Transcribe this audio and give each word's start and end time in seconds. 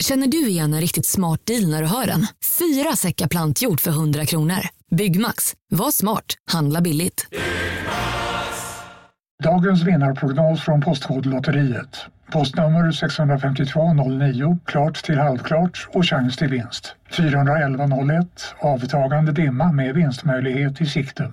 Känner 0.00 0.26
du 0.26 0.48
igen 0.48 0.74
en 0.74 0.80
riktigt 0.80 1.06
smart 1.06 1.46
deal 1.46 1.70
när 1.70 1.82
du 1.82 1.88
hör 1.88 2.06
den? 2.06 2.26
Fyra 2.58 2.96
säckar 2.96 3.28
plantjord 3.28 3.80
för 3.80 3.90
100 3.90 4.26
kronor. 4.26 4.58
Byggmax, 4.90 5.54
var 5.70 5.90
smart, 5.90 6.24
handla 6.52 6.80
billigt. 6.80 7.26
Dagens 9.42 9.82
vinnarprognos 9.82 10.60
från 10.60 10.80
Postkodlotteriet. 10.80 11.96
Postnummer 12.32 12.92
65209, 12.92 14.58
klart 14.64 15.04
till 15.04 15.18
halvklart 15.18 15.88
och 15.92 16.06
chans 16.06 16.36
till 16.36 16.48
vinst. 16.48 16.94
41101, 17.10 18.54
avtagande 18.60 19.32
dimma 19.32 19.72
med 19.72 19.94
vinstmöjlighet 19.94 20.80
i 20.80 20.86
sikte. 20.86 21.32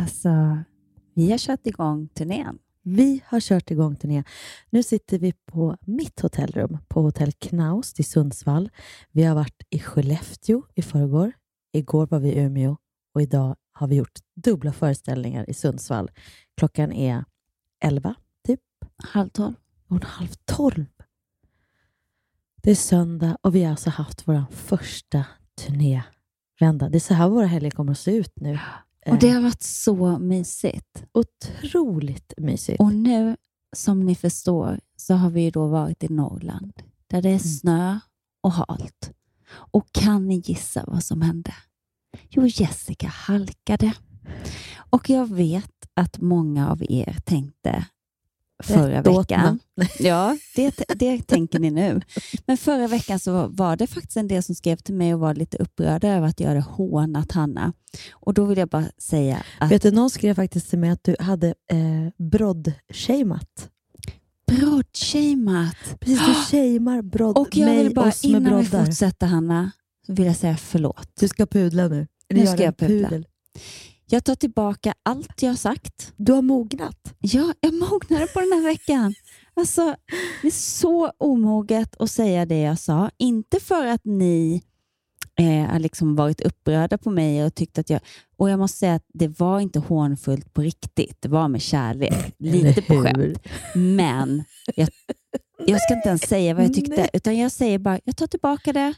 Alltså, 0.00 0.58
vi 1.14 1.30
har 1.30 1.38
kört 1.38 1.66
igång 1.66 2.08
turnén. 2.08 2.58
Vi 2.82 3.22
har 3.26 3.40
kört 3.40 3.70
igång 3.70 3.96
turnén. 3.96 4.24
Nu 4.70 4.82
sitter 4.82 5.18
vi 5.18 5.32
på 5.32 5.76
mitt 5.80 6.20
hotellrum 6.20 6.78
på 6.88 7.02
Hotell 7.02 7.32
Knaust 7.32 8.00
i 8.00 8.02
Sundsvall. 8.02 8.70
Vi 9.10 9.24
har 9.24 9.34
varit 9.34 9.62
i 9.70 9.78
Skellefteå 9.78 10.62
i 10.74 10.82
förrgår. 10.82 11.32
Igår 11.72 12.06
var 12.06 12.18
vi 12.18 12.32
i 12.32 12.38
Umeå 12.38 12.76
och 13.14 13.22
idag 13.22 13.56
har 13.72 13.86
vi 13.86 13.96
gjort 13.96 14.18
dubbla 14.34 14.72
föreställningar 14.72 15.50
i 15.50 15.54
Sundsvall. 15.54 16.10
Klockan 16.56 16.92
är 16.92 17.24
elva, 17.80 18.14
typ. 18.46 18.60
Halv 18.96 19.28
tolv. 19.28 19.54
Och 19.88 20.04
halv 20.04 20.32
tolv. 20.44 20.86
Det 22.62 22.70
är 22.70 22.74
söndag 22.74 23.38
och 23.42 23.54
vi 23.54 23.64
har 23.64 23.70
alltså 23.70 23.90
haft 23.90 24.28
vår 24.28 24.44
första 24.50 25.24
turnévända. 25.54 26.88
Det 26.88 26.98
är 26.98 27.00
så 27.00 27.14
här 27.14 27.28
våra 27.28 27.46
helger 27.46 27.70
kommer 27.70 27.92
att 27.92 27.98
se 27.98 28.16
ut 28.16 28.40
nu. 28.40 28.58
Och 29.08 29.18
det 29.18 29.30
har 29.30 29.40
varit 29.40 29.62
så 29.62 30.18
mysigt. 30.18 31.04
Otroligt 31.12 32.32
mysigt. 32.36 32.80
Och 32.80 32.94
nu, 32.94 33.36
som 33.76 34.06
ni 34.06 34.14
förstår, 34.14 34.80
så 34.96 35.14
har 35.14 35.30
vi 35.30 35.50
då 35.50 35.66
varit 35.66 36.04
i 36.04 36.08
Norrland, 36.08 36.72
där 37.06 37.22
det 37.22 37.30
är 37.30 37.38
snö 37.38 37.98
och 38.42 38.52
halt. 38.52 39.12
Och 39.48 39.92
kan 39.92 40.26
ni 40.26 40.42
gissa 40.44 40.84
vad 40.86 41.04
som 41.04 41.22
hände? 41.22 41.54
Jo, 42.28 42.46
Jessica 42.46 43.06
halkade. 43.06 43.92
Och 44.90 45.10
jag 45.10 45.34
vet 45.34 45.72
att 45.94 46.20
många 46.20 46.70
av 46.70 46.82
er 46.88 47.16
tänkte 47.24 47.86
förra 48.64 49.02
Rätt 49.02 49.06
veckan. 49.18 49.58
Ja, 49.98 50.38
det, 50.56 50.74
det 50.94 51.22
tänker 51.26 51.58
ni 51.58 51.70
nu. 51.70 52.00
Men 52.46 52.56
förra 52.56 52.86
veckan 52.88 53.18
så 53.18 53.46
var 53.48 53.76
det 53.76 53.86
faktiskt 53.86 54.16
en 54.16 54.28
del 54.28 54.42
som 54.42 54.54
skrev 54.54 54.76
till 54.76 54.94
mig 54.94 55.14
och 55.14 55.20
var 55.20 55.34
lite 55.34 55.56
upprörda 55.56 56.08
över 56.08 56.28
att 56.28 56.40
jag 56.40 56.48
hade 56.48 56.60
hånat 56.60 57.32
Hanna. 57.32 57.72
Och 58.12 58.34
då 58.34 58.44
vill 58.44 58.58
jag 58.58 58.68
bara 58.68 58.86
säga 58.98 59.42
att... 59.58 59.70
Vet 59.70 59.82
du, 59.82 59.90
någon 59.90 60.10
skrev 60.10 60.34
faktiskt 60.34 60.70
till 60.70 60.78
mig 60.78 60.90
att 60.90 61.04
du 61.04 61.16
hade 61.20 61.48
eh, 61.48 62.12
brodd-shameat. 62.18 63.68
Brodd-shameat. 64.52 65.98
Precis, 66.00 66.26
du 66.26 66.34
shamear 66.56 67.02
brodd, 67.02 67.38
Och 67.38 67.56
jag 67.56 67.66
mig, 67.66 67.84
vill 67.84 67.94
bara, 67.94 68.12
innan 68.22 68.44
vi 68.44 68.50
broddar. 68.50 68.84
fortsätter 68.86 69.26
Hanna, 69.26 69.70
vill 70.08 70.26
jag 70.26 70.36
säga 70.36 70.56
förlåt. 70.56 71.08
Du 71.20 71.28
ska 71.28 71.46
pudla 71.46 71.88
nu. 71.88 72.06
Eller 72.28 72.40
Nu 72.40 72.46
ska 72.46 72.62
jag 72.62 72.76
pudla. 72.76 73.08
pudel. 73.08 73.26
Jag 74.08 74.24
tar 74.24 74.34
tillbaka 74.34 74.94
allt 75.02 75.42
jag 75.42 75.50
har 75.50 75.56
sagt. 75.56 76.12
Du 76.16 76.32
har 76.32 76.42
mognat. 76.42 77.14
Ja, 77.18 77.52
jag 77.60 77.74
mognade 77.74 78.26
på 78.26 78.40
den 78.40 78.52
här 78.52 78.62
veckan. 78.62 79.14
Alltså, 79.54 79.96
det 80.42 80.48
är 80.48 80.52
så 80.52 81.10
omoget 81.18 81.96
att 82.00 82.10
säga 82.10 82.46
det 82.46 82.60
jag 82.60 82.78
sa. 82.78 83.10
Inte 83.18 83.60
för 83.60 83.86
att 83.86 84.04
ni 84.04 84.62
eh, 85.38 85.70
har 85.72 85.78
liksom 85.78 86.16
varit 86.16 86.40
upprörda 86.40 86.98
på 86.98 87.10
mig 87.10 87.44
och 87.44 87.54
tyckt 87.54 87.78
att 87.78 87.90
jag... 87.90 88.00
Och 88.36 88.50
jag 88.50 88.58
måste 88.58 88.78
säga 88.78 88.94
att 88.94 89.06
det 89.14 89.28
var 89.40 89.60
inte 89.60 89.78
hånfullt 89.78 90.52
på 90.52 90.62
riktigt. 90.62 91.16
Det 91.20 91.28
var 91.28 91.48
med 91.48 91.62
kärlek. 91.62 92.34
Lite 92.38 92.82
på 92.82 93.02
skämt. 93.02 93.38
Men 93.74 94.44
jag, 94.76 94.88
jag 95.66 95.80
ska 95.82 95.94
inte 95.94 96.08
ens 96.08 96.22
säga 96.22 96.54
vad 96.54 96.64
jag 96.64 96.74
tyckte, 96.74 96.96
Nej. 96.96 97.10
utan 97.12 97.36
jag 97.38 97.52
säger 97.52 97.78
bara, 97.78 98.00
jag 98.04 98.16
tar 98.16 98.26
tillbaka 98.26 98.72
det. 98.72 98.94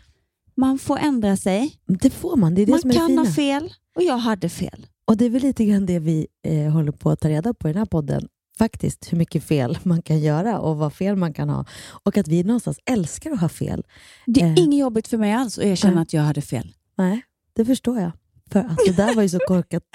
Man 0.55 0.79
får 0.79 0.99
ändra 0.99 1.37
sig. 1.37 1.81
Det 1.87 2.11
får 2.11 2.37
man. 2.37 2.55
Det 2.55 2.63
är 2.63 2.67
det 2.67 2.73
Man 2.73 2.81
som 2.81 2.91
är 2.91 2.95
det 2.95 2.99
kan 2.99 3.09
fina. 3.09 3.23
ha 3.25 3.33
fel 3.33 3.73
och 3.97 4.03
jag 4.03 4.19
hade 4.19 4.49
fel. 4.49 4.87
Och 5.09 5.17
det 5.17 5.25
är 5.25 5.31
väl 5.31 5.43
lite 5.43 5.65
grann 5.65 5.87
det 5.87 5.99
vi 5.99 6.27
eh, 6.45 6.73
håller 6.73 6.93
på 6.93 7.11
att 7.11 7.21
ta 7.21 7.29
reda 7.29 7.55
på 7.55 7.69
i 7.69 7.73
den 7.73 7.79
här 7.79 7.87
podden. 7.87 8.29
Faktiskt, 8.59 9.13
hur 9.13 9.19
mycket 9.19 9.45
fel 9.45 9.79
man 9.85 10.03
kan 10.03 10.21
göra 10.21 10.59
och 10.59 10.77
vad 10.77 10.93
fel 10.93 11.17
man 11.17 11.33
kan 11.33 11.49
ha. 11.49 11.65
Och 12.05 12.17
att 12.17 12.29
vi 12.29 12.43
någonstans 12.45 12.79
älskar 12.91 13.31
att 13.31 13.41
ha 13.41 13.49
fel. 13.49 13.83
Det 14.27 14.41
är 14.41 14.47
Eh. 14.47 14.55
inget 14.59 14.81
jobbigt 14.81 15.09
för 15.09 15.17
mig 15.17 15.33
alls 15.33 15.59
att 15.59 15.65
erkänna 15.65 15.95
Nej. 15.95 16.03
att 16.03 16.13
jag 16.13 16.23
hade 16.23 16.41
fel. 16.43 16.73
Nej, 16.99 17.23
det 17.57 17.65
förstår 17.65 18.01
jag. 18.01 18.11
För 18.53 18.61
att 18.61 18.79
det 18.87 18.93
där 18.97 19.15
var 19.15 19.23
ju 19.23 19.29
så 19.29 19.39
korkat. 19.39 19.83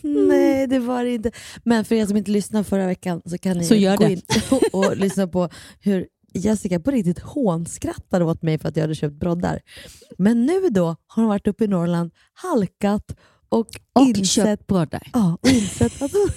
Nej, 0.00 0.66
det 0.66 0.78
var 0.78 1.04
det 1.04 1.14
inte. 1.14 1.30
Men 1.64 1.84
för 1.84 1.94
er 1.94 2.06
som 2.06 2.16
inte 2.16 2.30
lyssnade 2.30 2.64
förra 2.64 2.86
veckan 2.86 3.22
så 3.26 3.38
kan 3.38 3.58
ni 3.58 3.64
Så 3.64 3.74
gå 3.74 3.96
det. 3.96 4.12
in 4.12 4.22
och, 4.50 4.74
och 4.74 4.96
lyssna 4.96 5.26
på 5.26 5.48
hur 5.80 6.06
Jessica 6.34 6.80
på 6.80 6.90
riktigt 6.90 7.18
hånskrattade 7.18 8.24
åt 8.24 8.42
mig 8.42 8.58
för 8.58 8.68
att 8.68 8.76
jag 8.76 8.82
hade 8.82 8.94
köpt 8.94 9.14
broddar. 9.14 9.60
Men 10.18 10.46
nu 10.46 10.68
då 10.70 10.86
har 10.86 11.22
hon 11.22 11.26
varit 11.26 11.46
uppe 11.46 11.64
i 11.64 11.68
Norrland, 11.68 12.10
halkat 12.32 13.16
och, 13.48 13.68
Och 13.92 14.02
insett, 14.06 14.26
köpt 14.28 14.66
broddar. 14.66 15.10
ja, 15.12 15.38
och 15.42 15.48
insett 15.48 16.02
att 16.02 16.12
hon, 16.12 16.30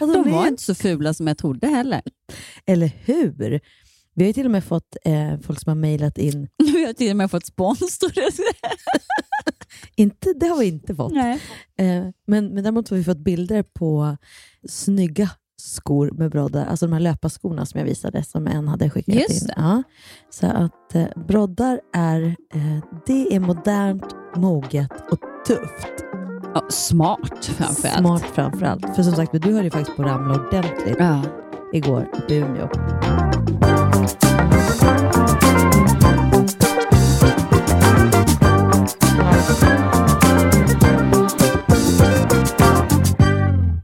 att 0.00 0.24
De 0.24 0.30
var 0.32 0.46
inte 0.46 0.62
så 0.62 0.74
fula 0.74 1.14
som 1.14 1.26
jag 1.26 1.38
trodde 1.38 1.66
heller. 1.66 2.02
Eller 2.66 2.92
hur? 3.04 3.60
Vi 4.14 4.26
har 4.26 4.32
till 4.32 4.44
och 4.44 4.50
med 4.50 4.64
fått 4.64 4.96
eh, 5.04 5.40
folk 5.40 5.60
som 5.60 5.70
har 5.70 5.74
mejlat 5.74 6.18
in. 6.18 6.48
Nu 6.58 6.72
har 6.72 6.80
jag 6.80 6.96
till 6.96 7.10
och 7.10 7.16
med 7.16 7.30
fått 7.30 7.46
spons. 7.46 7.98
tror 7.98 8.12
jag. 8.16 8.32
Inte, 9.96 10.32
det 10.32 10.46
har 10.46 10.58
vi 10.58 10.66
inte 10.66 10.94
fått. 10.94 11.12
Eh, 11.12 11.36
men, 12.26 12.54
men 12.54 12.62
däremot 12.64 12.88
har 12.88 12.96
vi 12.96 13.04
fått 13.04 13.18
bilder 13.18 13.62
på 13.62 14.16
snygga 14.68 15.30
skor 15.62 16.10
med 16.10 16.30
broddar, 16.30 16.66
alltså 16.66 16.86
de 16.86 16.92
här 16.92 17.00
löparskorna 17.00 17.66
som 17.66 17.78
jag 17.80 17.86
visade, 17.86 18.22
som 18.24 18.46
en 18.46 18.68
hade 18.68 18.90
skickat 18.90 19.14
Just 19.14 19.42
in. 19.42 19.50
Ja. 19.56 19.82
Så 20.30 20.46
att 20.46 20.94
eh, 20.94 21.04
broddar 21.28 21.80
är, 21.92 22.22
eh, 22.54 22.84
det 23.06 23.34
är 23.36 23.40
modernt, 23.40 24.04
moget 24.36 24.90
och 25.10 25.18
tufft. 25.46 26.04
Ja, 26.54 26.66
smart 26.68 27.44
framförallt. 27.44 27.98
Smart 27.98 28.22
framförallt. 28.22 28.96
För 28.96 29.02
som 29.02 29.12
sagt, 29.12 29.32
du 29.42 29.52
höll 29.52 29.64
ju 29.64 29.70
faktiskt 29.70 29.96
på 29.96 30.02
att 30.02 30.08
ramla 30.08 30.34
ordentligt 30.34 30.96
Ja. 30.98 31.22
igår 31.72 32.10
uppe 32.12 32.34
i 32.34 32.36
Umeå. 32.36 32.68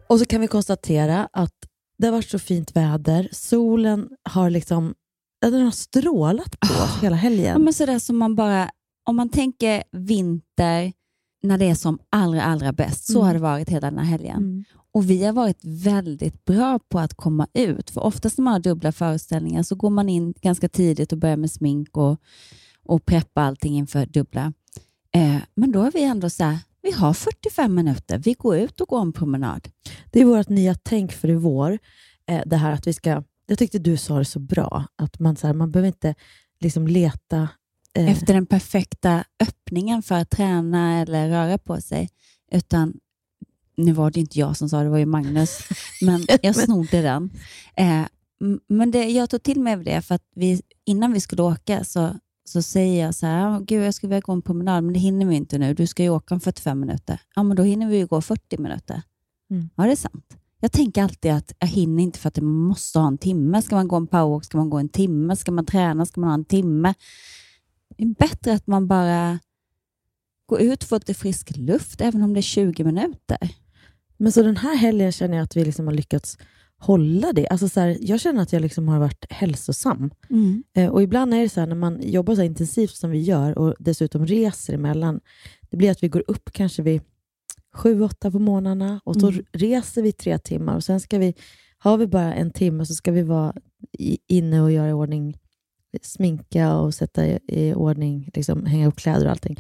Och 0.07 0.19
så 0.19 0.25
kan 0.27 0.41
vi 0.41 0.47
konstatera 0.47 1.29
att 1.33 1.53
det 1.99 2.07
har 2.07 2.13
varit 2.13 2.29
så 2.31 2.39
fint 2.39 2.77
väder. 2.77 3.29
Solen 3.33 4.09
har 4.23 4.51
liksom 4.51 4.95
ja, 5.41 5.51
den 5.51 5.65
har 5.65 5.71
strålat 5.71 6.61
på 6.61 6.75
oss 6.85 7.03
hela 7.03 7.17
Ja, 7.17 7.21
helgen. 7.21 7.63
men 7.65 7.73
sådär 7.73 7.99
som 7.99 8.17
man 8.19 8.35
bara, 8.35 8.71
om 9.07 9.17
man 9.17 9.29
tänker 9.29 9.83
vinter 9.93 10.93
när 11.43 11.59
det 11.59 11.65
är 11.65 11.75
som 11.75 11.99
allra, 12.11 12.43
allra 12.43 12.73
bäst, 12.73 13.07
så 13.07 13.13
Mm. 13.19 13.27
har 13.27 13.35
det 13.35 13.41
varit 13.41 13.69
hela 13.69 13.91
den 13.91 13.99
här 13.99 14.05
helgen. 14.07 14.37
Mm. 14.37 14.65
Och 14.93 15.11
vi 15.11 15.25
har 15.25 15.33
varit 15.33 15.59
väldigt 15.65 16.45
bra 16.45 16.79
på 16.89 16.99
att 16.99 17.15
komma 17.15 17.47
ut. 17.55 17.91
För 17.91 18.01
oftast 18.01 18.39
när 18.39 18.43
man 18.43 18.53
har 18.53 18.61
dubbla 18.61 18.93
föreställningar 18.93 19.63
så 19.63 19.75
går 19.75 19.91
man 19.91 20.09
in 20.09 20.35
ganska 20.43 20.69
tidigt 20.69 21.13
och 21.13 21.19
börjar 21.19 21.37
med 21.37 21.51
smink 21.51 21.97
och, 21.97 22.21
och 22.85 23.07
preppa 23.07 23.43
allting 23.43 23.77
inför 23.79 24.07
dubbla. 24.07 24.53
Eh, 25.15 25.37
men 25.55 25.73
då 25.73 25.81
har 25.81 25.91
vi 25.91 26.03
ändå 26.05 26.31
så 26.31 26.45
här, 26.45 26.59
vi 26.89 26.95
har 26.95 27.15
45 27.15 27.75
minuter. 27.75 28.19
Vi 28.19 28.33
går 28.33 28.57
ut 28.57 28.81
och 28.81 28.89
går 28.89 29.01
en 29.01 29.13
promenad. 29.13 29.69
Det 30.11 30.21
är 30.21 30.25
vårt 30.25 30.49
nya 30.49 30.75
tänk 30.75 31.13
för 31.13 31.31
i 31.31 31.35
vår. 31.35 31.79
Eh, 32.29 32.43
det 32.47 32.57
här 32.57 32.73
att 32.73 32.87
vi 32.87 32.93
ska... 32.93 33.23
Jag 33.47 33.59
tyckte 33.59 33.79
du 33.79 33.97
sa 33.97 34.19
det 34.19 34.25
så 34.25 34.39
bra, 34.39 34.85
att 34.97 35.19
man, 35.19 35.37
så 35.37 35.47
här, 35.47 35.55
man 35.55 35.71
behöver 35.71 35.87
inte 35.87 36.15
liksom 36.61 36.87
leta... 36.89 37.49
eh, 37.95 38.11
Efter 38.11 38.35
den 38.35 38.47
perfekta 38.47 39.25
öppningen 39.41 40.03
för 40.03 40.15
att 40.15 40.31
träna 40.31 41.01
eller 41.01 41.29
röra 41.29 41.59
på 41.59 41.81
sig. 41.81 42.09
Utan, 42.53 42.95
nu 43.77 43.93
var 43.93 44.11
det 44.11 44.21
inte 44.21 44.39
jag 44.39 44.57
som 44.57 44.69
sa 44.69 44.79
det, 44.79 44.85
det 44.85 44.91
var 44.91 44.99
ju 44.99 45.07
Magnus. 45.07 45.59
Men 46.03 46.27
jag 46.43 46.57
snodde 46.57 47.03
den. 47.03 47.31
Eh, 47.77 48.03
men 48.69 48.91
det, 48.91 49.05
jag 49.05 49.31
tog 49.31 49.43
till 49.43 49.61
mig 49.61 49.73
av 49.75 49.85
det 49.85 50.03
för 50.03 50.15
att 50.15 50.25
vi, 50.35 50.63
innan 50.85 51.13
vi 51.13 51.21
skulle 51.21 51.43
åka 51.43 51.85
så, 51.85 52.17
så 52.49 52.63
säger 52.63 53.05
jag 53.05 53.15
så 53.15 53.27
här, 53.27 53.41
"Ja, 53.41 53.59
gud 53.59 53.87
jag 53.87 53.95
skulle 53.95 54.09
vilja 54.09 54.21
gå 54.21 54.33
en 54.33 54.43
promenad, 54.43 54.85
men 54.85 54.93
det 54.93 55.01
hinner 55.01 55.27
vi 55.27 55.37
inte 55.37 55.59
nu. 55.59 55.75
Du 55.75 55.87
ska 55.87 56.03
ju 56.03 56.09
åka 56.09 56.35
om 56.35 56.41
45 56.41 56.81
minuter. 56.81 57.21
Ja, 57.35 57.43
men 57.43 57.57
då 57.57 57.63
hinner 57.63 57.89
vi 57.89 57.97
ju 57.97 58.07
gå 58.07 58.21
40 58.21 58.59
minuter. 58.59 59.03
Mm. 59.51 59.69
Ja, 59.77 59.85
det 59.85 59.93
är 59.93 59.97
sant. 59.97 60.37
Jag 60.61 60.73
tänker 60.73 61.03
alltid 61.03 61.33
att 61.33 61.53
jag 61.59 61.69
hinner 61.69 62.03
inte 62.03 62.19
för 62.19 62.29
att 62.29 62.37
man 62.37 62.53
måste 62.53 62.99
ha 62.99 63.07
en 63.07 63.19
timme. 63.19 63.63
Ska 63.63 63.77
man 63.77 63.89
gå 63.89 63.97
en 63.97 64.07
powerwalk 64.07 64.45
ska 64.45 64.59
man 64.59 64.71
gå 64.71 64.79
en 64.79 64.89
timme. 64.89 65.37
Ska 65.37 65.53
man 65.53 65.67
träna 65.67 66.07
ska 66.07 66.21
man 66.21 66.31
ha 66.31 66.35
en 66.35 66.45
timme. 66.45 66.95
Det 67.97 68.05
är 68.05 68.15
bättre 68.15 68.53
att 68.53 68.67
man 68.67 68.89
bara 68.89 69.39
går 70.47 70.61
ut 70.61 70.83
och 70.83 70.89
får 70.89 70.97
lite 70.97 71.15
frisk 71.15 71.57
luft, 71.57 72.01
även 72.01 72.23
om 72.23 72.35
det 72.35 72.41
är 72.41 72.43
20 72.43 72.85
minuter. 72.85 73.39
Men 74.17 74.33
så 74.33 74.43
den 74.43 74.57
här 74.57 74.77
helgen 74.77 75.13
känner 75.13 75.37
jag 75.37 75.45
att 75.45 75.57
vi 75.57 75.65
liksom 75.65 75.87
har 75.87 75.95
lyckats 75.95 76.39
hålla 76.79 77.33
det. 77.33 77.49
Alltså 77.49 77.69
så 77.69 77.81
här, 77.81 77.97
jag 78.01 78.21
känner 78.21 78.43
att 78.43 78.53
jag 78.53 78.63
liksom 78.63 78.89
har 78.89 78.99
varit 78.99 79.25
hälsosam. 79.31 80.11
Eh, 80.77 80.89
och 80.91 81.03
Ibland 81.03 81.35
är 81.35 81.41
det 81.41 81.49
så 81.49 81.61
här, 81.61 81.67
när 81.67 81.75
man 81.77 82.01
jobbar 82.03 82.35
så 82.35 82.43
intensivt 82.43 82.95
som 82.97 83.11
vi 83.11 83.21
gör 83.21 83.59
och 83.59 83.75
dessutom 83.79 84.27
reser 84.27 84.75
emellan, 84.75 85.21
det 85.71 85.77
blir 85.77 85.91
att 85.91 86.03
vi 86.03 86.09
går 86.09 86.25
upp 86.27 86.53
kanske 86.53 86.83
vid 86.83 87.01
sju, 87.75 88.03
åtta 88.03 88.31
på 88.31 88.39
morgnarna 88.39 89.01
och 89.05 89.17
så 89.17 89.29
Mm. 89.29 89.45
reser 89.53 90.03
vi 90.03 90.13
tre 90.13 90.39
timmar 90.39 90.77
och 90.77 90.85
sen 90.85 91.01
ska 91.01 91.19
vi, 91.19 91.35
har 91.79 91.97
vi 91.99 92.07
bara 92.07 92.35
en 92.35 92.51
timme 92.51 92.87
så 92.87 92.95
ska 92.95 93.13
vi 93.13 93.23
vara 93.23 93.55
i, 93.99 94.19
inne 94.27 94.61
och 94.63 94.73
göra 94.73 94.89
i 94.89 94.93
ordning, 94.93 95.37
sminka 96.03 96.75
och 96.77 96.95
sätta 96.95 97.27
i, 97.27 97.39
i 97.49 97.75
ordning, 97.75 98.31
liksom, 98.35 98.67
hänga 98.67 98.89
upp 98.89 98.97
kläder 98.97 99.25
och 99.25 99.31
allting. 99.31 99.57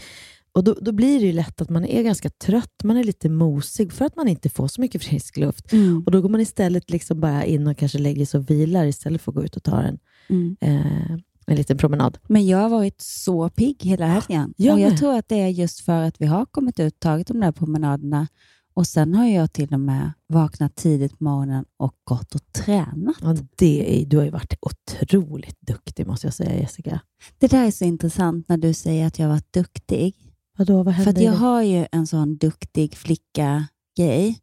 Och 0.52 0.64
då, 0.64 0.74
då 0.80 0.92
blir 0.92 1.20
det 1.20 1.26
ju 1.26 1.32
lätt 1.32 1.60
att 1.60 1.70
man 1.70 1.84
är 1.84 2.02
ganska 2.02 2.30
trött, 2.30 2.84
man 2.84 2.96
är 2.96 3.04
lite 3.04 3.28
mosig 3.28 3.92
för 3.92 4.04
att 4.04 4.16
man 4.16 4.28
inte 4.28 4.48
får 4.48 4.68
så 4.68 4.80
mycket 4.80 5.02
frisk 5.04 5.36
luft. 5.36 5.72
Mm. 5.72 6.02
Och 6.06 6.12
Då 6.12 6.20
går 6.20 6.28
man 6.28 6.40
istället 6.40 6.90
liksom 6.90 7.20
bara 7.20 7.44
in 7.44 7.66
och 7.66 7.76
kanske 7.78 7.98
lägger 7.98 8.26
sig 8.26 8.38
och 8.40 8.50
vilar 8.50 8.86
istället 8.86 9.20
för 9.22 9.32
att 9.32 9.36
gå 9.36 9.44
ut 9.44 9.56
och 9.56 9.62
ta 9.62 9.80
en, 9.82 9.98
Mm. 10.30 10.56
eh, 10.60 11.12
en 11.46 11.56
liten 11.56 11.76
promenad. 11.76 12.18
Men 12.28 12.46
jag 12.46 12.58
har 12.58 12.68
varit 12.68 13.00
så 13.00 13.48
pigg 13.50 13.82
hela 13.84 14.06
helgen. 14.06 14.54
Jag 14.56 14.74
och 14.74 14.80
jag 14.80 14.90
med. 14.90 14.98
tror 14.98 15.18
att 15.18 15.28
det 15.28 15.40
är 15.40 15.48
just 15.48 15.80
för 15.80 16.02
att 16.02 16.20
vi 16.20 16.26
har 16.26 16.46
kommit 16.46 16.80
ut, 16.80 17.00
tagit 17.00 17.26
de 17.26 17.40
där 17.40 17.52
promenaderna 17.52 18.28
och 18.74 18.86
sen 18.86 19.14
har 19.14 19.26
jag 19.26 19.52
till 19.52 19.74
och 19.74 19.80
med 19.80 20.12
vaknat 20.26 20.76
tidigt 20.76 21.18
på 21.18 21.24
morgonen 21.24 21.64
och 21.76 21.94
gått 22.04 22.34
och 22.34 22.52
tränat. 22.52 23.16
Ja, 23.22 23.36
det 23.56 24.02
är, 24.02 24.06
du 24.06 24.16
har 24.16 24.24
ju 24.24 24.30
varit 24.30 24.54
otroligt 24.60 25.56
duktig 25.60 26.06
måste 26.06 26.26
jag 26.26 26.34
säga 26.34 26.60
Jessica. 26.60 27.00
Det 27.38 27.46
där 27.46 27.66
är 27.66 27.70
så 27.70 27.84
intressant 27.84 28.48
när 28.48 28.56
du 28.56 28.74
säger 28.74 29.06
att 29.06 29.18
jag 29.18 29.26
har 29.26 29.32
varit 29.34 29.52
duktig. 29.52 30.14
Vadå, 30.58 30.82
vad 30.82 30.96
För 30.96 31.22
jag 31.22 31.32
har 31.32 31.62
ju 31.62 31.86
en 31.92 32.06
sån 32.06 32.36
duktig 32.36 32.94
flicka-grej. 32.96 34.38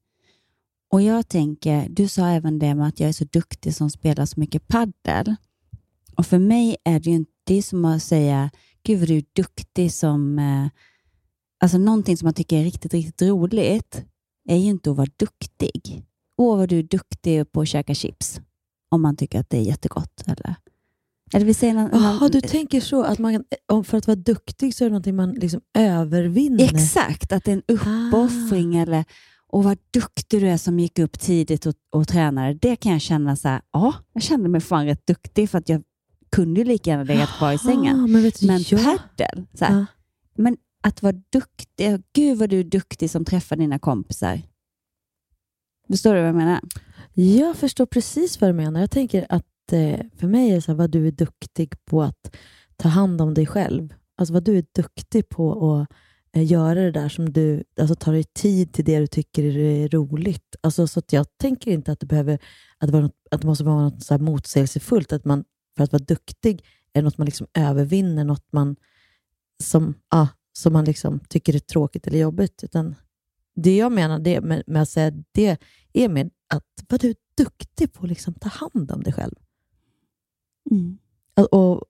Och 0.91 1.01
jag 1.01 1.27
tänker, 1.27 1.89
du 1.89 2.07
sa 2.07 2.27
även 2.27 2.59
det 2.59 2.75
med 2.75 2.87
att 2.87 2.99
jag 2.99 3.09
är 3.09 3.13
så 3.13 3.25
duktig 3.25 3.75
som 3.75 3.89
spelar 3.89 4.25
så 4.25 4.39
mycket 4.39 4.67
paddel. 4.67 5.35
Och 6.17 6.25
för 6.25 6.39
mig 6.39 6.77
är 6.83 6.99
det 6.99 7.09
ju 7.09 7.15
inte 7.15 7.61
som 7.61 7.85
att 7.85 8.03
säga, 8.03 8.49
gud 8.83 8.99
vad 8.99 9.07
du 9.07 9.17
är 9.17 9.23
duktig 9.33 9.93
som... 9.93 10.39
Eh, 10.39 10.67
alltså 11.59 11.77
någonting 11.77 12.17
som 12.17 12.25
man 12.25 12.33
tycker 12.33 12.57
är 12.59 12.63
riktigt, 12.63 12.93
riktigt 12.93 13.21
roligt 13.21 14.03
är 14.49 14.57
ju 14.57 14.69
inte 14.69 14.91
att 14.91 14.97
vara 14.97 15.09
duktig. 15.15 16.03
Åh, 16.37 16.57
vad 16.57 16.69
du 16.69 16.79
är 16.79 16.83
duktig 16.83 17.51
på 17.51 17.61
att 17.61 17.67
käka 17.67 17.93
chips. 17.93 18.41
Om 18.89 19.01
man 19.01 19.15
tycker 19.15 19.39
att 19.39 19.49
det 19.49 19.57
är 19.57 19.61
jättegott. 19.61 20.23
Eller, 20.25 20.55
eller 21.33 21.45
vi 21.45 21.53
säger 21.53 21.73
någon, 21.73 21.89
Jaha, 21.93 22.29
du 22.29 22.41
tänker 22.41 22.81
så 22.81 23.03
att 23.03 23.19
man, 23.19 23.43
för 23.85 23.97
att 23.97 24.07
vara 24.07 24.15
duktig 24.15 24.75
så 24.75 24.83
är 24.83 24.85
det 24.85 24.91
någonting 24.91 25.15
man 25.15 25.31
liksom 25.31 25.61
övervinner? 25.77 26.63
Exakt, 26.63 27.31
att 27.31 27.43
det 27.43 27.51
är 27.51 27.55
en 27.55 27.63
uppoffring 27.67 28.75
eller 28.75 29.05
och 29.47 29.63
vad 29.63 29.77
duktig 29.91 30.41
du 30.41 30.49
är 30.49 30.57
som 30.57 30.79
gick 30.79 30.99
upp 30.99 31.19
tidigt 31.19 31.65
och, 31.65 31.73
och 31.91 32.07
tränade. 32.07 32.53
Det 32.53 32.75
kan 32.75 32.91
jag 32.91 33.01
känna 33.01 33.35
så 33.35 33.47
här, 33.47 33.61
ja, 33.71 33.93
jag 34.13 34.23
kände 34.23 34.49
mig 34.49 34.61
fan 34.61 34.85
rätt 34.85 35.07
duktig 35.07 35.49
för 35.49 35.57
att 35.57 35.69
jag 35.69 35.83
kunde 36.31 36.59
ju 36.59 36.65
lika 36.65 36.89
gärna 36.89 37.03
legat 37.03 37.29
kvar 37.37 37.53
i 37.53 37.57
sängen. 37.57 38.03
Ah, 38.03 38.07
men 38.07 38.23
vet 38.23 38.39
du, 38.39 38.47
Men 38.47 38.63
jag, 38.69 38.83
paddel, 38.83 39.45
så 39.53 39.65
här, 39.65 39.75
Ja. 39.75 39.85
men 40.37 40.57
att 40.83 41.01
vara 41.01 41.15
duktig, 41.29 42.01
gud 42.13 42.37
vad 42.37 42.49
du 42.49 42.59
är 42.59 42.63
duktig 42.63 43.09
som 43.09 43.25
träffar 43.25 43.55
dina 43.55 43.79
kompisar. 43.79 44.41
Förstår 45.87 46.13
du 46.13 46.19
vad 46.19 46.29
jag 46.29 46.35
menar? 46.35 46.61
jag 47.13 47.55
förstår 47.57 47.85
precis 47.85 48.41
vad 48.41 48.49
du 48.49 48.53
menar. 48.53 48.79
Jag 48.79 48.91
tänker 48.91 49.25
att 49.29 49.45
Eh, 49.71 49.99
för 50.17 50.27
mig 50.27 50.51
är 50.51 50.55
det 50.55 50.61
så 50.61 50.71
här, 50.71 50.77
vad 50.77 50.91
du 50.91 51.07
är 51.07 51.11
duktig 51.11 51.85
på 51.85 52.03
att 52.03 52.35
ta 52.75 52.89
hand 52.89 53.21
om 53.21 53.33
dig 53.33 53.45
själv. 53.45 53.93
Alltså 54.17 54.33
vad 54.33 54.43
du 54.43 54.57
är 54.57 54.65
duktig 54.75 55.29
på 55.29 55.73
att 55.75 55.89
eh, 56.35 56.51
göra 56.51 56.81
det 56.81 56.91
där 56.91 57.09
som 57.09 57.33
du, 57.33 57.63
alltså 57.79 57.95
ta 57.95 58.11
dig 58.11 58.23
tid 58.23 58.73
till 58.73 58.85
det 58.85 58.99
du 58.99 59.07
tycker 59.07 59.57
är 59.57 59.89
roligt. 59.89 60.55
Alltså, 60.61 60.87
så 60.87 60.99
att 60.99 61.13
jag 61.13 61.25
tänker 61.37 61.71
inte 61.71 61.91
att 61.91 61.99
det 61.99 62.05
behöver, 62.05 62.39
att 62.77 62.91
det, 62.91 63.01
något, 63.01 63.15
att 63.31 63.41
det 63.41 63.47
måste 63.47 63.63
vara 63.63 63.81
något 63.81 64.03
så 64.03 64.13
här 64.13 64.21
motsägelsefullt, 64.21 65.13
att 65.13 65.25
man 65.25 65.43
för 65.77 65.83
att 65.83 65.91
vara 65.91 66.03
duktig 66.03 66.65
är 66.93 67.01
något 67.01 67.17
man 67.17 67.25
liksom 67.25 67.47
övervinner, 67.53 68.23
något 68.23 68.51
man 68.51 68.75
som, 69.63 69.93
ah, 70.09 70.27
som 70.53 70.73
man 70.73 70.85
liksom 70.85 71.19
tycker 71.19 71.55
är 71.55 71.59
tråkigt 71.59 72.07
eller 72.07 72.19
jobbigt. 72.19 72.63
Utan 72.63 72.95
det 73.55 73.77
jag 73.77 73.91
menar 73.91 74.19
det 74.19 74.41
med, 74.41 74.63
med 74.67 74.81
att 74.81 74.89
säga 74.89 75.11
det 75.31 75.57
är 75.93 76.09
med 76.09 76.29
att 76.53 76.63
vara 76.89 76.99
du 77.01 77.13
duktig 77.37 77.93
på 77.93 78.03
att 78.03 78.09
liksom 78.09 78.33
ta 78.33 78.49
hand 78.49 78.91
om 78.91 79.03
dig 79.03 79.13
själv. 79.13 79.35
Och, 81.37 81.53
och 81.53 81.83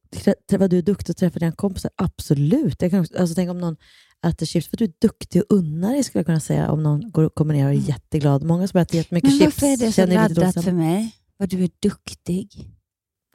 vad 0.60 0.70
du 0.70 0.78
är 0.78 0.82
duktig 0.82 1.12
att 1.12 1.18
träffa 1.18 1.40
dina 1.40 1.52
kompisar, 1.52 1.92
absolut. 1.96 2.82
Jag 2.82 2.92
kan, 2.92 3.00
också- 3.00 3.18
alltså, 3.18 3.36
tänk 3.36 3.50
om 3.50 3.58
någon 3.58 3.76
äter 4.26 4.46
chips, 4.46 4.68
för 4.68 4.78
du 4.78 4.86
är 4.86 4.94
duktig 5.02 5.42
och 5.42 5.56
unnar 5.58 5.92
dig, 5.94 6.04
skulle 6.04 6.20
jag 6.20 6.26
kunna 6.26 6.40
säga, 6.40 6.72
om 6.72 6.84
någon 6.84 7.12
går 7.12 7.24
och 7.24 7.36
kommer 7.36 7.54
ner 7.54 7.66
och 7.66 7.72
är 7.74 7.78
jätteglad. 7.78 8.44
Många 8.44 8.68
som 8.68 8.80
äter 8.80 8.96
jättemycket 8.96 9.30
Men 9.30 9.40
chips 9.40 9.62
varför 9.62 9.68
är 9.74 9.78
det 9.78 9.86
så 9.86 9.92
känner 9.92 10.30
lite 10.30 10.42
laddat 10.42 10.64
för 10.66 10.72
mig? 10.72 11.16
Vad 11.38 11.50
du 11.50 11.64
är 11.64 11.70
duktig. 11.80 12.72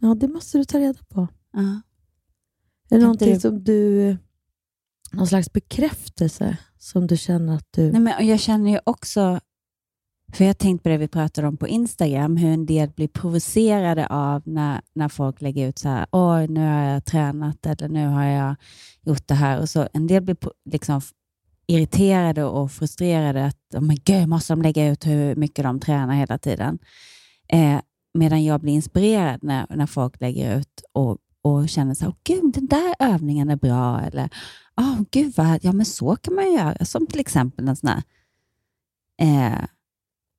Ja, 0.00 0.14
det 0.14 0.28
måste 0.28 0.58
du 0.58 0.64
ta 0.64 0.78
reda 0.78 0.98
på. 1.08 1.28
Ja. 1.52 1.60
Är 1.60 1.80
det 2.88 2.94
Kan 2.96 3.00
någonting 3.00 3.34
du- 3.34 3.40
som 3.40 3.64
du... 3.64 4.16
Någon 5.12 5.26
slags 5.26 5.52
bekräftelse 5.52 6.56
som 6.78 7.06
du 7.06 7.16
känner 7.16 7.56
att 7.56 7.66
du... 7.70 7.92
Nej, 7.92 8.00
men 8.00 8.14
och 8.16 8.22
jag 8.24 8.40
känner 8.40 8.70
ju 8.70 8.78
också, 8.84 9.40
för 10.32 10.44
jag 10.44 10.48
har 10.48 10.54
tänkt 10.54 10.82
på 10.82 10.88
det 10.88 10.96
vi 10.96 11.08
pratade 11.08 11.48
om 11.48 11.56
på 11.56 11.68
Instagram, 11.68 12.36
hur 12.36 12.50
en 12.50 12.66
del 12.66 12.90
blir 12.90 13.08
provocerade 13.08 14.06
av 14.06 14.42
när, 14.44 14.80
när 14.94 15.08
folk 15.08 15.40
lägger 15.40 15.68
ut 15.68 15.78
så 15.78 15.88
här, 15.88 16.06
oj 16.10 16.48
nu 16.48 16.60
har 16.60 16.82
jag 16.82 17.04
tränat 17.04 17.66
eller 17.66 17.88
nu 17.88 18.06
har 18.06 18.24
jag 18.24 18.56
gjort 19.02 19.28
det 19.28 19.34
här. 19.34 19.60
Och 19.60 19.68
så 19.68 19.88
En 19.92 20.06
del 20.06 20.22
blir 20.22 20.36
liksom 20.64 21.00
irriterade 21.66 22.44
och 22.44 22.72
frustrerade 22.72 23.46
att, 23.46 23.74
oh 23.74 23.80
my 23.80 23.96
God, 24.06 24.28
måste 24.28 24.52
de 24.52 24.62
lägga 24.62 24.88
ut 24.88 25.06
hur 25.06 25.36
mycket 25.36 25.64
de 25.64 25.80
tränar 25.80 26.14
hela 26.14 26.38
tiden? 26.38 26.78
Eh, 27.48 27.80
medan 28.14 28.44
jag 28.44 28.60
blir 28.60 28.72
inspirerad 28.72 29.42
när, 29.42 29.66
när 29.76 29.86
folk 29.86 30.20
lägger 30.20 30.58
ut 30.58 30.82
och, 30.92 31.18
och 31.42 31.68
känner 31.68 31.94
så 31.94 32.04
här, 32.04 32.12
oh, 32.12 32.16
gud, 32.24 32.54
den 32.54 32.66
där 32.66 32.94
övningen 32.98 33.50
är 33.50 33.56
bra. 33.56 34.00
Eller, 34.00 34.30
oh, 34.76 35.02
gud 35.10 35.32
vad, 35.36 35.64
ja 35.64 35.72
men 35.72 35.86
så 35.86 36.16
kan 36.16 36.34
man 36.34 36.52
göra. 36.52 36.84
Som 36.84 37.06
till 37.06 37.20
exempel 37.20 37.68
en 37.68 37.76
sån 37.76 37.88
här, 37.88 38.02
eh, 39.20 39.64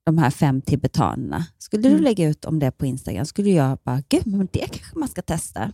de 0.06 0.18
här 0.18 0.30
fem 0.30 0.62
tibetanerna. 0.62 1.46
Skulle 1.58 1.84
du 1.84 1.90
Mm. 1.90 2.04
lägga 2.04 2.30
ut 2.30 2.46
om 2.46 2.60
det 2.60 2.72
på 2.72 2.86
Instagram, 2.86 3.26
skulle 3.26 3.50
jag 3.50 3.80
bara, 3.84 4.04
gud, 4.10 4.28
men 4.28 4.48
det 4.52 4.60
kanske 4.72 5.00
man 5.00 5.08
ska 5.10 5.22
testa. 5.22 5.72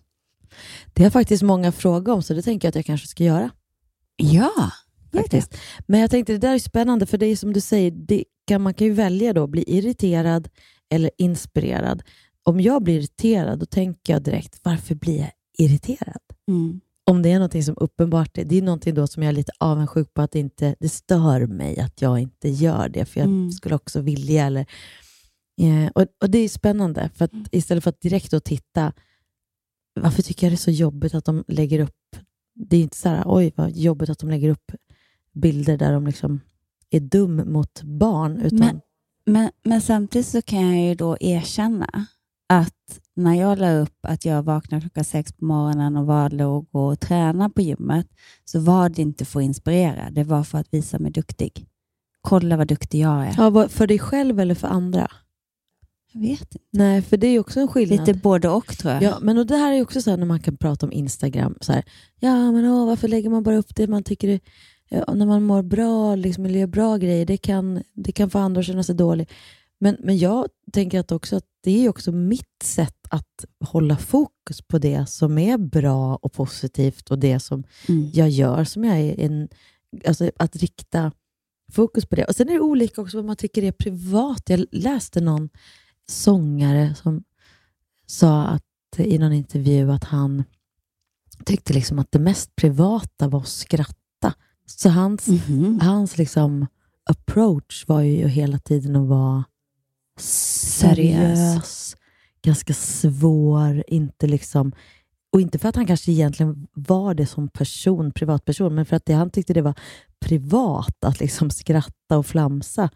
Det 0.94 1.04
har 1.04 1.10
faktiskt 1.10 1.44
många 1.44 1.72
frågat 1.72 2.16
om, 2.16 2.24
så 2.24 2.34
det 2.34 2.42
tänker 2.42 2.66
jag 2.68 2.70
att 2.70 2.76
jag 2.76 2.86
kanske 2.86 3.08
ska 3.08 3.24
göra. 3.24 3.50
Ja, 4.18 4.72
faktiskt. 5.14 5.58
Men 5.88 6.00
jag 6.00 6.12
tänkte, 6.12 6.34
det 6.34 6.38
där 6.40 6.54
är 6.54 6.60
spännande, 6.60 7.06
för 7.06 7.18
det 7.18 7.26
är 7.26 7.36
som 7.36 7.54
du 7.54 7.62
säger, 7.62 7.92
det 7.92 8.24
kan, 8.48 8.62
man 8.62 8.74
kan 8.74 8.88
ju 8.88 8.94
välja 8.94 9.34
då, 9.34 9.48
bli 9.48 9.64
irriterad 9.68 10.50
eller 10.90 11.12
inspirerad. 11.18 12.04
Om 12.44 12.60
jag 12.62 12.84
blir 12.84 12.98
irriterad, 12.98 13.60
då 13.60 13.66
tänker 13.66 14.14
jag 14.14 14.24
direkt, 14.24 14.60
varför 14.64 14.96
blir 14.96 15.18
jag 15.20 15.32
irriterad? 15.58 16.22
Mm. 16.48 16.82
Om 17.12 17.22
det 17.22 17.32
är 17.32 17.36
någonting 17.36 17.64
som 17.64 17.76
uppenbart 17.78 18.38
är, 18.38 18.46
det 18.46 18.56
är 18.58 18.62
någonting 18.62 18.94
då 18.94 19.08
som 19.08 19.24
jag 19.24 19.30
är 19.30 19.34
lite 19.34 19.52
avundsjuk 19.60 20.14
på, 20.14 20.22
att 20.22 20.32
det, 20.32 20.40
inte, 20.40 20.76
det 20.80 20.90
stör 20.90 21.46
mig 21.48 21.80
att 21.80 22.02
jag 22.02 22.20
inte 22.20 22.50
gör 22.50 22.90
det, 22.90 23.06
för 23.06 23.20
jag 23.20 23.28
Mm. 23.30 23.52
skulle 23.52 23.76
också 23.76 24.02
vilja. 24.02 24.46
Eller, 24.46 24.66
eh, 25.62 25.92
och, 25.96 26.06
och 26.22 26.30
Det 26.30 26.38
är 26.38 26.50
spännande, 26.50 27.10
för 27.16 27.26
att 27.26 27.32
istället 27.52 27.84
för 27.84 27.90
att 27.90 28.02
direkt 28.02 28.32
då 28.32 28.40
titta, 28.40 28.94
varför 30.00 30.22
tycker 30.22 30.48
jag 30.48 30.52
det 30.52 30.56
är 30.56 30.58
så 30.58 30.72
jobbigt 30.72 31.16
att 31.16 31.26
de 31.26 31.44
lägger 31.48 31.80
upp, 31.80 32.16
det 32.56 32.78
är 32.78 32.82
inte 32.82 32.98
så 32.98 33.10
här, 33.10 33.24
oj 33.26 33.52
vad 33.56 33.72
jobbigt 33.72 34.10
att 34.10 34.20
de 34.20 34.30
lägger 34.30 34.50
upp 34.50 34.72
bilder 35.34 35.78
där 35.78 35.94
de 35.94 36.06
liksom 36.08 36.40
är 36.90 37.00
dum 37.00 37.52
mot 37.54 37.82
barn, 37.84 38.38
utan 38.42 38.58
Men- 38.60 38.82
Men, 39.26 39.50
men 39.64 39.82
samtidigt 39.82 40.28
så 40.28 40.42
kan 40.42 40.78
jag 40.78 40.88
ju 40.88 40.96
då 40.96 41.18
erkänna 41.20 42.06
att 42.48 43.00
när 43.16 43.34
jag 43.34 43.60
la 43.60 43.72
upp 43.72 43.98
att 44.02 44.26
jag 44.26 44.44
vaknade 44.44 44.82
klockan 44.82 45.04
sex 45.04 45.34
på 45.34 45.46
morgonen 45.46 45.98
och 46.42 46.72
gå 46.72 46.88
och 46.88 47.00
träna 47.00 47.50
på 47.50 47.62
gymmet, 47.62 48.08
så 48.46 48.60
var 48.60 48.90
det 48.90 49.02
inte 49.02 49.26
för 49.26 49.40
att 49.40 49.44
inspirera. 49.44 50.10
Det 50.10 50.24
var 50.24 50.44
för 50.44 50.58
att 50.58 50.74
visa 50.74 51.00
mig 51.00 51.12
duktig. 51.12 51.68
Kolla 52.22 52.58
vad 52.58 52.68
duktig 52.68 53.00
jag 53.00 53.28
är. 53.28 53.36
ja, 53.38 53.68
för 53.70 53.88
dig 53.88 54.00
själv 54.00 54.40
eller 54.40 54.56
för 54.56 54.68
andra? 54.68 55.12
Jag 56.14 56.22
vet 56.22 56.42
inte. 56.42 56.66
Nej, 56.72 57.02
för 57.02 57.18
det 57.18 57.28
är 57.28 57.32
ju 57.32 57.40
också 57.40 57.60
en 57.60 57.68
skillnad. 57.68 58.08
Lite 58.08 58.20
både 58.20 58.50
och 58.50 58.78
tror 58.78 58.94
jag. 58.94 59.04
Ja, 59.04 59.18
men 59.22 59.38
och 59.38 59.46
det 59.46 59.58
här 59.58 59.72
är 59.72 59.76
ju 59.76 59.82
också 59.82 60.02
så 60.02 60.10
här 60.10 60.18
när 60.18 60.26
man 60.26 60.40
kan 60.40 60.58
prata 60.58 60.86
om 60.86 60.92
Instagram. 60.92 61.58
Så 61.62 61.74
här, 61.74 61.84
ja, 62.20 62.52
men 62.52 62.66
åh, 62.66 62.86
varför 62.86 63.08
lägger 63.08 63.30
man 63.30 63.44
bara 63.44 63.58
upp 63.58 63.76
det 63.76 63.88
man 63.88 64.04
tycker 64.04 64.28
är, 64.28 64.40
ja, 64.90 65.14
när 65.14 65.26
man 65.26 65.44
mår 65.44 65.62
bra, 65.62 66.16
liksom, 66.16 66.46
eller 66.46 66.60
gör 66.60 66.68
bra 66.68 66.98
grejer, 66.98 67.26
det 67.26 67.38
kan, 67.38 67.84
det 67.94 68.12
kan 68.12 68.30
få 68.30 68.40
andra 68.40 68.60
att 68.60 68.66
känna 68.66 68.84
sig 68.84 68.96
dålig. 68.96 69.30
Men, 69.80 69.98
men 70.00 70.18
jag 70.18 70.48
tänker 70.72 71.00
att 71.00 71.12
också 71.12 71.36
att 71.36 71.46
det 71.64 71.86
är 71.86 71.90
också 71.90 72.12
mitt 72.12 72.64
sätt 72.64 73.08
att 73.10 73.46
hålla 73.66 73.98
fokus 73.98 74.62
på 74.62 74.78
det 74.80 75.06
som 75.10 75.38
är 75.38 75.58
bra 75.58 76.16
och 76.16 76.34
positivt 76.34 77.12
och 77.12 77.20
det 77.20 77.40
som 77.40 77.64
Mm. 77.88 78.10
jag 78.14 78.30
gör, 78.30 78.64
som 78.64 78.84
jag 78.84 79.00
är 79.00 79.20
en, 79.20 79.48
alltså 80.08 80.32
att 80.38 80.56
rikta 80.56 81.12
fokus 81.72 82.06
på 82.06 82.16
det. 82.16 82.26
Och 82.26 82.36
Sen 82.36 82.50
är 82.50 82.54
det 82.54 82.60
olika 82.60 83.02
också 83.02 83.18
vad 83.18 83.26
man 83.26 83.36
tycker 83.36 83.64
är 83.64 83.72
privat. 83.72 84.42
Jag 84.50 84.66
läste 84.72 85.22
någon 85.22 85.50
sångare 86.10 86.96
som 86.96 87.24
sa 88.06 88.44
att, 88.44 88.64
i 88.98 89.18
någon 89.18 89.34
intervju 89.34 89.92
att 89.92 90.04
han 90.04 90.44
tyckte 91.46 91.74
liksom 91.74 92.00
att 92.00 92.12
det 92.12 92.20
mest 92.20 92.56
privata 92.56 93.28
var 93.28 93.40
att 93.40 93.48
skratta. 93.48 94.34
Så 94.66 94.90
hans, 94.90 95.28
Mhm. 95.28 95.80
hans 95.80 96.18
liksom 96.18 96.68
approach 97.04 97.88
var 97.88 98.02
ju 98.02 98.28
hela 98.28 98.60
tiden 98.60 98.96
att 98.96 99.08
vara 99.08 99.44
seriös, 100.22 101.96
ganska 102.42 102.74
svår, 102.74 103.84
inte 103.88 104.28
liksom 104.28 104.72
och 105.34 105.42
inte 105.42 105.60
för 105.60 105.70
att 105.70 105.76
han 105.76 105.88
kanske 105.88 106.12
egentligen 106.12 106.68
var 106.74 107.14
det 107.14 107.26
som 107.26 107.48
person, 107.48 108.12
privatperson, 108.12 108.76
men 108.76 108.86
för 108.86 108.96
att 108.96 109.06
det, 109.06 109.14
han 109.14 109.30
tyckte 109.30 109.54
det 109.54 109.62
var 109.62 109.74
privat 110.20 111.04
att 111.06 111.20
liksom 111.20 111.50
skratta 111.50 112.18
och 112.18 112.26
flamsa. 112.26 112.90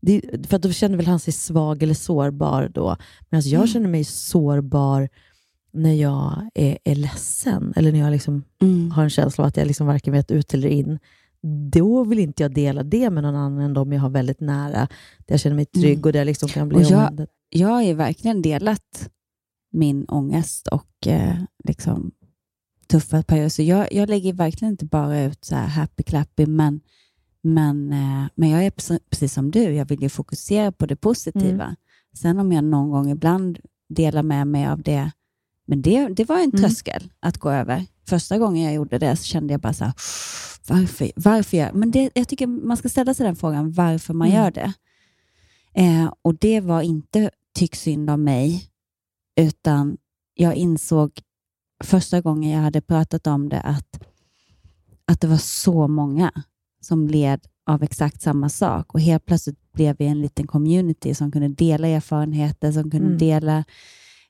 Det, 0.00 0.20
för 0.48 0.56
att 0.56 0.62
då 0.62 0.72
kände 0.72 0.96
väl 0.96 1.06
han 1.06 1.18
sig 1.18 1.32
svag 1.32 1.82
eller 1.82 1.94
sårbar 1.94 2.68
då. 2.74 2.96
Medan 3.30 3.48
jag 3.48 3.58
Mm. 3.58 3.66
känner 3.66 3.88
mig 3.88 4.04
sårbar 4.04 5.08
när 5.72 5.92
jag 5.94 6.50
är, 6.54 6.78
är 6.84 6.94
ledsen, 6.94 7.72
eller 7.76 7.92
när 7.92 7.98
jag 7.98 8.10
liksom 8.10 8.44
Mm. 8.62 8.90
har 8.90 9.02
en 9.02 9.10
känsla 9.10 9.44
av 9.44 9.48
att 9.48 9.56
jag 9.56 9.66
liksom 9.66 9.86
varken 9.86 10.12
vet 10.12 10.30
ut 10.30 10.54
eller 10.54 10.68
in. 10.68 10.98
Då 11.70 12.04
vill 12.04 12.18
inte 12.18 12.42
jag 12.42 12.54
dela 12.54 12.82
det 12.82 13.10
med 13.10 13.22
någon 13.22 13.34
annan 13.36 13.60
än 13.60 13.74
de 13.74 13.92
jag 13.92 14.00
har 14.00 14.10
väldigt 14.10 14.40
nära, 14.40 14.80
där 15.18 15.26
jag 15.26 15.40
känner 15.40 15.56
mig 15.56 15.64
trygg 15.64 15.92
Mm. 15.98 16.04
och 16.04 16.12
där 16.12 16.20
jag 16.20 16.26
liksom 16.26 16.48
kan 16.48 16.68
bli 16.68 16.78
Och 16.78 16.82
jag-. 16.82 17.26
Jag 17.50 17.68
har 17.68 17.82
ju 17.82 17.94
verkligen 17.94 18.42
delat 18.42 19.10
min 19.72 20.04
ångest 20.08 20.66
och 20.68 21.06
eh, 21.06 21.36
liksom 21.64 22.10
tuffa 22.88 23.22
perioder. 23.22 23.48
Så 23.48 23.62
jag, 23.62 23.92
jag 23.92 24.08
lägger 24.08 24.32
verkligen 24.32 24.72
inte 24.72 24.84
bara 24.84 25.22
ut 25.22 25.44
så 25.44 25.54
här 25.54 25.66
happy 25.66 26.02
clappy, 26.02 26.46
men, 26.46 26.80
men, 27.42 27.92
eh, 27.92 28.24
men 28.34 28.50
jag 28.50 28.64
är 28.66 28.70
precis, 28.70 28.98
precis 29.10 29.32
som 29.32 29.50
du. 29.50 29.62
Jag 29.62 29.88
vill 29.88 30.02
ju 30.02 30.08
fokusera 30.08 30.72
på 30.72 30.86
det 30.86 30.96
positiva. 30.96 31.64
Mm. 31.64 31.76
Sen 32.16 32.38
om 32.38 32.52
jag 32.52 32.64
någon 32.64 32.90
gång 32.90 33.10
ibland 33.10 33.58
delar 33.88 34.22
med 34.22 34.46
mig 34.46 34.66
av 34.66 34.82
det, 34.82 35.10
men 35.66 35.82
det, 35.82 36.08
det 36.08 36.24
var 36.28 36.36
en 36.36 36.42
Mm. 36.50 36.56
tröskel 36.60 37.12
att 37.20 37.38
gå 37.38 37.50
över. 37.50 37.84
Första 38.08 38.38
gången 38.38 38.64
jag 38.64 38.74
gjorde 38.74 38.98
det 38.98 39.16
så 39.16 39.24
kände 39.24 39.52
jag 39.54 39.60
bara 39.60 39.72
så 39.72 39.84
här, 39.84 39.94
varför? 40.68 41.10
varför 41.16 41.56
jag? 41.56 41.74
Men 41.74 41.90
det, 41.90 42.10
jag 42.14 42.28
tycker 42.28 42.46
man 42.46 42.76
ska 42.76 42.88
ställa 42.88 43.14
sig 43.14 43.26
den 43.26 43.36
frågan, 43.36 43.72
varför 43.72 44.14
man 44.14 44.28
Mm. 44.28 44.42
gör 44.42 44.50
det. 44.50 44.72
Eh, 45.74 46.12
och 46.22 46.34
det 46.34 46.60
var 46.60 46.82
inte 46.82 47.30
tyck 47.54 47.74
synd 47.74 48.10
om 48.10 48.24
mig, 48.24 48.64
utan 49.40 49.96
jag 50.34 50.54
insåg 50.54 51.10
första 51.84 52.20
gången 52.20 52.50
jag 52.50 52.60
hade 52.60 52.80
pratat 52.80 53.26
om 53.26 53.48
det 53.48 53.60
att, 53.60 54.02
att 55.04 55.20
det 55.20 55.26
var 55.26 55.36
så 55.36 55.88
många 55.88 56.32
som 56.80 57.08
led 57.08 57.40
av 57.66 57.82
exakt 57.82 58.22
samma 58.22 58.48
sak 58.48 58.94
och 58.94 59.00
helt 59.00 59.26
plötsligt 59.26 59.72
blev 59.72 59.96
vi 59.98 60.06
en 60.06 60.20
liten 60.20 60.46
community 60.46 61.14
som 61.14 61.32
kunde 61.32 61.48
dela 61.48 61.88
erfarenheter, 61.88 62.72
som 62.72 62.90
kunde 62.90 63.06
Mm. 63.06 63.18
dela 63.18 63.64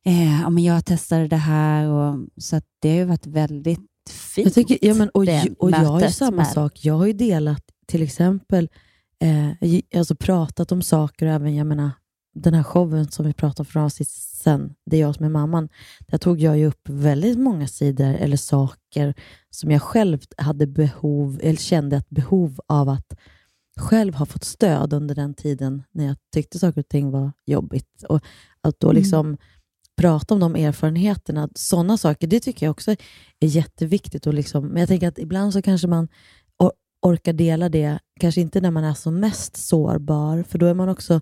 eh, 0.06 0.40
ja, 0.40 0.50
men 0.50 0.64
jag 0.64 0.84
testade 0.84 1.28
det 1.28 1.36
här 1.36 1.88
och 1.88 2.18
så 2.36 2.60
det 2.80 2.88
har 2.90 2.96
ju 2.96 3.04
varit 3.04 3.26
väldigt 3.26 3.80
fint. 4.10 4.46
Jag 4.46 4.54
tycker, 4.54 4.78
ja, 4.88 4.94
men, 4.94 5.08
och, 5.08 5.24
och 5.58 5.70
jag 5.70 5.76
har 5.76 6.00
ju 6.00 6.10
samma 6.10 6.36
med- 6.36 6.46
sak. 6.46 6.84
Jag 6.84 6.94
har 6.94 7.06
ju 7.06 7.12
delat, 7.12 7.62
till 7.86 8.02
exempel, 8.02 8.68
eh, 9.20 9.78
alltså 9.98 10.14
pratat 10.14 10.72
om 10.72 10.82
saker, 10.82 11.26
och 11.26 11.32
även 11.32 11.54
jag 11.56 11.66
menar, 11.66 11.90
den 12.34 12.54
här 12.54 12.62
showen 12.62 13.08
som 13.10 13.26
vi 13.26 13.32
pratade 13.32 13.60
om 13.60 13.66
för 13.66 13.80
avsnitt 13.80 14.08
sen, 14.08 14.74
Det 14.90 14.96
är 14.96 15.00
jag 15.00 15.14
som 15.14 15.24
är 15.24 15.28
mamman, 15.28 15.68
där 16.06 16.18
tog 16.18 16.40
jag 16.40 16.58
ju 16.58 16.66
upp 16.66 16.88
väldigt 16.88 17.38
många 17.38 17.68
sidor 17.68 18.14
eller 18.14 18.36
saker 18.36 19.14
som 19.50 19.70
jag 19.70 19.82
själv 19.82 20.18
hade 20.36 20.66
behov, 20.66 21.40
eller 21.42 21.56
kände 21.56 21.96
ett 21.96 22.08
behov 22.10 22.60
av 22.66 22.88
att 22.88 23.12
själv 23.80 24.14
ha 24.14 24.26
fått 24.26 24.44
stöd 24.44 24.92
under 24.92 25.14
den 25.14 25.34
tiden 25.34 25.82
när 25.92 26.04
jag 26.06 26.16
tyckte 26.34 26.58
saker 26.58 26.80
och 26.80 26.88
ting 26.88 27.10
var 27.10 27.32
jobbigt. 27.46 28.02
Och 28.08 28.20
att 28.60 28.80
då 28.80 28.90
Mm. 28.90 29.36
Prata 29.96 30.34
om 30.34 30.40
de 30.40 30.56
erfarenheterna, 30.56 31.48
sådana 31.54 31.96
saker, 31.96 32.26
det 32.26 32.40
tycker 32.40 32.66
jag 32.66 32.70
också 32.70 32.90
är 32.90 33.48
jätteviktigt. 33.48 34.26
Och 34.26 34.34
liksom, 34.34 34.66
men 34.66 34.80
jag 34.80 34.88
tänker 34.88 35.08
att 35.08 35.18
ibland 35.18 35.52
så 35.52 35.62
kanske 35.62 35.86
man 35.88 36.08
or- 36.62 36.72
orkar 37.02 37.32
dela 37.32 37.68
det, 37.68 37.98
kanske 38.20 38.40
inte 38.40 38.60
när 38.60 38.70
man 38.70 38.84
är 38.84 38.94
som 38.94 39.20
mest 39.20 39.56
sårbar, 39.56 40.42
för 40.48 40.58
då 40.58 40.66
är 40.66 40.74
man 40.74 40.88
också 40.88 41.20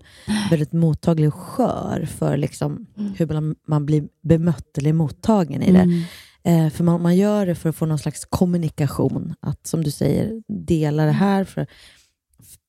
väldigt 0.49 0.73
mottaglig 0.73 1.27
och 1.27 1.35
skör 1.35 2.05
för 2.05 2.37
liksom 2.37 2.85
hur 3.17 3.27
man, 3.27 3.55
man 3.67 3.85
blir 3.85 4.07
bemött 4.21 4.77
eller 4.77 4.93
mottagen 4.93 5.61
i 5.63 5.71
det. 5.71 5.79
Mm. 5.79 6.03
Eh, 6.43 6.69
för 6.69 6.83
man, 6.83 7.01
man 7.01 7.15
gör 7.15 7.45
det 7.45 7.55
för 7.55 7.69
att 7.69 7.75
få 7.75 7.85
någon 7.85 7.99
slags 7.99 8.25
kommunikation, 8.25 9.33
att 9.39 9.67
som 9.67 9.83
du 9.83 9.91
säger, 9.91 10.41
dela 10.47 11.05
det 11.05 11.11
här 11.11 11.43
för 11.43 11.67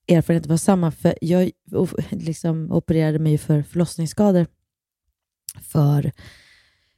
erfarenheten 0.08 0.50
var 0.50 0.56
samma. 0.56 0.90
För 0.90 1.14
jag 1.20 1.50
liksom 2.10 2.72
opererade 2.72 3.18
mig 3.18 3.38
för 3.38 3.62
förlossningsskador 3.62 4.46
för, 5.62 6.12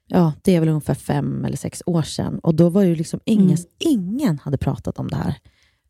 ja, 0.07 0.33
det 0.43 0.57
är 0.57 0.61
väl 0.61 0.69
ungefär 0.69 0.95
fem 0.95 1.45
eller 1.45 1.57
sex 1.57 1.83
år 1.87 2.03
sedan. 2.03 2.39
Och 2.39 2.55
då 2.55 2.69
var 2.69 2.83
det 2.83 2.89
ju 2.89 2.97
liksom 2.97 3.21
ingen, 3.25 3.47
Mm. 3.59 3.65
ingen 3.79 4.39
hade 4.39 4.59
pratat 4.59 4.99
om 4.99 5.09
det 5.09 5.17
här. 5.17 5.35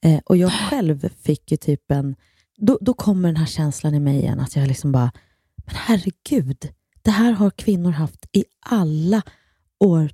Eh, 0.01 0.21
och 0.25 0.37
jag 0.37 0.53
själv 0.71 1.09
fick 1.09 1.51
ju 1.51 1.57
typ 1.57 1.91
en, 1.91 2.17
då, 2.57 2.79
då 2.81 2.95
kommer 2.95 3.29
den 3.29 3.37
här 3.37 3.47
känslan 3.47 3.95
i 3.95 4.01
mig 4.01 4.17
igen, 4.19 4.41
att 4.41 4.57
jag 4.57 4.69
liksom 4.69 4.93
bara, 4.93 5.13
men 5.67 5.75
herregud, 5.75 6.69
det 7.03 7.11
här 7.11 7.33
har 7.33 7.51
kvinnor 7.51 7.91
haft 7.91 8.27
i 8.33 8.45
alla 8.61 9.23
år, 9.81 10.11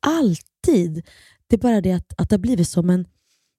alltid. 0.00 1.06
Det 1.46 1.56
är 1.56 1.60
bara 1.60 1.80
det 1.80 1.92
att, 1.92 2.12
att 2.18 2.28
det 2.28 2.34
har 2.36 2.38
blivit 2.40 2.68
som 2.68 2.90
en, 2.90 3.06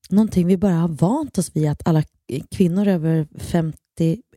någonting 0.09 0.47
vi 0.47 0.57
bara 0.57 0.73
har 0.75 0.87
vant 0.87 1.37
oss 1.37 1.55
vid, 1.55 1.69
att 1.69 1.87
alla 1.87 2.03
kvinnor 2.51 2.87
över 2.87 3.27
50 3.39 3.77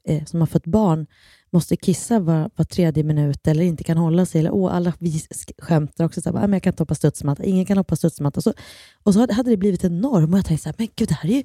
eh, 0.09 0.25
som 0.25 0.41
har 0.41 0.47
fått 0.47 0.67
barn 0.67 1.07
måste 1.53 1.77
kissa 1.77 2.21
var, 2.21 2.51
var 2.57 2.65
tredje 2.65 3.05
minut 3.05 3.47
eller 3.47 3.65
inte 3.65 3.85
kan 3.85 3.97
hålla 3.99 4.27
sig. 4.27 4.39
Eller, 4.39 4.51
åh, 4.55 4.75
alla 4.75 4.93
vi 4.99 5.11
sk- 5.11 5.53
skämtar 5.63 6.05
också, 6.05 6.21
så 6.23 6.31
här, 6.33 6.37
"Ah, 6.39 6.41
men 6.41 6.53
jag 6.53 6.63
kan 6.63 6.73
inte 6.73 6.83
hoppa 6.83 6.95
studsmatta, 6.95 7.45
ingen 7.45 7.67
kan 7.67 7.77
hoppa 7.79 7.97
studsmatta. 7.97 8.39
Och 8.39 8.45
så, 8.45 8.53
och 9.03 9.15
så 9.15 9.33
hade 9.33 9.51
det 9.51 9.57
blivit 9.57 9.85
en 9.85 10.01
norm 10.01 10.33
och 10.33 10.39
jag 10.39 10.47
tänkte 10.47 10.63
så 10.63 10.69
här, 10.69 10.75
men 10.79 10.89
gud, 10.97 11.09
det 11.09 11.15
här 11.15 11.31
är 11.31 11.35
ju 11.35 11.45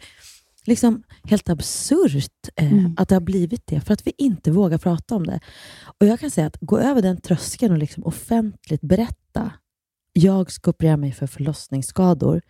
liksom 0.65 1.03
helt 1.23 1.49
absurt 1.49 2.49
eh, 2.55 2.71
Mm. 2.73 2.93
att 2.97 3.09
det 3.09 3.15
har 3.15 3.21
blivit 3.21 3.67
det, 3.67 3.81
för 3.81 3.93
att 3.93 4.07
vi 4.07 4.13
inte 4.17 4.51
vågar 4.51 4.77
prata 4.77 5.15
om 5.15 5.27
det. 5.27 5.39
Och 5.99 6.05
Jag 6.05 6.19
kan 6.19 6.31
säga 6.31 6.47
att 6.47 6.57
gå 6.61 6.79
över 6.79 7.01
den 7.01 7.21
tröskeln 7.21 7.71
och 7.73 7.77
liksom 7.79 8.03
offentligt 8.05 8.81
berätta, 8.81 9.51
jag 10.13 10.51
ska 10.51 10.69
operera 10.69 10.97
mig 10.97 11.11
för 11.11 11.27
förlossningsskador. 11.27 12.41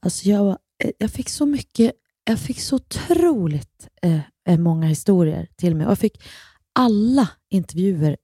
Alltså 0.00 0.28
jag, 0.28 0.48
eh, 0.84 0.90
jag 0.98 1.10
fick 1.10 1.28
så 1.28 1.46
mycket, 1.46 1.92
jag 2.24 2.38
fick 2.38 2.60
så 2.60 2.76
otroligt 2.76 3.88
eh, 4.02 4.20
eh, 4.48 4.58
många 4.58 4.86
historier 4.86 5.48
till 5.56 5.74
mig. 5.76 5.86
Och 5.86 5.90
jag 5.90 5.98
fick 5.98 6.22
alla 6.72 7.28
intervjuer, 7.50 8.16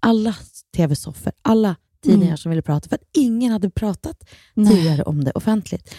alla 0.00 0.36
tv-soffor, 0.76 1.32
alla 1.42 1.76
tidningar 2.02 2.26
Mm. 2.26 2.36
som 2.36 2.50
ville 2.50 2.62
prata, 2.62 2.88
för 2.88 2.96
att 2.96 3.08
ingen 3.16 3.52
hade 3.52 3.70
pratat 3.70 4.24
Nej. 4.54 4.74
tidigare 4.74 5.02
om 5.02 5.24
det 5.24 5.30
offentligt. 5.30 5.94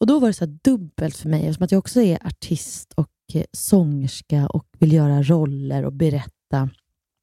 Och 0.00 0.06
Då 0.06 0.18
var 0.20 0.28
det 0.28 0.34
så 0.34 0.46
dubbelt 0.46 1.16
för 1.16 1.28
mig, 1.28 1.40
eftersom 1.46 1.64
att 1.64 1.72
jag 1.72 1.78
också 1.78 2.00
är 2.00 2.26
artist 2.26 2.92
och 2.96 3.08
eh, 3.34 3.44
sångerska 3.52 4.46
och 4.46 4.66
vill 4.78 4.92
göra 4.92 5.22
roller 5.22 5.84
och 5.84 5.92
berätta 5.92 6.70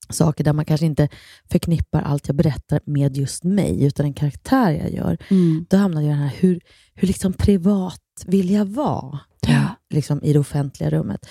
saker 0.09 0.43
där 0.43 0.53
man 0.53 0.65
kanske 0.65 0.85
inte 0.85 1.09
förknippar 1.51 2.01
allt 2.01 2.27
jag 2.27 2.35
berättar 2.35 2.79
med 2.85 3.17
just 3.17 3.43
mig, 3.43 3.83
utan 3.83 4.05
en 4.05 4.13
karaktär 4.13 4.71
jag 4.71 4.91
gör. 4.93 5.17
Mm. 5.29 5.65
Då 5.69 5.77
hamnade 5.77 6.05
jag 6.05 6.13
i 6.13 6.17
den 6.19 6.27
här, 6.27 6.35
hur, 6.39 6.61
hur 6.93 7.07
liksom 7.07 7.33
privat 7.33 8.01
vill 8.25 8.49
jag 8.49 8.65
vara 8.65 9.19
Ja. 9.47 9.75
liksom 9.89 10.23
i 10.23 10.33
det 10.33 10.39
offentliga 10.39 10.89
rummet? 10.89 11.25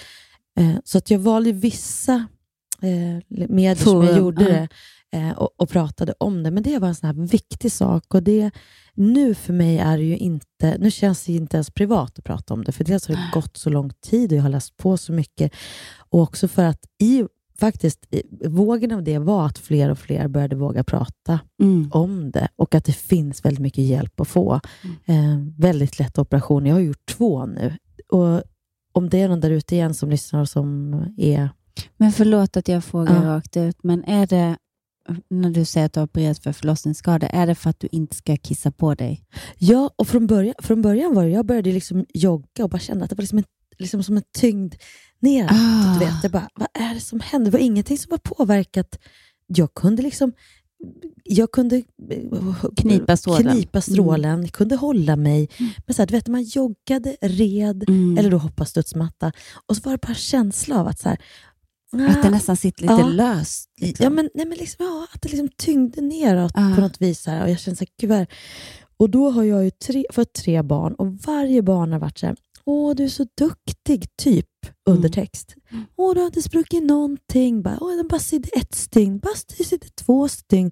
Eh, 0.60 0.74
så 0.84 0.98
att 0.98 1.10
jag 1.10 1.18
valde 1.18 1.52
vissa 1.52 2.26
eh, 2.82 3.46
medier 3.48 3.74
som 3.74 4.04
jag 4.04 4.18
gjorde 4.18 4.44
det 4.44 4.68
eh, 5.18 5.30
och, 5.30 5.50
och 5.56 5.68
pratade 5.68 6.14
om 6.20 6.42
det. 6.42 6.50
Men 6.50 6.62
det 6.62 6.78
var 6.78 6.88
en 6.88 6.94
sån 6.94 7.06
här 7.06 7.26
viktig 7.26 7.72
sak. 7.72 8.14
Och 8.14 8.22
det, 8.22 8.50
nu 8.94 9.34
för 9.34 9.52
mig 9.52 9.78
är 9.78 9.98
det 9.98 10.04
ju 10.04 10.16
inte, 10.16 10.78
nu 10.78 10.90
känns 10.90 11.24
det 11.24 11.32
inte 11.32 11.56
ens 11.56 11.70
privat 11.70 12.18
att 12.18 12.24
prata 12.24 12.54
om 12.54 12.64
det. 12.64 12.72
För 12.72 12.84
dels 12.84 13.08
har 13.08 13.14
det 13.14 13.30
gått 13.34 13.56
så 13.56 13.70
lång 13.70 13.90
tid 13.90 14.32
och 14.32 14.38
jag 14.38 14.42
har 14.42 14.48
läst 14.50 14.76
på 14.76 14.96
så 14.96 15.12
mycket. 15.12 15.52
Och 15.98 16.20
också 16.20 16.48
för 16.48 16.64
att 16.64 16.80
i, 17.02 17.24
faktiskt, 17.58 18.06
vågen 18.44 18.92
av 18.92 19.02
det 19.02 19.18
var 19.18 19.46
att 19.46 19.58
fler 19.58 19.90
och 19.90 19.98
fler 19.98 20.28
började 20.28 20.56
våga 20.56 20.84
prata 20.84 21.40
Mm. 21.62 21.90
om 21.92 22.30
det 22.30 22.48
och 22.56 22.74
att 22.74 22.84
det 22.84 22.92
finns 22.92 23.44
väldigt 23.44 23.62
mycket 23.62 23.84
hjälp 23.84 24.20
att 24.20 24.28
få. 24.28 24.60
Eh, 25.04 25.38
väldigt 25.58 25.98
lätt 25.98 26.18
operation. 26.18 26.66
Jag 26.66 26.74
har 26.74 26.80
gjort 26.80 27.06
två 27.06 27.46
nu. 27.46 27.76
Och 28.08 28.42
om 28.92 29.08
det 29.10 29.20
är 29.20 29.28
någon 29.28 29.40
där 29.40 29.50
ute 29.50 29.74
igen 29.74 29.94
som 29.94 30.10
lyssnar 30.10 30.40
och 30.40 30.48
som 30.48 30.94
är... 31.16 31.48
Men 31.96 32.12
förlåt 32.12 32.56
att 32.56 32.68
jag 32.68 32.84
frågar 32.84 33.14
Ja. 33.24 33.30
rakt 33.36 33.56
ut, 33.56 33.76
men 33.82 34.04
är 34.04 34.26
det, 34.26 34.56
när 35.30 35.50
du 35.50 35.64
säger 35.64 35.86
att 35.86 35.92
du 35.92 36.00
har 36.00 36.04
opererat 36.06 36.38
för 36.38 36.52
förlossningsskada, 36.52 37.26
är 37.28 37.46
det 37.46 37.54
för 37.54 37.70
att 37.70 37.80
du 37.80 37.88
inte 37.92 38.16
ska 38.16 38.36
kissa 38.36 38.70
på 38.70 38.94
dig? 38.94 39.24
Ja, 39.58 39.90
och 39.96 40.08
från 40.08 40.26
början, 40.26 40.54
från 40.62 40.82
början 40.82 41.14
var 41.14 41.24
det, 41.24 41.30
jag 41.30 41.46
började 41.46 41.72
liksom 41.72 42.04
jogga 42.14 42.64
och 42.64 42.70
bara 42.70 42.78
kände 42.78 43.04
att 43.04 43.10
det 43.10 43.16
var 43.16 43.22
liksom 43.22 43.38
en, 43.38 43.44
liksom 43.78 44.02
som 44.02 44.16
en 44.16 44.22
tyngd 44.38 44.74
neråt. 45.20 45.50
Ah. 45.52 45.92
Du 45.98 46.04
vet, 46.04 46.14
jag 46.22 46.32
bara, 46.32 46.48
vad 46.54 46.68
är 46.74 46.94
det 46.94 47.00
som 47.00 47.20
händer? 47.20 47.50
Det 47.50 47.56
var 47.58 47.64
ingenting 47.64 47.98
som 47.98 48.10
var 48.10 48.18
påverkat. 48.18 48.98
Jag 49.46 49.74
kunde 49.74 50.02
liksom 50.02 50.32
jag 51.24 51.52
kunde 51.52 51.76
eh, 52.10 52.54
Knipa 52.76 53.16
strålen. 53.16 53.52
knipa 53.52 53.80
strålen, 53.80 54.48
kunde 54.48 54.76
hålla 54.76 55.16
mig. 55.16 55.48
Men 55.86 55.94
så 55.94 56.02
här, 56.02 56.06
du 56.06 56.12
vet, 56.14 56.28
man 56.28 56.42
joggade, 56.42 57.16
red 57.22 57.84
Mm. 57.88 58.18
eller 58.18 58.30
då 58.30 58.38
hoppade 58.38 58.70
studsmatta. 58.70 59.32
Och 59.66 59.76
så 59.76 59.82
var 59.82 59.92
det 59.92 59.98
bara 60.02 60.08
en 60.08 60.14
känsla 60.14 60.80
av 60.80 60.86
att 60.86 60.98
så 60.98 61.08
här, 61.08 61.18
Att 62.00 62.22
det 62.22 62.30
nästan 62.30 62.56
sitter 62.56 62.82
lite 62.82 62.94
Ja. 62.94 63.06
löst. 63.08 63.70
Liksom. 63.80 64.04
Ja, 64.04 64.10
men, 64.10 64.30
nej, 64.34 64.46
men 64.46 64.58
liksom, 64.58 64.86
ja, 64.86 65.06
att 65.14 65.22
det 65.22 65.28
liksom 65.28 65.48
tyngde 65.56 66.00
neråt 66.00 66.52
Ja. 66.54 66.72
på 66.74 66.80
något 66.80 67.00
vis. 67.02 67.26
Här, 67.26 67.42
och 67.42 67.50
jag 67.50 67.58
kände 67.60 67.76
så 67.76 67.84
här, 67.84 68.18
gud 68.18 68.26
Och 68.96 69.10
då 69.10 69.30
har 69.30 69.44
jag 69.44 69.64
ju 69.64 69.70
tre, 69.70 70.04
fått 70.12 70.32
tre 70.32 70.62
barn 70.62 70.94
och 70.94 71.14
varje 71.14 71.62
barn 71.62 71.92
har 71.92 71.98
varit 71.98 72.18
så 72.18 72.26
här, 72.26 72.36
åh 72.64 72.94
du 72.94 73.04
är 73.04 73.08
så 73.08 73.26
duktig, 73.38 74.16
typ 74.16 74.46
undertext. 74.86 75.54
Mm. 75.70 75.84
Åh 75.96 76.14
du 76.14 76.20
har 76.20 76.26
inte 76.26 76.42
spruckit 76.42 76.82
någonting. 76.82 77.62
Bara, 77.62 77.78
åh 77.80 77.96
den 77.96 78.08
bara 78.08 78.18
sydde 78.20 78.48
ett 78.48 78.74
stygn, 78.74 79.18
bara 79.18 79.34
sydde 79.64 79.86
två 80.04 80.28
stygn. 80.28 80.70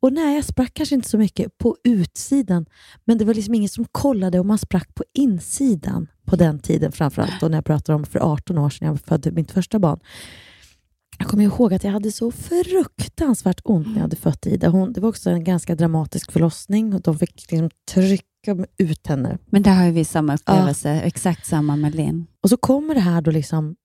Och 0.00 0.12
nej, 0.12 0.34
jag 0.34 0.44
sprack 0.44 0.74
kanske 0.74 0.94
inte 0.94 1.08
så 1.08 1.18
mycket 1.18 1.58
på 1.58 1.76
utsidan, 1.84 2.66
men 3.04 3.18
det 3.18 3.24
var 3.24 3.34
liksom 3.34 3.54
ingen 3.54 3.68
som 3.68 3.84
kollade 3.92 4.38
om 4.40 4.46
man 4.46 4.58
sprack 4.58 4.94
på 4.94 5.04
insidan 5.14 6.06
på 6.26 6.36
den 6.36 6.58
tiden 6.58 6.92
framförallt. 6.92 7.42
Och 7.42 7.50
när 7.50 7.58
jag 7.58 7.64
pratar 7.64 7.94
om 7.94 8.04
för 8.06 8.18
18 8.18 8.58
år 8.58 8.70
sedan 8.70 8.88
jag 8.88 9.00
födde 9.00 9.30
mitt 9.30 9.50
första 9.50 9.78
barn. 9.78 10.00
Jag 11.18 11.28
kommer 11.28 11.44
ihåg 11.44 11.74
att 11.74 11.84
jag 11.84 11.90
hade 11.90 12.12
så 12.12 12.30
fruktansvärt 12.30 13.60
ont 13.64 13.86
när 13.86 13.94
jag 13.94 14.00
hade 14.00 14.16
fött 14.16 14.46
Ida. 14.46 14.68
Hon, 14.68 14.92
det 14.92 15.00
var 15.00 15.08
också 15.08 15.30
en 15.30 15.44
ganska 15.44 15.74
dramatisk 15.74 16.32
förlossning 16.32 16.94
och 16.94 17.00
de 17.00 17.18
fick 17.18 17.50
liksom 17.50 17.70
trycka 17.94 18.66
ut 18.76 19.06
henne. 19.06 19.38
Men 19.46 19.62
där 19.62 19.74
har 19.74 19.84
ju 19.84 19.90
vi 19.92 20.04
samma 20.04 20.34
upplevelse, 20.34 20.90
exakt 21.00 21.46
samma 21.46 21.76
med 21.76 21.94
Linn. 21.94 22.26
Och 22.42 22.48
så 22.50 22.56
kommer 22.56 22.94
det 22.94 23.00
här 23.00 23.20
då 23.20 23.30
liksom 23.30 23.76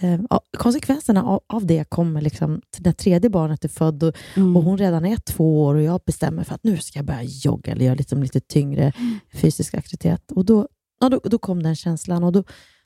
eh, 0.00 0.20
ja, 0.30 0.40
konsekvenserna 0.58 1.22
av, 1.24 1.40
av 1.46 1.66
det 1.66 1.84
kommer 1.90 2.20
liksom 2.20 2.60
till 2.70 2.82
när 2.84 2.92
tredje 2.92 3.30
barnet 3.30 3.64
är 3.64 3.68
född 3.68 4.02
och, 4.02 4.16
Mm. 4.34 4.56
och 4.56 4.62
hon 4.62 4.78
redan 4.78 5.04
är 5.04 5.16
två 5.16 5.62
år 5.64 5.74
och 5.74 5.82
jag 5.82 6.00
bestämmer 6.06 6.44
för 6.44 6.54
att 6.54 6.64
nu 6.64 6.78
ska 6.78 6.98
jag 6.98 7.06
börja 7.06 7.22
jogga 7.22 7.72
eller 7.72 7.84
göra 7.84 7.94
liksom 7.94 8.22
lite 8.22 8.40
tyngre 8.40 8.92
fysisk 9.32 9.74
aktivitet. 9.74 10.32
Och 10.32 10.44
då, 10.44 10.68
ja, 11.00 11.08
då, 11.08 11.20
då 11.24 11.38
kom 11.38 11.62
den 11.62 11.76
känslan 11.76 12.24
och 12.24 12.32
då, 12.32 12.44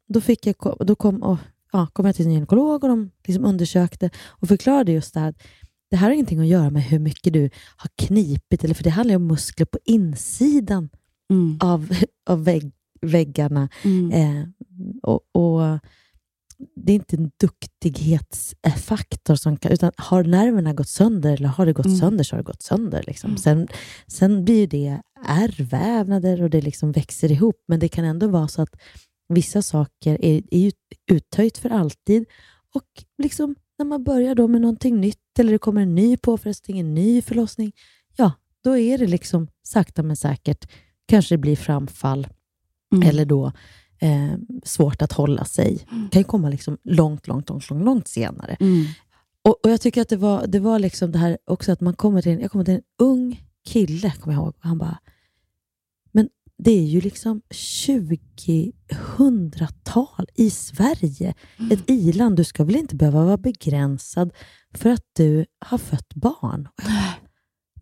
då, 0.08 0.20
fick 0.20 0.46
jag, 0.46 0.76
då 0.80 0.94
kom, 0.94 1.22
och, 1.22 1.38
ja, 1.72 1.86
kom 1.92 2.06
jag 2.06 2.14
till 2.16 2.26
en 2.26 2.32
gynekolog 2.32 2.84
och 2.84 2.88
de 2.90 3.10
liksom 3.26 3.44
undersökte 3.44 4.10
och 4.28 4.48
förklarade 4.48 4.92
just 4.92 5.14
det 5.14 5.20
här. 5.20 5.28
att 5.28 5.36
Det 5.90 5.96
här 5.96 6.06
har 6.06 6.14
ingenting 6.14 6.40
att 6.40 6.46
göra 6.46 6.70
med 6.70 6.82
hur 6.82 6.98
mycket 6.98 7.32
du 7.32 7.50
har 7.76 7.90
knipit, 7.96 8.64
eller 8.64 8.74
för 8.74 8.84
det 8.84 8.90
handlar 8.90 9.12
ju 9.12 9.16
om 9.16 9.26
muskler 9.26 9.66
på 9.66 9.78
insidan 9.84 10.88
Mm. 11.30 11.58
av, 11.60 11.88
av 12.30 12.44
vägg, 12.44 12.72
väggarna. 13.00 13.68
Mm. 13.84 14.10
Eh, 14.12 14.44
och, 15.02 15.20
och 15.32 15.78
Det 16.76 16.92
är 16.92 16.96
inte 16.96 17.16
en 17.16 17.30
duktighetsfaktor, 17.40 19.34
som 19.34 19.56
kan, 19.56 19.72
utan 19.72 19.92
har 19.96 20.24
nerverna 20.24 20.72
gått 20.72 20.88
sönder 20.88 21.32
eller 21.32 21.48
har 21.48 21.66
det 21.66 21.72
gått 21.72 21.86
Mm. 21.86 21.98
sönder 21.98 22.24
så 22.24 22.36
har 22.36 22.42
det 22.42 22.46
gått 22.46 22.62
sönder. 22.62 23.04
Liksom. 23.06 23.30
Mm. 23.30 23.38
Sen, 23.38 23.68
sen 24.06 24.44
blir 24.44 24.66
det 24.66 25.00
ärrvävnader 25.26 26.42
och 26.42 26.50
det 26.50 26.60
liksom 26.60 26.92
växer 26.92 27.32
ihop, 27.32 27.64
men 27.68 27.80
det 27.80 27.88
kan 27.88 28.04
ändå 28.04 28.28
vara 28.28 28.48
så 28.48 28.62
att 28.62 28.76
vissa 29.34 29.62
saker 29.62 30.24
är, 30.24 30.42
är 30.50 30.72
uttöjt 31.10 31.58
för 31.58 31.70
alltid 31.70 32.24
och 32.74 33.04
liksom 33.22 33.54
när 33.78 33.84
man 33.84 34.04
börjar 34.04 34.34
då 34.34 34.48
med 34.48 34.60
någonting 34.60 35.00
nytt 35.00 35.38
eller 35.38 35.52
det 35.52 35.58
kommer 35.58 35.82
en 35.82 35.94
ny 35.94 36.16
påfrestning, 36.16 36.78
en 36.78 36.94
ny 36.94 37.22
förlossning, 37.22 37.72
ja, 38.16 38.32
då 38.64 38.78
är 38.78 38.98
det 38.98 39.06
liksom 39.06 39.48
sakta 39.62 40.02
men 40.02 40.16
säkert, 40.16 40.70
kanske 41.06 41.34
det 41.34 41.38
blir 41.38 41.56
framfall 41.56 42.28
Mm. 42.94 43.08
eller 43.08 43.24
då 43.24 43.52
eh, 43.98 44.32
svårt 44.64 45.02
att 45.02 45.12
hålla 45.12 45.44
sig. 45.44 45.86
Det 45.90 46.08
kan 46.12 46.20
ju 46.20 46.24
komma 46.24 46.48
liksom 46.48 46.78
långt, 46.84 47.26
långt, 47.26 47.48
långt, 47.48 47.70
långt, 47.70 47.84
långt 47.84 48.08
senare. 48.08 48.56
Mm. 48.60 48.84
Och, 49.44 49.64
och 49.64 49.70
Jag 49.70 49.80
tycker 49.80 50.02
att 50.02 50.08
det 50.08 50.16
var, 50.16 50.46
det 50.46 50.60
var 50.60 50.78
liksom 50.78 51.12
det 51.12 51.18
här 51.18 51.38
också 51.44 51.72
att 51.72 51.80
man 51.80 51.94
kommer 51.94 52.22
till 52.22 52.32
en, 52.32 52.40
jag 52.40 52.50
kommer 52.50 52.64
till 52.64 52.74
en 52.74 52.82
ung 52.98 53.42
kille, 53.68 54.12
kommer 54.20 54.36
jag 54.36 54.42
ihåg, 54.42 54.54
och 54.58 54.64
han 54.64 54.78
bara, 54.78 54.98
det 56.62 56.70
är 56.70 56.84
ju 56.84 57.00
liksom 57.00 57.42
2000-tal 57.54 60.26
i 60.34 60.50
Sverige, 60.50 61.34
ett 61.70 61.80
iland. 61.86 62.36
Du 62.36 62.44
ska 62.44 62.64
väl 62.64 62.76
inte 62.76 62.96
behöva 62.96 63.24
vara 63.24 63.36
begränsad 63.36 64.32
för 64.74 64.90
att 64.90 65.04
du 65.12 65.46
har 65.58 65.78
fött 65.78 66.14
barn? 66.14 66.68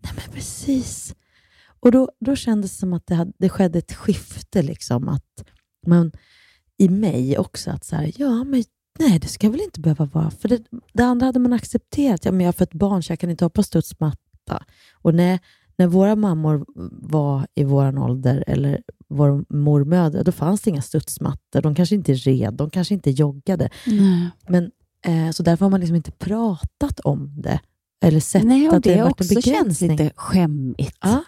Nej 0.01 0.13
men 0.15 0.33
precis. 0.33 1.15
Och 1.79 1.91
då, 1.91 2.09
då 2.19 2.35
kändes 2.35 2.71
det 2.71 2.77
som 2.77 2.93
att 2.93 3.07
det, 3.07 3.15
hade, 3.15 3.31
det 3.37 3.49
skedde 3.49 3.79
ett 3.79 3.93
skifte, 3.93 4.61
liksom, 4.61 5.09
att 5.09 5.43
man, 5.87 6.11
i 6.77 6.89
mig 6.89 7.37
också, 7.37 7.71
att 7.71 7.85
så 7.85 7.95
här, 7.95 8.11
ja 8.15 8.43
men 8.43 8.63
nej 8.99 9.19
det 9.19 9.27
ska 9.27 9.49
väl 9.49 9.61
inte 9.61 9.79
behöva 9.79 10.05
vara, 10.05 10.31
för 10.31 10.49
det, 10.49 10.63
det 10.93 11.03
andra 11.03 11.25
hade 11.25 11.39
man 11.39 11.53
accepterat. 11.53 12.25
Ja, 12.25 12.31
men 12.31 12.41
jag 12.41 12.47
har 12.47 12.53
fött 12.53 12.73
barn 12.73 13.03
så 13.03 13.11
jag 13.11 13.19
kan 13.19 13.29
inte 13.29 13.45
hoppa 13.45 13.63
studsmatta. 13.63 14.63
Och 14.93 15.15
när, 15.15 15.39
när 15.79 15.87
våra 15.87 16.15
mammor 16.15 16.65
var 16.91 17.47
i 17.55 17.63
vår 17.63 17.99
ålder, 17.99 18.43
eller 18.47 18.81
vår 19.07 19.45
mormödrar, 19.49 20.23
då 20.23 20.31
fanns 20.31 20.61
det 20.61 20.69
inga 20.69 20.81
studsmattor. 20.81 21.61
De 21.61 21.75
kanske 21.75 21.95
inte 21.95 22.13
red, 22.13 22.53
de 22.53 22.69
kanske 22.69 22.93
inte 22.93 23.11
joggade. 23.11 23.69
Nej. 23.85 24.29
Men, 24.47 24.71
eh, 25.05 25.31
så 25.31 25.43
därför 25.43 25.65
har 25.65 25.69
man 25.69 25.79
liksom 25.79 25.95
inte 25.95 26.11
pratat 26.11 26.99
om 26.99 27.33
det, 27.41 27.59
eller 28.05 28.19
sett 28.19 28.43
Nej, 28.43 28.69
och 28.69 28.75
att 28.75 28.83
det, 28.83 28.93
det 28.93 28.97
har 28.99 29.03
varit 29.09 29.21
en 29.21 29.25
också 29.37 29.41
känns 29.41 29.45
begränsning. 29.45 29.91
lite 29.91 30.11
skämmigt. 30.15 30.97
Ja. 31.01 31.23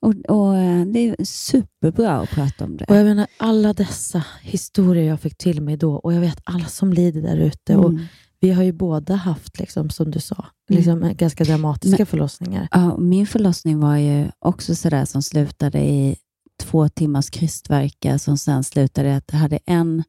Och, 0.00 0.14
och 0.28 0.56
eh, 0.56 0.86
Det 0.86 1.08
är 1.08 1.24
superbra 1.24 2.12
att 2.20 2.30
prata 2.30 2.64
om 2.64 2.76
det. 2.76 2.84
Och 2.84 2.96
jag 2.96 3.04
menar, 3.04 3.26
alla 3.38 3.72
dessa 3.72 4.24
historier 4.42 5.04
jag 5.04 5.20
fick 5.20 5.36
till 5.36 5.60
mig 5.62 5.76
då, 5.76 5.94
och 5.96 6.12
jag 6.14 6.20
vet 6.20 6.40
alla 6.44 6.64
som 6.66 6.92
lider 6.92 7.22
där 7.22 7.36
ute. 7.36 7.76
Och 7.76 7.90
Mm. 7.90 8.02
vi 8.40 8.50
har 8.50 8.62
ju 8.62 8.72
båda 8.72 9.14
haft, 9.14 9.58
liksom, 9.58 9.90
som 9.90 10.10
du 10.10 10.20
sa. 10.20 10.44
Liksom, 10.68 11.12
ganska 11.16 11.44
dramatiska 11.44 11.96
Men- 11.98 12.06
förlossningar. 12.06 12.68
Ja, 12.70 12.96
min 12.98 13.26
förlossning 13.26 13.80
var 13.80 13.96
ju 13.96 14.28
också 14.38 14.74
sådär 14.74 15.04
som 15.04 15.22
slutade 15.22 15.78
i 15.80 16.16
två 16.58 16.88
timmars 16.88 17.30
krystvärkar 17.30 18.18
som 18.18 18.38
sen 18.38 18.64
slutade 18.64 19.08
i 19.08 19.12
att 19.12 19.24
jag 19.32 19.38
hade 19.38 19.58
en 19.66 20.04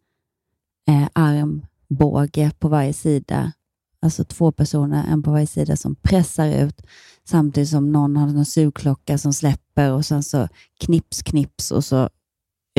eh, 0.90 1.08
armbåge 1.14 2.52
på 2.60 2.68
varje 2.68 2.94
sida. 2.94 3.52
Alltså 4.00 4.24
två 4.24 4.52
personer, 4.52 5.06
en 5.12 5.24
på 5.24 5.32
varje 5.32 5.48
sida, 5.48 5.76
som 5.76 5.96
pressar 5.96 6.48
ut 6.48 6.82
samtidigt 7.24 7.70
som 7.70 7.92
någon 7.92 8.16
har 8.18 8.28
en 8.28 8.46
sugklocka 8.46 9.18
som 9.18 9.34
släpper 9.34 9.92
och 9.92 10.06
sen 10.06 10.24
så 10.24 10.48
knips, 10.80 11.22
knips 11.22 11.72
och 11.72 11.86
så 11.86 12.10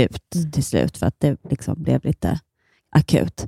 ut 0.00 0.34
Mm. 0.34 0.50
till 0.50 0.64
slut 0.64 0.98
för 0.98 1.06
att 1.06 1.14
det 1.20 1.36
liksom 1.50 1.82
blev 1.82 2.04
lite 2.04 2.40
akut. 2.90 3.46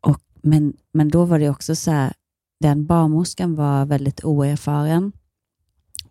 Och, 0.00 0.20
men, 0.42 0.72
men 0.92 1.08
då 1.08 1.24
var 1.24 1.38
det 1.38 1.50
också 1.50 1.76
så 1.76 1.90
här, 1.90 2.12
den 2.60 2.86
barnmorskan 2.86 3.54
var 3.54 3.86
väldigt 3.86 4.24
oerfaren 4.24 5.12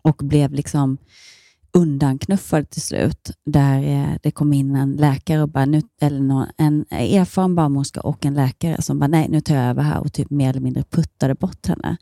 och 0.02 0.16
blev 0.16 0.52
liksom 0.52 0.98
undanknuffad 1.72 2.70
till 2.70 2.82
slut, 2.82 3.30
där 3.46 3.82
eh, 3.82 4.16
det 4.22 4.30
kom 4.30 4.52
in 4.52 4.76
en 4.76 4.92
läkare, 4.92 5.42
och 5.42 5.48
bara, 5.48 5.64
nu, 5.64 5.82
eller 6.00 6.20
någon, 6.20 6.46
en 6.56 6.84
erfaren 6.90 7.54
barnmorska 7.54 8.00
och 8.00 8.26
en 8.26 8.34
läkare 8.34 8.82
som 8.82 8.98
bara, 8.98 9.06
nej, 9.06 9.28
nu 9.28 9.40
tar 9.40 9.54
jag 9.54 9.64
över 9.64 9.82
här 9.82 10.00
och 10.00 10.12
typ 10.12 10.30
mer 10.30 10.50
eller 10.50 10.60
mindre 10.60 10.82
puttade 10.90 11.34
bort 11.34 11.66
henne. 11.66 11.96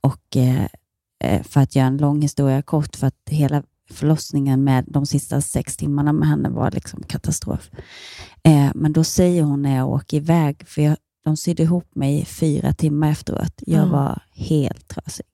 Och 0.00 0.36
eh, 0.36 0.66
eh, 1.24 1.42
för 1.42 1.60
att 1.60 1.74
göra 1.74 1.86
en 1.86 1.96
lång 1.96 2.22
historia 2.22 2.62
kort, 2.62 2.96
för 2.96 3.06
att 3.06 3.20
hela 3.30 3.62
förlossningen 3.90 4.64
med 4.64 4.84
de 4.88 5.06
sista 5.06 5.40
sex 5.40 5.76
timmarna 5.76 6.12
med 6.12 6.28
henne 6.28 6.48
var 6.48 6.70
liksom 6.70 7.02
katastrof. 7.02 7.70
Eh, 8.42 8.70
men 8.74 8.92
då 8.92 9.04
säger 9.04 9.42
hon 9.42 9.62
när 9.62 9.76
jag 9.76 9.88
åker 9.88 10.16
iväg, 10.16 10.62
för 10.66 10.82
jag, 10.82 10.96
de 11.24 11.36
sydde 11.36 11.62
ihop 11.62 11.94
mig 11.94 12.24
fyra 12.24 12.72
timmar 12.72 13.10
efteråt. 13.10 13.54
Jag 13.66 13.86
Ja. 13.86 13.92
var 13.92 14.22
helt 14.32 14.88
trasig. 14.88 15.26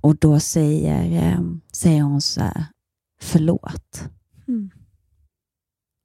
Och 0.00 0.16
då 0.16 0.40
säger, 0.40 1.22
eh, 1.32 1.40
säger 1.72 2.02
hon 2.02 2.20
så 2.20 2.40
här, 2.40 2.64
förlåt. 3.20 4.04
Mm. 4.48 4.70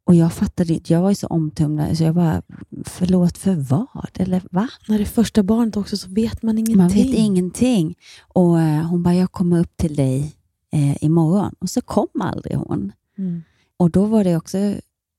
Och 0.06 0.16
jag 0.16 0.34
fattade 0.34 0.74
inte, 0.74 0.94
jag 0.94 1.02
var 1.02 1.10
ju 1.10 1.16
så 1.16 1.28
omtumlad, 1.28 1.98
så 1.98 2.04
jag 2.04 2.16
bara, 2.16 2.42
förlåt 2.86 3.38
för 3.38 3.56
vad? 3.56 4.10
Eller 4.14 4.44
va? 4.52 4.70
När 4.88 4.98
det 4.98 5.04
är 5.04 5.06
första 5.06 5.44
barnet 5.44 5.78
också 5.78 5.98
så 5.98 6.10
vet 6.10 6.44
man 6.44 6.58
ingenting. 6.58 6.78
Man 6.78 6.88
vet 6.88 7.14
ingenting. 7.16 7.96
Och 8.20 8.60
eh, 8.60 8.86
hon 8.86 9.04
bara, 9.04 9.16
jag 9.16 9.32
kommer 9.32 9.60
upp 9.60 9.78
till 9.78 9.96
dig 9.96 10.36
eh, 10.72 11.04
imorgon. 11.04 11.56
Och 11.60 11.70
så 11.70 11.82
kom 11.82 12.08
aldrig 12.22 12.56
hon. 12.58 12.92
Mm. 13.18 13.44
Och 13.78 13.92
då 13.92 14.06
var 14.06 14.24
det 14.24 14.36
också, 14.38 14.58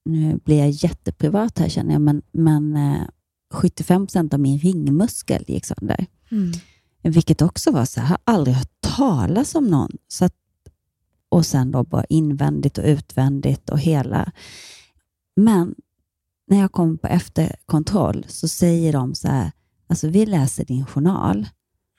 nu 0.05 0.39
blir 0.45 0.59
jag 0.59 0.71
jätteprivat 0.71 1.59
här 1.59 1.69
känner 1.69 1.93
jag, 1.93 2.01
men, 2.03 2.23
men 2.33 2.77
eh, 2.77 3.03
75 3.51 4.07
procent 4.07 4.35
av 4.35 4.41
min 4.41 4.59
ringmuskel 4.59 5.45
gick 5.49 5.65
sönder. 5.65 6.07
Mm. 6.31 6.53
Vilket 7.03 7.43
också 7.43 7.71
var 7.71 7.85
så 7.85 8.01
här, 8.01 8.07
jag 8.07 8.11
har 8.11 8.35
aldrig 8.35 8.57
hört 8.57 8.81
talas 8.81 9.55
om 9.55 9.65
någon. 9.65 9.91
Så 10.09 10.25
att, 10.25 10.35
och 11.29 11.47
sen 11.47 11.71
då 11.71 11.85
bara 11.85 12.05
invändigt 12.05 12.79
och 12.79 12.85
utvändigt 12.85 13.71
och 13.71 13.79
hela. 13.79 14.33
Men 15.37 15.75
när 16.47 16.59
jag 16.61 16.73
kom 16.73 16.99
på 16.99 17.07
efterkontroll 17.07 18.25
så 18.29 18.49
säger 18.49 18.93
de 18.93 19.15
så 19.15 19.29
här, 19.29 19.53
alltså 19.87 20.09
vi 20.09 20.27
läser 20.27 20.65
din 20.65 20.87
journal. 20.87 21.49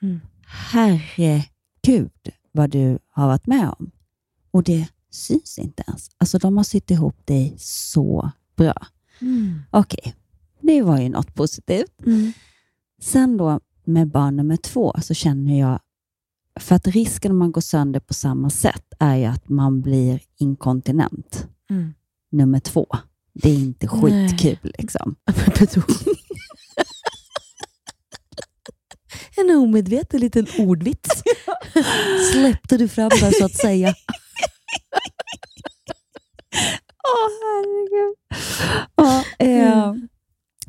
Mm. 0.02 0.20
Herregud 0.46 2.12
vad 2.52 2.70
du 2.70 2.98
har 3.08 3.26
varit 3.26 3.46
med 3.46 3.68
om. 3.78 3.90
Och 4.50 4.62
det 4.62 4.88
syns 5.10 5.58
inte 5.58 5.84
ens. 5.86 6.10
Alltså 6.18 6.38
de 6.38 6.56
har 6.56 6.64
sytt 6.64 6.90
ihop 6.90 7.26
dig 7.26 7.54
så 7.58 8.30
bra. 8.56 8.86
Mm. 9.20 9.62
Okej, 9.70 10.14
det 10.60 10.82
var 10.82 11.00
ju 11.00 11.08
något 11.08 11.34
positivt. 11.34 12.06
Mm. 12.06 12.32
Sen 13.02 13.36
då 13.36 13.60
med 13.84 14.08
barn 14.08 14.36
nummer 14.36 14.56
två 14.56 14.94
så 15.02 15.14
känner 15.14 15.60
jag 15.60 15.80
För 16.60 16.74
att 16.74 16.86
risken 16.86 17.32
om 17.32 17.38
man 17.38 17.52
går 17.52 17.60
sönder 17.60 18.00
på 18.00 18.14
samma 18.14 18.50
sätt 18.50 18.84
är 18.98 19.16
ju 19.16 19.24
att 19.24 19.48
man 19.48 19.80
blir 19.82 20.20
inkontinent. 20.38 21.46
Mm. 21.70 21.94
Nummer 22.32 22.60
två. 22.60 22.86
Det 23.34 23.50
är 23.50 23.54
inte 23.54 23.86
Nej. 24.02 24.28
skitkul. 24.28 24.72
Liksom. 24.78 25.16
En 29.36 29.50
omedveten 29.50 30.20
liten 30.20 30.46
ordvits. 30.58 31.22
Släppte 32.32 32.76
du 32.76 32.88
fram 32.88 33.08
där 33.08 33.38
så 33.38 33.44
att 33.44 33.54
säga. 33.56 33.88
Åh, 37.08 37.28
herregud. 37.42 38.16
Ja, 38.96 39.24
eh, 39.38 39.82
Mm. 39.88 40.08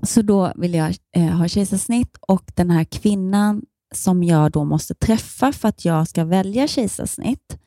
Så 0.03 0.21
då 0.21 0.53
vill 0.55 0.73
jag 0.73 0.95
eh, 1.15 1.23
ha 1.23 1.47
kejsarsnitt 1.47 2.17
och 2.21 2.51
den 2.55 2.69
här 2.69 2.83
kvinnan 2.83 3.61
som 3.95 4.23
jag 4.23 4.51
då 4.51 4.65
måste 4.65 4.93
träffa 4.93 5.51
för 5.51 5.67
att 5.67 5.85
jag 5.85 6.07
ska 6.07 6.25
välja 6.25 6.67
kejsarsnitt. 6.67 7.57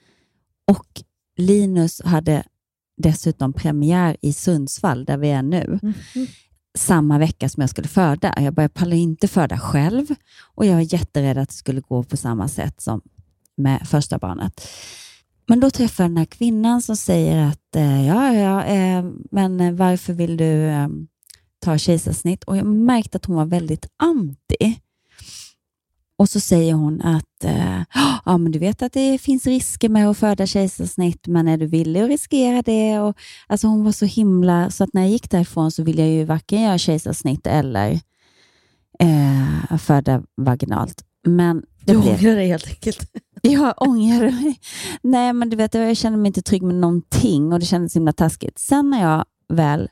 Och 0.71 1.03
Linus 1.37 2.03
hade 2.05 2.45
dessutom 2.97 3.53
premiär 3.53 4.17
i 4.21 4.33
Sundsvall, 4.33 5.05
där 5.05 5.17
vi 5.17 5.31
är 5.31 5.43
nu, 5.43 5.79
samma 6.79 7.19
vecka 7.19 7.49
som 7.49 7.61
jag 7.61 7.71
skulle 7.71 7.89
föda. 7.89 8.35
Jag 8.41 8.55
bara, 8.55 8.63
jag 8.63 8.75
pallar 8.75 8.97
inte 8.97 9.29
föda 9.29 9.59
själv 9.59 10.07
och 10.55 10.67
jag 10.67 10.77
är 10.77 10.95
jätterädd 10.95 11.39
att 11.39 11.49
det 11.49 11.55
skulle 11.55 11.81
gå 11.81 12.03
på 12.03 12.17
samma 12.17 12.49
sätt 12.49 12.81
som 12.81 13.01
med 13.57 13.89
första 13.89 14.19
barnet. 14.19 14.69
Men 15.47 15.61
då 15.61 15.71
träffar 15.71 16.05
jag 16.05 16.11
den 16.11 16.17
här 16.17 16.25
kvinnan 16.25 16.83
som 16.83 16.97
säger 16.97 17.47
att 17.47 17.77
eh, 17.77 18.07
ja, 18.07 18.35
ja, 18.35 18.65
eh, 18.65 19.05
men 19.31 19.61
eh, 19.61 19.73
varför 19.73 20.13
vill 20.13 20.37
du 20.37 20.71
ta 21.65 21.79
kejsarsnitt? 21.79 22.45
Och 22.45 22.57
jag 22.57 22.67
märkte 22.67 23.17
att 23.17 23.25
hon 23.25 23.37
var 23.37 23.45
väldigt 23.45 23.87
anti. 23.97 24.81
Och 26.17 26.29
så 26.29 26.41
säger 26.41 26.75
hon 26.75 27.03
att 27.03 27.45
eh, 27.45 27.83
ja, 28.25 28.39
men 28.39 28.53
du 28.53 28.59
vet 28.59 28.83
att 28.83 28.93
det 28.93 29.19
finns 29.19 29.47
risker 29.47 29.89
med 29.89 30.11
att 30.11 30.19
föda 30.19 30.47
kejsarsnitt, 30.47 31.27
men 31.27 31.49
är 31.49 31.57
du 31.59 31.67
villig 31.67 32.01
att 32.01 32.09
riskera 32.09 32.63
det? 32.63 32.99
Och, 32.99 33.17
alltså 33.47 33.67
hon 33.67 33.85
var 33.85 33.93
så 33.93 34.05
himla, 34.05 34.71
så 34.71 34.85
att 34.85 34.93
när 34.93 35.03
jag 35.03 35.11
gick 35.11 35.31
därifrån 35.31 35.71
så 35.71 35.83
ville 35.83 36.03
jag 36.03 36.11
ju 36.11 36.25
varken 36.25 36.63
göra 36.63 36.79
kejsarsnitt 36.79 37.47
eller 37.47 38.01
eh, 38.99 39.79
föda 39.79 40.23
vaginalt. 40.37 41.05
Men 41.27 41.63
det 41.85 41.93
Du 41.93 42.01
blev, 42.01 42.15
ångrar 42.15 42.37
dig 42.37 42.49
helt 42.49 42.69
enkelt. 42.69 43.11
jag 43.43 43.75
ångrar 43.83 44.31
mig. 44.31 44.61
Nej, 45.03 45.33
men 45.33 45.51
du 45.51 45.57
vet, 45.57 45.75
jag 45.75 45.97
kände 45.97 46.19
mig 46.19 46.27
inte 46.27 46.43
trygg 46.43 46.63
med 46.63 46.75
någonting 46.75 47.53
och 47.53 47.61
det 47.61 47.67
kändes 47.67 47.97
himla 47.97 48.13
taskigt. 48.13 48.59
Sen 48.59 48.91
när 48.91 49.03
jag 49.03 49.25
väl, 49.49 49.89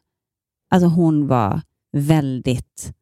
alltså 0.73 0.89
hon 0.89 1.27
var 1.27 1.61
väldigt 1.93 2.93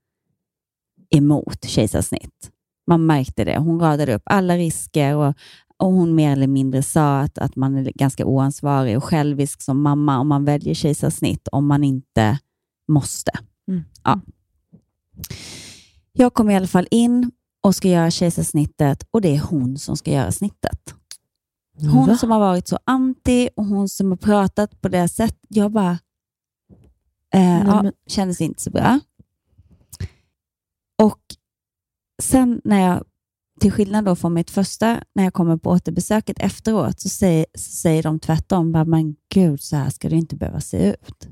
emot 1.11 1.65
kejsarsnitt. 1.65 2.51
Man 2.87 3.07
märkte 3.07 3.45
det. 3.45 3.59
Hon 3.59 3.81
radade 3.81 4.15
upp 4.15 4.23
alla 4.25 4.57
risker 4.57 5.17
och, 5.17 5.35
och 5.77 5.93
hon 5.93 6.15
mer 6.15 6.33
eller 6.33 6.47
mindre 6.47 6.83
sa 6.83 7.21
att, 7.21 7.39
att 7.39 7.57
man 7.57 7.77
är 7.77 7.93
ganska 7.95 8.27
oansvarig 8.27 8.97
och 8.97 9.05
självisk 9.05 9.63
som 9.63 9.83
mamma 9.83 10.19
om 10.19 10.29
man 10.29 10.45
väljer 10.45 10.75
kejsarsnitt 10.75 11.49
om 11.49 11.67
man 11.67 11.85
inte 11.85 12.39
måste. 12.89 13.31
Mm. 13.69 13.85
Ja. 14.05 14.21
Jag 16.13 16.35
kom 16.35 16.51
i 16.51 16.57
alla 16.57 16.67
fall 16.67 16.89
in 16.91 17.31
och 17.63 17.75
ska 17.75 17.89
göra 17.89 18.11
kejsarsnittet 18.11 19.07
och 19.11 19.21
det 19.21 19.37
är 19.37 19.41
hon 19.41 19.79
som 19.79 19.97
ska 19.97 20.11
göra 20.11 20.33
snittet. 20.33 20.95
Hon 21.79 22.07
Va? 22.07 22.17
som 22.17 22.31
har 22.31 22.41
varit 22.41 22.69
så 22.69 22.79
anti 22.85 23.49
och 23.57 23.65
hon 23.65 23.89
som 23.89 24.11
har 24.11 24.17
pratat 24.17 24.81
på 24.81 24.89
det 24.89 25.09
sättet. 25.09 25.39
Jag 25.49 25.73
bara, 25.73 25.99
eh, 27.35 27.59
ja, 27.67 27.83
men- 27.83 27.93
kändes 28.07 28.41
inte 28.41 28.63
så 28.63 28.71
bra. 28.71 29.01
Och 31.03 31.21
sen 32.23 32.61
när 32.65 32.81
jag, 32.81 33.05
till 33.61 33.73
skillnad 33.73 34.05
då 34.05 34.17
från 34.17 34.35
mitt 34.35 34.51
första, 34.51 35.05
när 35.15 35.25
jag 35.25 35.35
kommer 35.35 35.57
på 35.57 35.71
återbesöket 35.71 36.39
efteråt, 36.39 37.01
så 37.01 37.09
säger, 37.09 37.47
så 37.55 37.71
säger 37.71 38.03
de 38.03 38.21
tvärtom, 38.21 38.73
bara, 38.73 38.85
men 38.85 39.17
gud, 39.35 39.63
så 39.63 39.77
här 39.77 39.91
ska 39.91 40.09
det 40.09 40.17
inte 40.17 40.37
behöva 40.37 40.61
se 40.61 40.91
ut. 40.91 41.29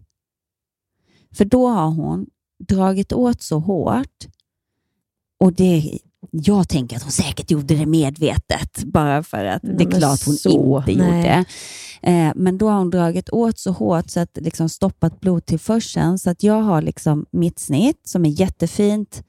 För 1.35 1.45
då 1.45 1.69
har 1.69 1.91
hon 1.91 2.27
dragit 2.69 3.13
åt 3.13 3.43
så 3.43 3.59
hårt 3.59 4.27
och 5.41 5.53
det 5.53 5.99
jag 6.31 6.69
tänker 6.69 6.97
att 6.97 7.03
hon 7.03 7.13
säkert 7.13 7.51
gjorde 7.51 7.75
det 7.75 7.87
medvetet, 7.87 8.85
bara 8.85 9.23
för 9.23 9.45
att 9.45 9.63
det 9.63 9.85
är 9.85 9.91
klart 9.91 10.27
hon 10.27 10.35
så, 10.35 10.79
inte 10.89 11.03
nej. 11.05 11.17
gjorde. 11.17 11.45
Eh, 12.03 12.33
men 12.35 12.59
då 12.59 12.69
har 12.69 12.79
hon 12.79 12.91
dragit 12.91 13.31
åt 13.31 13.59
så 13.59 13.71
hårt 13.71 14.11
så 14.11 14.21
att 14.21 14.35
det 14.35 14.41
liksom 14.41 14.69
stoppat 14.69 15.21
blodtillförseln. 15.21 16.19
Så 16.19 16.31
att 16.31 16.43
jag 16.43 16.63
har 16.63 16.83
liksom 16.83 17.27
mitt 17.31 17.59
snitt 17.59 18.09
som 18.09 18.25
är 18.25 18.41
jättefint, 18.41 19.23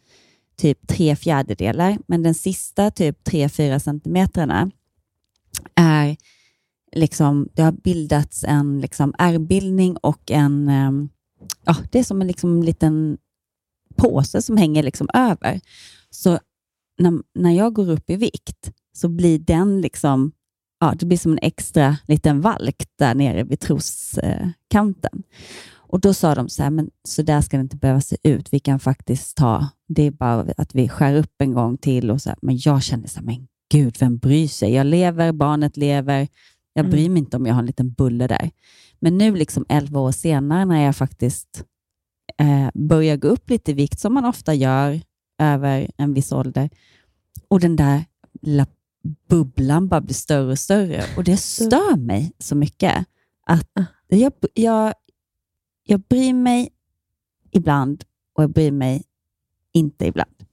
typ 0.58 0.88
tre 0.88 1.16
fjärdedelar, 1.16 1.98
men 2.08 2.24
den 2.24 2.34
sista 2.34 2.92
typ 2.92 3.24
tre 3.24 3.50
fyra 3.50 3.80
centimetrarna 3.80 4.72
är 5.76 6.18
liksom, 6.92 7.50
det 7.54 7.62
har 7.62 7.72
bildats 7.72 8.44
en 8.44 8.82
liksom 8.82 9.14
ärrbildning 9.18 9.98
och 9.98 10.32
en, 10.32 10.70
ehm, 10.70 11.10
ja, 11.66 11.76
det 11.92 12.00
är 12.00 12.04
som 12.04 12.22
en 12.22 12.28
liksom 12.28 12.64
liten 12.64 13.18
påse 13.96 14.42
som 14.42 14.58
hänger 14.58 14.84
liksom 14.84 15.10
över. 15.14 15.62
Så 16.10 16.40
när, 16.98 17.14
när 17.36 17.52
jag 17.52 17.74
går 17.74 17.90
upp 17.90 18.10
i 18.10 18.16
vikt 18.16 18.72
så 18.94 19.10
blir 19.10 19.40
den 19.40 19.82
liksom, 19.82 20.32
ja, 20.80 20.94
det 21.00 21.06
blir 21.06 21.18
som 21.18 21.32
en 21.32 21.40
extra 21.42 21.98
liten 22.08 22.42
valk 22.42 22.84
där 22.96 23.16
nere 23.16 23.44
vid 23.44 23.60
troskanten. 23.60 25.24
Och 25.92 26.00
då 26.00 26.14
sa 26.14 26.36
de 26.36 26.50
så 26.50 26.64
här, 26.64 26.70
men 26.70 26.90
så 27.08 27.22
där 27.22 27.42
ska 27.42 27.58
det 27.58 27.62
inte 27.62 27.78
behöva 27.78 28.02
se 28.02 28.18
ut. 28.24 28.54
Vi 28.54 28.60
kan 28.60 28.80
faktiskt 28.80 29.38
ta, 29.38 29.68
det 29.88 30.04
är 30.04 30.12
bara 30.12 30.54
att 30.58 30.76
vi 30.76 30.90
skär 30.90 31.16
upp 31.16 31.42
en 31.42 31.54
gång 31.54 31.78
till. 31.78 32.12
Och 32.12 32.22
så 32.22 32.30
här, 32.30 32.40
men 32.42 32.60
jag 32.62 32.84
kände 32.84 33.08
så 33.08 33.20
här, 33.20 33.26
men 33.26 33.48
gud, 33.72 33.96
vem 34.00 34.18
bryr 34.18 34.48
sig? 34.48 34.74
Jag 34.74 34.86
lever, 34.88 35.32
barnet 35.32 35.78
lever. 35.78 36.28
Jag 36.74 36.86
Mm. 36.86 36.92
bryr 36.92 37.10
mig 37.10 37.20
inte 37.20 37.38
om 37.38 37.46
jag 37.46 37.54
har 37.54 37.60
en 37.60 37.66
liten 37.66 37.92
bulle 37.94 38.28
där. 38.28 38.52
Men 39.00 39.18
nu, 39.18 39.36
liksom 39.36 39.66
11 39.70 40.00
år 40.00 40.12
senare, 40.12 40.66
när 40.66 40.86
jag 40.86 40.96
faktiskt 40.96 41.64
eh, 42.38 42.70
börjar 42.74 43.18
gå 43.18 43.28
upp 43.28 43.50
lite 43.50 43.72
i 43.72 43.74
vikt, 43.74 44.00
som 44.00 44.14
man 44.14 44.26
ofta 44.26 44.54
gör 44.54 45.02
över 45.42 45.92
en 45.98 46.14
viss 46.14 46.32
ålder, 46.32 46.70
och 47.48 47.60
den 47.60 47.76
där 47.76 48.06
lilla 48.42 48.66
bubblan 49.30 49.88
bara 49.88 50.02
blir 50.02 50.16
större 50.16 50.52
och 50.52 50.60
större. 50.60 51.04
Och 51.18 51.24
det 51.24 51.38
stör 51.38 51.98
mig 51.98 52.32
så 52.40 52.56
mycket 52.56 53.06
att 53.46 53.70
jag, 54.08 54.34
jag, 54.54 54.94
jag 55.84 56.00
bryr 56.00 56.34
mig 56.34 56.70
ibland 57.52 58.04
och 58.34 58.44
jag 58.44 58.50
bryr 58.50 58.72
mig 58.72 59.04
inte 59.74 60.06
ibland. 60.06 60.46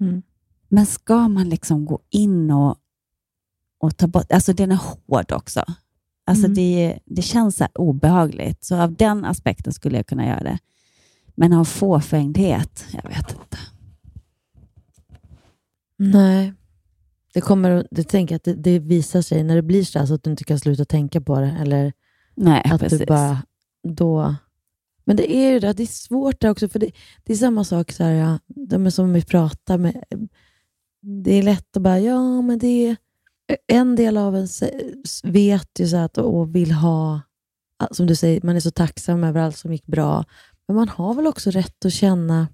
Mm. 0.00 0.22
Men 0.68 0.86
ska 0.86 1.28
man 1.28 1.48
liksom 1.48 1.84
gå 1.84 2.00
in 2.10 2.50
och, 2.50 2.76
och 3.78 3.96
ta 3.96 4.06
bort... 4.06 4.32
Alltså 4.32 4.52
den 4.52 4.72
är 4.72 4.76
hård 5.06 5.32
också. 5.32 5.64
Alltså 6.26 6.44
Mm. 6.44 6.54
det, 6.54 6.98
det 7.04 7.22
känns 7.22 7.56
så 7.56 7.66
obehagligt. 7.74 8.64
Så 8.64 8.76
av 8.76 8.94
den 8.94 9.24
aspekten 9.24 9.72
skulle 9.72 9.96
jag 9.96 10.06
kunna 10.06 10.26
göra 10.26 10.42
det. 10.42 10.58
Men 11.34 11.52
av 11.52 11.64
fåfängdhet, 11.64 12.84
jag 12.92 13.08
vet 13.08 13.30
inte. 13.30 13.58
Nej. 15.96 16.54
Det 17.34 17.40
kommer, 17.40 17.86
du 17.90 18.02
tänker 18.02 18.36
att 18.36 18.44
det, 18.44 18.54
det 18.54 18.78
visar 18.78 19.22
sig 19.22 19.42
när 19.42 19.56
det 19.56 19.62
blir 19.62 19.84
så 19.84 19.98
här 19.98 20.06
så 20.06 20.14
att 20.14 20.22
du 20.22 20.30
inte 20.30 20.44
kan 20.44 20.58
sluta 20.58 20.84
tänka 20.84 21.20
på 21.20 21.40
det. 21.40 21.56
Eller 21.60 21.92
Nej, 22.34 22.62
att 22.64 22.80
precis. 22.80 22.98
du 22.98 23.06
bara 23.06 23.42
då... 23.88 24.34
Men 25.04 25.16
det 25.16 25.34
är 25.34 25.52
ju 25.52 25.60
det, 25.60 25.72
det 25.72 25.82
är 25.82 25.86
svårt 25.86 26.40
där 26.40 26.50
också, 26.50 26.68
för 26.68 26.78
det, 26.78 26.90
det 27.24 27.32
är 27.32 27.36
samma 27.36 27.64
sak 27.64 27.92
så 27.92 28.04
här, 28.04 28.12
ja, 28.12 28.38
de 28.46 28.86
är 28.86 28.90
som 28.90 29.12
vi 29.12 29.22
pratar 29.22 29.78
med. 29.78 30.28
Det 31.00 31.32
är 31.32 31.42
lätt 31.42 31.76
att 31.76 31.82
bara, 31.82 32.00
ja 32.00 32.42
men 32.42 32.58
det 32.58 32.86
är... 32.86 32.96
En 33.66 33.96
del 33.96 34.16
av 34.16 34.36
en 34.36 34.48
vet 35.22 35.80
ju 35.80 35.88
så 35.88 35.96
att, 35.96 36.18
och 36.18 36.54
vill 36.54 36.72
ha, 36.72 37.20
som 37.90 38.06
du 38.06 38.16
säger, 38.16 38.40
man 38.42 38.56
är 38.56 38.60
så 38.60 38.70
tacksam 38.70 39.24
över 39.24 39.40
allt 39.40 39.56
som 39.56 39.72
gick 39.72 39.86
bra. 39.86 40.24
Men 40.68 40.76
man 40.76 40.88
har 40.88 41.14
väl 41.14 41.26
också 41.26 41.50
rätt 41.50 41.84
att 41.84 41.92
känna, 41.92 42.48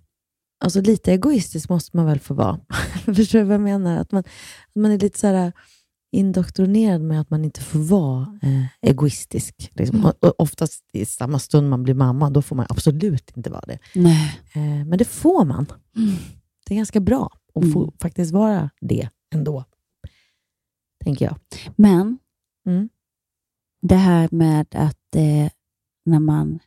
alltså 0.60 0.80
lite 0.80 1.12
egoistisk 1.12 1.68
måste 1.68 1.96
man 1.96 2.06
väl 2.06 2.20
få 2.20 2.34
vara. 2.34 2.60
Förstår 3.04 3.38
du 3.38 3.44
vad 3.44 3.54
jag 3.54 3.60
menar? 3.60 3.96
Att 4.00 4.12
man, 4.12 4.20
att 4.20 4.74
man 4.74 4.90
är 4.90 4.98
lite 4.98 5.18
så 5.18 5.26
här 5.26 5.52
indoktrinerad 6.12 7.00
med 7.00 7.20
att 7.20 7.30
man 7.30 7.44
inte 7.44 7.60
får 7.60 7.78
vara 7.78 8.38
eh, 8.42 8.64
egoistisk. 8.90 9.70
Liksom. 9.74 9.98
Mm. 9.98 10.12
Oftast 10.38 10.84
i 10.92 11.04
samma 11.06 11.38
stund 11.38 11.70
man 11.70 11.82
blir 11.82 11.94
mamma, 11.94 12.30
då 12.30 12.42
får 12.42 12.56
man 12.56 12.66
absolut 12.68 13.36
inte 13.36 13.50
vara 13.50 13.64
det. 13.66 13.78
Nej. 13.94 14.40
Eh, 14.54 14.86
men 14.86 14.98
det 14.98 15.04
får 15.04 15.44
man. 15.44 15.66
Mm. 15.96 16.14
Det 16.66 16.74
är 16.74 16.76
ganska 16.76 17.00
bra 17.00 17.30
att 17.54 17.72
få 17.72 17.82
Mm. 17.82 17.92
faktiskt 18.00 18.32
vara 18.32 18.70
det 18.80 19.08
ändå. 19.34 19.64
Tänker 21.04 21.24
jag. 21.24 21.36
Men 21.76 22.18
Mm. 22.66 22.88
det 23.82 23.96
här 23.96 24.28
med 24.32 24.66
att 24.74 25.16
eh, 25.16 25.50
när 26.04 26.18
man 26.18 26.58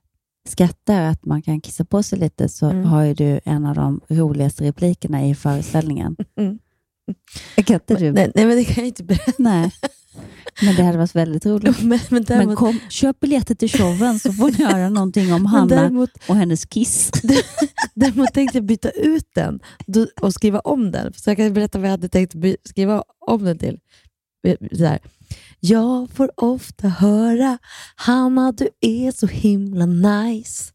skrattar, 0.50 1.02
att 1.02 1.26
man 1.26 1.42
kan 1.42 1.62
kissa 1.62 1.86
på 1.86 2.04
sig 2.04 2.20
lite, 2.20 2.50
så 2.50 2.66
Mm. 2.70 2.84
har 2.86 3.04
ju 3.04 3.14
du 3.14 3.40
en 3.46 3.66
av 3.66 3.76
de 3.76 4.02
roligaste 4.10 4.64
replikerna 4.64 5.26
i 5.28 5.36
föreställningen. 5.36 6.16
Mm. 6.38 6.60
Kan 7.66 7.74
inte 7.74 7.96
du? 7.96 8.12
Nej, 8.12 8.32
nej, 8.36 8.46
men 8.46 8.58
det 8.58 8.64
kan 8.66 8.76
jag 8.84 8.88
inte 8.88 9.04
berätta. 9.04 9.32
Nej. 9.38 9.72
Men 10.62 10.76
det 10.76 10.84
hade 10.84 10.98
varit 10.98 11.16
väldigt 11.16 11.46
roligt. 11.46 11.78
Men, 11.84 11.90
men, 11.90 12.00
Men 12.10 12.24
däremot, 12.24 12.58
kom, 12.58 12.80
köp 12.90 13.20
biljetter 13.20 13.56
till 13.56 13.70
showen 13.70 14.20
så 14.20 14.34
får 14.34 14.52
ni 14.52 14.64
höra 14.66 14.90
någonting 14.90 15.34
om 15.34 15.42
men 15.44 15.52
Hanna 15.52 15.66
däremot, 15.76 16.10
och 16.28 16.36
hennes 16.36 16.66
kiss. 16.66 17.12
däremot 17.96 18.34
tänkte 18.34 18.58
jag 18.58 18.66
byta 18.66 18.90
ut 18.90 19.28
den 19.36 19.60
och 20.22 20.34
skriva 20.34 20.60
om 20.60 20.92
den. 20.92 21.14
Så 21.16 21.30
jag 21.30 21.38
kan 21.38 21.54
berätta 21.54 21.80
vad 21.80 21.88
jag 21.88 21.92
hade 21.92 22.10
tänkt 22.10 22.36
skriva 22.70 23.04
om 23.20 23.44
den 23.44 23.58
till. 23.58 23.80
så 24.78 24.86
här. 24.86 25.00
Jag 25.66 26.10
får 26.10 26.32
ofta 26.44 26.88
höra, 26.88 27.58
Hanna 27.96 28.52
du 28.52 28.70
är 28.82 29.12
så 29.12 29.28
himla 29.28 29.86
nice. 29.86 30.74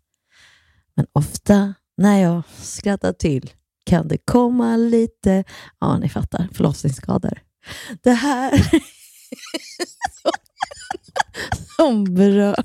Men 0.94 1.06
ofta 1.12 1.74
när 1.96 2.22
jag 2.22 2.42
skrattar 2.62 3.12
till 3.12 3.50
kan 3.86 4.08
det 4.08 4.18
komma 4.18 4.76
lite, 4.76 5.44
ja 5.80 5.98
ni 5.98 6.08
fattar, 6.08 6.48
förlossningsskador. 6.52 7.42
Det 8.02 8.12
här 8.12 8.52
som 11.76 12.14
berör 12.14 12.64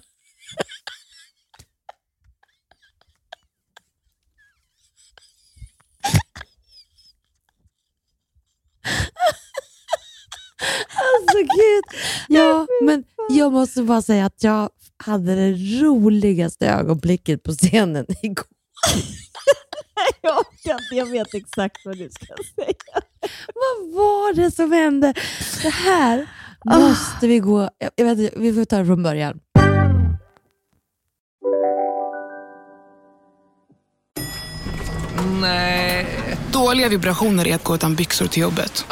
Alltså 11.14 11.38
gud. 11.38 11.84
Ja, 12.28 12.68
men 12.84 13.04
jag 13.30 13.52
måste 13.54 13.84
bara 13.84 14.02
säga 14.02 14.26
att 14.26 14.44
jag 14.44 14.70
hade 14.98 15.36
det 15.36 15.52
roligaste 15.82 16.68
ögonblicket 16.68 17.44
på 17.44 17.52
scenen 17.52 18.06
igår. 18.22 18.46
jag 20.22 20.38
orkar 20.38 20.72
inte, 20.72 20.96
jag 20.96 21.06
vet 21.06 21.34
exakt 21.34 21.78
vad 21.86 21.98
du 21.98 22.10
ska 22.10 22.26
säga. 22.56 23.02
Vad 23.54 23.94
var 23.94 24.34
det 24.34 24.52
som 24.52 24.72
hände? 24.72 25.14
Det 25.64 25.70
här 25.70 26.28
måste 26.66 27.28
vi 27.28 27.40
gå... 27.40 27.70
Jag, 27.96 28.16
vet, 28.16 28.34
vi 28.38 28.54
får 28.54 28.66
ta 28.66 28.78
det 28.78 28.86
från 28.86 29.04
början. 29.04 29.40
Nej. 35.42 36.08
Dåliga 36.52 36.90
vibrationer 36.90 37.48
är 37.48 37.56
att 37.56 37.64
gå 37.64 37.76
utan 37.76 37.96
byxor 37.96 38.28
till 38.28 38.42
jobbet. 38.42 38.86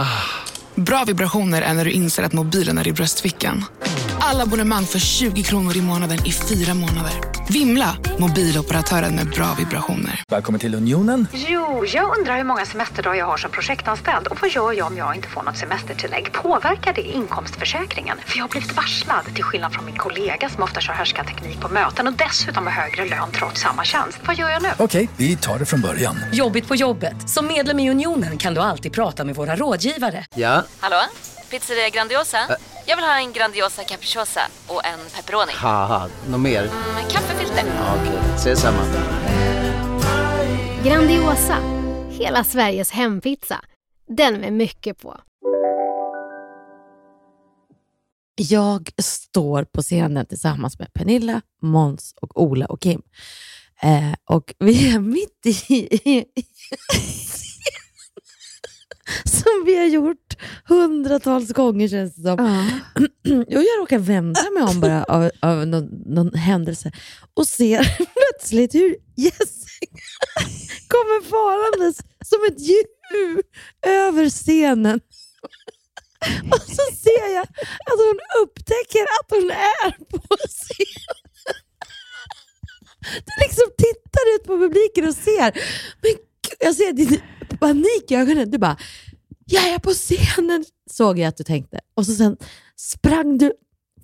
Bra 0.76 1.04
vibrationer 1.08 1.62
är 1.62 1.74
när 1.74 1.86
du 1.86 1.92
inser 1.92 2.24
att 2.24 2.34
mobilen 2.34 2.78
är 2.78 2.88
i 2.88 2.94
bröstfickan. 2.94 3.66
Alla 4.24 4.44
abonnemang 4.44 4.86
för 4.86 5.00
20 5.00 5.44
kronor 5.44 5.78
i 5.78 5.82
månaden 5.82 6.26
i 6.26 6.32
fyra 6.32 6.74
månader. 6.74 7.14
Vimla! 7.50 7.98
Mobiloperatören 8.20 9.16
med 9.16 9.30
bra 9.30 9.56
vibrationer. 9.58 10.24
Välkommen 10.30 10.60
till 10.60 10.76
Unionen. 10.76 11.28
Jo, 11.34 11.86
jag 11.86 12.18
undrar 12.18 12.38
hur 12.38 12.44
många 12.44 12.66
semesterdagar 12.66 13.16
jag 13.16 13.26
har 13.26 13.38
som 13.38 13.52
projektanställd 13.52 14.28
och 14.28 14.42
vad 14.42 14.50
gör 14.50 14.74
jag 14.74 14.88
om 14.88 14.98
jag 14.98 15.16
inte 15.16 15.28
får 15.28 15.44
något 15.44 15.58
semestertillägg? 15.58 16.34
Påverkar 16.34 16.94
det 16.94 17.02
inkomstförsäkringen? 17.02 18.18
För 18.26 18.38
jag 18.38 18.44
har 18.44 18.50
blivit 18.50 18.76
varslad, 18.76 19.26
till 19.36 19.44
skillnad 19.44 19.74
från 19.74 19.86
min 19.86 19.98
kollega 19.98 20.50
som 20.50 20.64
ofta 20.64 20.82
kör 20.82 20.94
härskarteknik 20.94 21.60
på 21.60 21.70
möten 21.70 22.08
och 22.08 22.14
dessutom 22.14 22.68
har 22.68 22.74
högre 22.74 23.06
lön 23.10 23.32
trots 23.32 23.62
samma 23.62 23.84
tjänst. 23.84 24.20
Vad 24.26 24.36
gör 24.36 24.50
jag 24.50 24.62
nu? 24.62 24.70
Okej, 24.78 25.10
vi 25.18 25.36
tar 25.38 25.60
det 25.60 25.66
från 25.66 25.82
början. 25.82 26.20
Jobbigt 26.34 26.68
på 26.68 26.76
jobbet. 26.76 27.30
Som 27.30 27.48
medlem 27.48 27.80
i 27.80 27.90
Unionen 27.90 28.38
kan 28.38 28.54
du 28.54 28.62
alltid 28.62 28.94
prata 28.94 29.24
med 29.24 29.36
våra 29.36 29.56
rådgivare. 29.56 30.26
Ja? 30.36 30.64
Hallå? 30.80 31.02
Pizzeria 31.50 31.90
Grandiosa? 31.90 32.38
Ä 32.38 32.56
jag 32.86 32.96
vill 32.96 33.06
ha 33.06 33.20
en 33.20 33.34
Grandiosa 33.34 33.84
capriciosa 33.84 34.42
och 34.68 34.86
en 34.86 35.00
pepperoni. 35.16 35.52
Haha, 35.56 36.10
något 36.30 36.40
mer? 36.40 36.64
Mm, 36.64 37.10
kaffefilter. 37.10 37.64
Ja, 37.68 37.96
Okej, 38.02 38.20
okay. 38.20 38.36
ses 38.36 38.62
samma. 38.62 38.84
Grandiosa, 40.84 41.58
hela 42.10 42.44
Sveriges 42.44 42.92
hempizza. 42.92 43.62
Den 44.08 44.34
med 44.34 44.54
mycket 44.54 45.02
på. 45.02 45.18
Jag 48.36 48.90
står 48.98 49.64
på 49.64 49.82
scenen 49.82 50.26
tillsammans 50.26 50.80
med 50.80 50.94
Pernilla, 50.94 51.42
Måns 51.62 52.14
och 52.22 52.42
Ola 52.42 52.66
och 52.66 52.82
Kim. 52.82 53.02
Eh, 53.82 54.14
och 54.26 54.54
vi 54.60 54.96
är 54.96 55.00
mitt 55.00 55.46
i 55.46 56.26
som 59.26 59.66
vi 59.66 59.78
har 59.78 59.86
gjort 59.86 60.38
hundratals 60.66 61.52
gånger 61.52 61.88
känns 61.88 62.16
det 62.16 62.22
som. 62.22 62.38
Ja. 62.46 62.66
Och 63.58 63.64
jag 63.64 63.80
råkar 63.80 64.00
vända 64.00 64.42
mig 64.54 64.64
om 64.64 64.80
bara 64.80 65.04
av, 65.04 65.32
av 65.40 65.68
någon, 65.68 65.86
någon 66.06 66.34
händelse 66.34 66.92
och 67.34 67.48
ser 67.48 67.98
plötsligt 68.14 68.76
hur 68.76 68.96
Jessica 69.16 70.02
kommer 70.88 71.24
farandes 71.30 71.98
som 72.26 72.40
ett 72.50 72.60
djur 72.60 73.42
över 73.82 74.30
scenen. 74.30 75.00
Och 76.52 76.62
så 76.62 76.96
ser 76.96 77.34
jag 77.34 77.44
att 77.90 78.00
hon 78.06 78.20
upptäcker 78.44 79.04
att 79.04 79.30
hon 79.30 79.52
är 79.52 79.92
på 80.10 80.36
scenen. 80.48 81.22
Du 83.26 83.44
liksom 83.44 83.68
tittar 83.78 84.36
ut 84.36 84.44
på 84.44 84.58
publiken 84.58 85.08
och 85.08 85.16
ser, 85.16 85.52
men 86.02 86.12
jag 86.60 86.76
ser 86.76 86.94
din 86.94 87.22
panik 87.62 88.12
i 88.12 88.16
ögonen. 88.16 88.52
Du 88.52 88.58
bara, 88.58 88.78
jag 89.46 89.70
är 89.70 89.80
på 89.80 89.92
scenen, 89.92 90.66
såg 90.92 91.20
jag 91.20 91.28
att 91.28 91.38
du 91.38 91.44
tänkte. 91.44 91.80
Och 91.94 92.06
så 92.06 92.14
sen 92.14 92.38
sprang 92.76 93.38
du 93.38 93.54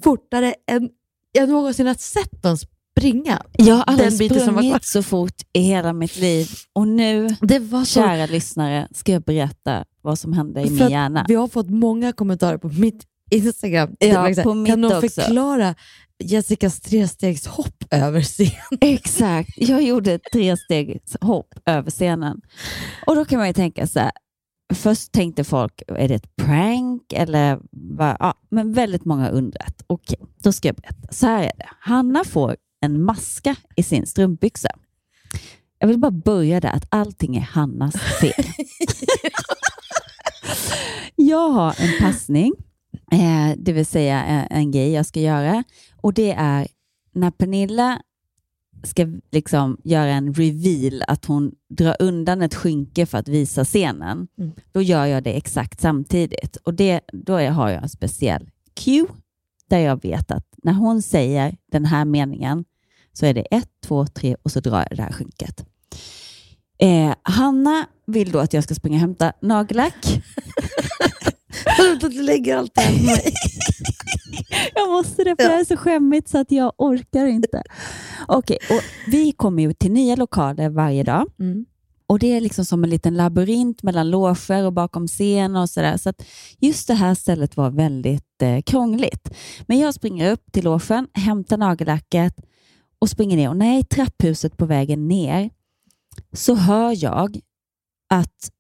fortare 0.04 0.54
än 0.72 0.90
jag 1.32 1.50
någonsin 1.50 1.88
har 1.88 1.94
sett 1.94 2.44
någon 2.44 2.58
springa. 2.58 3.42
Jag 3.58 3.76
har 3.76 3.84
aldrig 3.84 4.14
sprungit 4.14 4.86
så 4.86 5.04
fort 5.04 5.42
i 5.54 5.60
hela 5.60 5.94
mitt 5.94 6.18
liv. 6.18 6.50
Och 6.74 6.88
nu, 6.88 7.28
det 7.42 7.60
var 7.60 7.86
så... 7.86 8.00
kära 8.00 8.26
lyssnare, 8.26 8.88
ska 8.92 9.12
jag 9.12 9.22
berätta 9.22 9.86
vad 10.02 10.20
som 10.20 10.34
hände 10.34 10.62
i 10.62 10.70
min 10.70 10.90
hjärna. 10.90 11.26
Vi 11.28 11.36
har 11.36 11.48
fått 11.48 11.70
många 11.70 12.14
kommentarer 12.14 12.58
på 12.58 12.68
mitt 12.68 13.04
Instagram. 13.32 13.96
Ja, 14.00 14.34
på 14.44 14.54
mitt 14.54 14.72
kan 14.72 14.82
någon 14.82 14.98
också. 14.98 15.10
förklara 15.10 15.76
Jessicas 16.24 16.80
trestegshopp 16.82 17.84
över 17.92 18.22
scenen? 18.22 18.62
Exakt, 18.82 19.50
jag 19.58 19.82
gjorde 19.82 20.14
ett 20.14 20.24
trestegshopp 20.34 21.54
över 21.66 21.92
scenen. 21.92 22.42
Och 23.06 23.16
då 23.16 23.26
kan 23.26 23.38
man 23.40 23.48
ju 23.48 23.54
tänka 23.54 23.88
så 23.88 24.00
här, 24.00 24.12
först 24.74 25.12
tänkte 25.12 25.44
folk, 25.44 25.82
är 25.88 26.08
det 26.08 26.16
ett 26.16 26.36
prank? 26.36 27.14
Eller 27.14 27.60
vad? 27.72 28.18
Ja, 28.20 28.34
men 28.50 28.74
väldigt 28.74 29.06
många 29.06 29.30
undrat. 29.30 29.84
Okej, 29.88 30.20
då 30.44 30.52
ska 30.52 30.68
jag 30.68 30.76
berätta. 30.76 31.08
Så 31.14 31.28
här 31.28 31.44
är 31.44 31.52
det. 31.58 31.70
Hanna 31.80 32.24
får 32.24 32.56
en 32.82 33.04
maska 33.04 33.56
i 33.76 33.84
sin 33.84 34.08
strumpbyxa. 34.08 34.70
Jag 35.80 35.88
vill 35.88 36.00
bara 36.00 36.12
börja 36.12 36.60
där, 36.60 36.70
att 36.70 36.86
allting 36.90 37.38
är 37.38 37.42
Hannas 37.42 37.96
fel. 38.22 38.46
jag 41.16 41.50
har 41.50 41.76
en 41.82 42.00
passning, 42.00 42.54
eh, 43.12 43.58
det 43.58 43.74
vill 43.74 43.86
säga 43.86 44.24
en, 44.24 44.48
en 44.50 44.72
grej 44.72 44.92
jag 44.92 45.06
ska 45.06 45.20
göra. 45.20 45.64
Och 46.02 46.14
det 46.14 46.32
är 46.32 46.68
när 47.14 47.32
Pernilla 47.32 48.02
ska 48.84 49.08
liksom 49.32 49.78
göra 49.84 50.10
en 50.10 50.34
reveal, 50.34 51.04
att 51.08 51.26
hon 51.26 51.52
drar 51.70 51.96
undan 52.00 52.42
ett 52.42 52.56
skynke 52.56 53.06
för 53.06 53.18
att 53.18 53.28
visa 53.28 53.66
scenen, 53.66 54.28
mm. 54.38 54.52
då 54.72 54.82
gör 54.82 55.06
jag 55.06 55.24
det 55.24 55.38
exakt 55.38 55.82
samtidigt. 55.82 56.56
Och 56.56 56.74
det, 56.74 57.02
Då 57.14 57.34
har 57.34 57.70
jag 57.70 57.84
en 57.84 57.90
speciell 57.90 58.50
cue 58.74 59.08
där 59.70 59.80
jag 59.80 60.02
vet 60.04 60.32
att 60.32 60.46
när 60.64 60.74
hon 60.74 61.02
säger 61.02 61.58
den 61.72 61.86
här 61.86 62.06
meningen 62.06 62.66
så 63.14 63.26
är 63.26 63.34
det 63.34 63.42
ett, 63.42 63.70
två, 63.86 64.08
tre 64.08 64.36
och 64.44 64.52
så 64.52 64.60
drar 64.60 64.86
jag 64.90 64.98
det 64.98 65.04
här 65.04 65.12
skynket. 65.12 65.66
Eh, 66.80 67.16
Hanna 67.22 67.86
vill 68.08 68.32
då 68.32 68.40
att 68.40 68.54
jag 68.54 68.64
ska 68.64 68.76
springa 68.76 68.96
och 68.96 69.02
hämta 69.02 69.34
nagellack. 69.42 70.22
du 72.02 72.22
lägger 72.22 72.58
allt 72.58 72.74
på 72.74 72.82
mig. 72.82 73.34
jag 74.76 74.90
måste 74.90 75.24
det, 75.24 75.36
för 75.36 75.44
ja. 75.44 75.50
det 75.50 75.56
är 75.56 75.66
så 75.66 75.78
skämmigt 75.78 76.30
så 76.30 76.38
att 76.38 76.52
jag 76.52 76.74
orkar 76.78 77.26
inte. 77.26 77.64
Okej, 78.28 78.58
okay, 78.62 78.78
och 78.78 78.84
vi 79.08 79.32
kommer 79.32 79.64
ju 79.64 79.74
till 79.74 79.92
nya 79.92 80.16
lokaler 80.16 80.70
varje 80.70 81.04
dag. 81.04 81.26
Mm. 81.40 81.66
Och 82.10 82.20
Det 82.20 82.28
är 82.28 82.42
liksom 82.42 82.66
som 82.66 82.84
en 82.84 82.90
liten 82.90 83.16
labyrint 83.16 83.84
mellan 83.84 84.10
loger 84.10 84.66
och 84.66 84.74
bakom 84.74 85.08
scen 85.08 85.56
och 85.56 85.70
sådär. 85.70 85.98
Så 85.98 86.10
att 86.10 86.26
just 86.60 86.88
det 86.88 86.94
här 86.94 87.16
stället 87.16 87.58
var 87.58 87.70
väldigt 87.70 88.42
eh, 88.42 88.62
krångligt. 88.62 89.30
Men 89.68 89.80
jag 89.80 89.94
springer 89.94 90.32
upp 90.32 90.52
till 90.52 90.64
logen, 90.64 91.08
hämtar 91.14 91.58
nagellacket 91.58 92.36
och 93.00 93.10
springer 93.10 93.38
ner. 93.38 93.50
Och 93.50 93.58
när 93.58 93.66
jag 93.66 93.76
är 93.76 93.80
i 93.80 93.84
trapphuset 93.84 94.58
på 94.58 94.66
vägen 94.66 95.08
ner 95.08 95.50
så 96.34 96.56
hör 96.56 97.04
jag 97.04 97.40
att 98.10 98.52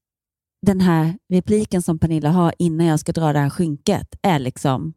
den 0.62 0.82
här 0.82 1.17
repliken 1.30 1.82
som 1.82 1.99
Pernilla 1.99 2.30
har 2.30 2.53
innan 2.60 2.88
jag 2.88 2.99
ska 2.99 3.12
dra 3.12 3.34
det 3.34 3.39
här 3.39 3.49
skynket 3.49 4.15
är 4.21 4.39
liksom 4.39 4.93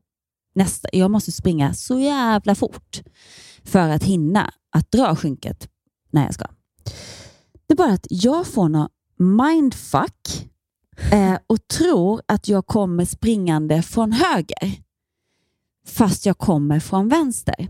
nästa. 0.54 0.88
Jag 0.92 1.10
måste 1.10 1.32
springa 1.32 1.74
så 1.74 1.98
jävla 1.98 2.54
fort 2.54 3.02
för 3.64 3.88
att 3.88 4.04
hinna 4.04 4.52
att 4.72 4.92
dra 4.92 5.16
skynket 5.16 5.68
när 6.10 6.24
jag 6.24 6.34
ska. 6.34 6.46
Det 7.66 7.74
är 7.74 7.76
bara 7.76 7.92
att 7.92 8.06
jag 8.10 8.46
får 8.46 8.68
något 8.68 8.92
mindfuck 9.18 10.50
eh, 11.12 11.38
och 11.46 11.68
tror 11.68 12.22
att 12.26 12.48
jag 12.48 12.66
kommer 12.66 13.04
springande 13.04 13.82
från 13.82 14.12
höger 14.12 14.82
fast 15.86 16.26
jag 16.26 16.38
kommer 16.38 16.80
från 16.80 17.08
vänster. 17.08 17.68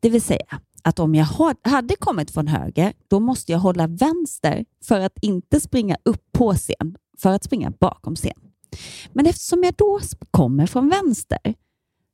Det 0.00 0.10
vill 0.10 0.22
säga 0.22 0.60
att 0.82 0.98
om 0.98 1.14
jag 1.14 1.26
hade 1.62 1.96
kommit 1.96 2.30
från 2.30 2.46
höger, 2.46 2.92
då 3.08 3.20
måste 3.20 3.52
jag 3.52 3.58
hålla 3.58 3.86
vänster 3.86 4.64
för 4.84 5.00
att 5.00 5.18
inte 5.22 5.60
springa 5.60 5.96
upp 6.04 6.32
på 6.32 6.54
scen, 6.54 6.96
för 7.18 7.30
att 7.30 7.44
springa 7.44 7.70
bakom 7.70 8.16
scen. 8.16 8.40
Men 9.12 9.26
eftersom 9.26 9.64
jag 9.64 9.74
då 9.74 10.00
kommer 10.30 10.66
från 10.66 10.88
vänster, 10.88 11.54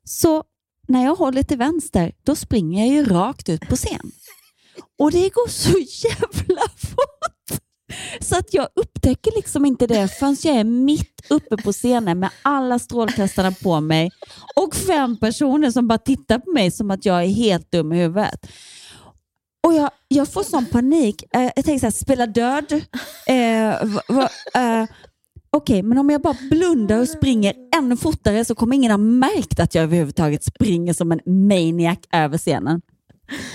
så 0.08 0.44
när 0.88 1.04
jag 1.04 1.14
håller 1.14 1.42
till 1.42 1.58
vänster, 1.58 2.12
då 2.24 2.36
springer 2.36 2.86
jag 2.86 2.94
ju 2.94 3.04
rakt 3.04 3.48
ut 3.48 3.60
på 3.60 3.76
scen. 3.76 4.12
Och 4.98 5.10
det 5.10 5.28
går 5.28 5.48
så 5.48 5.78
jävla 6.08 6.62
fort. 6.76 7.60
Så 8.20 8.38
att 8.38 8.54
jag 8.54 8.68
upptäcker 8.74 9.32
liksom 9.36 9.66
inte 9.66 9.86
det 9.86 10.08
förrän 10.08 10.36
jag 10.42 10.56
är 10.56 10.64
mitt 10.64 11.26
uppe 11.30 11.56
på 11.56 11.72
scenen 11.72 12.18
med 12.18 12.30
alla 12.42 12.78
strålkastarna 12.78 13.52
på 13.52 13.80
mig 13.80 14.10
och 14.56 14.74
fem 14.74 15.16
personer 15.16 15.70
som 15.70 15.88
bara 15.88 15.98
tittar 15.98 16.38
på 16.38 16.50
mig 16.50 16.70
som 16.70 16.90
att 16.90 17.04
jag 17.04 17.24
är 17.24 17.28
helt 17.28 17.70
dum 17.70 17.92
i 17.92 17.96
huvudet. 17.96 18.46
Och 19.66 19.74
jag, 19.74 19.90
jag 20.08 20.28
får 20.28 20.42
sån 20.42 20.66
panik. 20.66 21.22
Eh, 21.34 21.50
jag 21.56 21.64
tänker 21.64 21.78
så 21.78 21.86
här, 21.86 21.90
spela 21.90 22.26
död. 22.26 22.72
Eh, 23.26 23.86
va, 23.86 24.00
va, 24.08 24.28
eh, 24.54 24.88
Okej, 25.56 25.82
men 25.82 25.98
om 25.98 26.10
jag 26.10 26.20
bara 26.20 26.36
blundar 26.50 27.00
och 27.00 27.08
springer 27.08 27.54
ännu 27.76 27.96
fortare 27.96 28.44
så 28.44 28.54
kommer 28.54 28.76
ingen 28.76 28.90
ha 28.90 28.98
märkt 28.98 29.60
att 29.60 29.74
jag 29.74 29.84
överhuvudtaget 29.84 30.44
springer 30.44 30.92
som 30.92 31.12
en 31.12 31.20
maniac 31.48 31.98
över 32.12 32.38
scenen. 32.38 32.82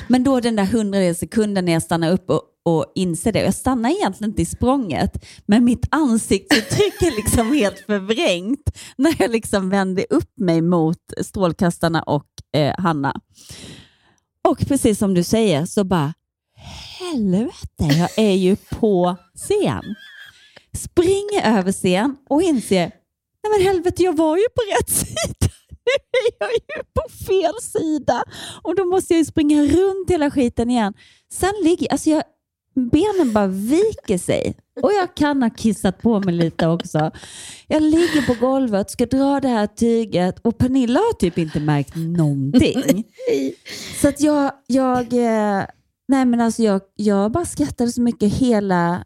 Men 0.08 0.24
då 0.24 0.40
den 0.40 0.56
där 0.56 0.66
hundradels 0.66 1.20
sekunden 1.20 1.66
när 1.66 1.72
jag 1.74 1.84
stannar 1.84 2.12
upp 2.12 2.30
och, 2.30 2.42
och 2.66 2.92
inser 2.96 3.32
det. 3.32 3.44
Jag 3.44 3.54
stannar 3.54 3.90
egentligen 3.90 4.32
inte 4.32 4.42
i 4.42 4.46
språnget, 4.46 5.26
men 5.46 5.64
mitt 5.64 5.88
ansiktsuttryck 5.92 7.02
är 7.02 7.16
liksom 7.16 7.54
helt 7.54 7.80
förvrängt 7.80 8.78
när 8.96 9.16
jag 9.20 9.32
liksom 9.32 9.70
vänder 9.70 10.06
upp 10.10 10.40
mig 10.40 10.62
mot 10.62 11.14
strålkastarna 11.22 12.04
och 12.04 12.28
eh, 12.56 12.76
Hanna. 12.78 13.22
Och 14.48 14.60
precis 14.68 15.00
som 15.00 15.14
du 15.14 15.24
säger 15.24 15.66
så 15.66 15.84
bara, 15.84 16.14
helvete, 17.00 17.86
jag 17.98 18.10
är 18.18 18.36
ju 18.36 18.56
på 18.56 19.16
scen. 19.36 19.96
Springer 20.78 21.58
över 21.58 21.72
scen 21.72 22.16
och 22.30 22.42
inser, 22.42 22.92
nej 23.44 23.58
men 23.58 23.68
helvete, 23.68 24.04
jag 24.04 24.18
var 24.18 24.38
ju 24.38 24.44
på 24.56 24.62
rätt 24.78 24.90
sida. 24.90 25.48
Nu 25.86 26.20
är 26.20 26.48
jag 26.48 26.54
ju 26.54 26.84
på 26.94 27.26
fel 27.28 27.54
sida 27.62 28.24
och 28.62 28.76
då 28.76 28.86
måste 28.86 29.14
jag 29.14 29.18
ju 29.20 29.26
springa 29.26 29.64
runt 29.64 30.10
hela 30.10 30.32
skiten 30.32 30.70
igen. 30.70 30.94
Sen 31.34 31.54
ligger, 31.64 31.92
alltså 31.92 32.10
jag, 32.10 32.24
benen 32.76 33.34
bara 33.34 33.48
viker 33.48 34.18
sig 34.18 34.56
och 34.82 34.92
jag 34.94 35.16
kan 35.16 35.44
ha 35.44 35.50
kissat 35.50 36.02
på 36.02 36.20
mig 36.20 36.34
lite 36.34 36.68
också. 36.68 37.12
Jag 37.68 37.82
ligger 37.82 38.26
på 38.28 38.46
golvet, 38.46 38.92
ska 38.92 39.06
dra 39.06 39.40
det 39.40 39.48
här 39.48 39.68
tyget 39.68 40.40
och 40.40 40.58
Pernilla 40.58 41.00
har 41.00 41.14
typ 41.14 41.38
inte 41.38 41.60
märkt 41.60 41.96
någonting. 41.96 43.04
Så 44.02 44.08
att 44.08 44.22
jag, 44.22 44.52
jag, 44.68 45.14
eh, 45.14 45.66
nej 46.08 46.26
men 46.26 46.42
alltså 46.42 46.64
jag, 46.64 46.82
jag 46.96 47.32
bara 47.32 47.46
skrattade 47.46 47.92
så 47.92 48.02
mycket 48.02 48.34
hela, 48.34 49.06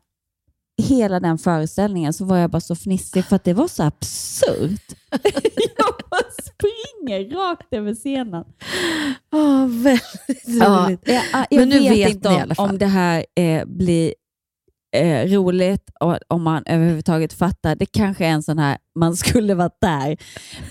hela 0.78 1.20
den 1.20 1.38
föreställningen 1.38 2.14
så 2.14 2.26
var 2.26 2.38
jag 2.38 2.50
bara 2.52 2.60
så 2.62 2.76
fnissig 2.76 3.26
för 3.26 3.36
att 3.36 3.44
det 3.44 3.54
var 3.54 3.68
så 3.68 3.84
absurt. 3.84 4.82
jag 5.78 5.94
bara 6.12 6.32
springer 6.44 7.30
rakt 7.36 7.74
över 7.74 7.94
scenen. 7.96 8.44
Oh, 9.32 9.68
väldigt 9.68 10.44
Ja, 10.46 10.86
roligt. 10.88 11.02
jag, 11.06 11.24
jag 11.50 11.60
Men 11.60 11.70
nu 11.70 11.80
vet, 11.80 11.92
vet 11.92 12.10
inte 12.10 12.30
om, 12.30 12.52
om 12.58 12.78
det 12.78 12.86
här 12.86 13.26
eh, 13.36 13.66
blir 13.66 14.14
eh, 14.96 15.28
roligt 15.30 15.90
och 16.00 16.18
om 16.28 16.44
man 16.44 16.64
överhuvudtaget 16.66 17.34
fattar. 17.34 17.76
Det 17.76 17.86
kanske 17.86 18.26
är 18.26 18.30
en 18.30 18.44
sån 18.44 18.60
här, 18.60 18.78
man 19.00 19.16
skulle 19.16 19.54
varit 19.56 19.78
där, 19.82 20.18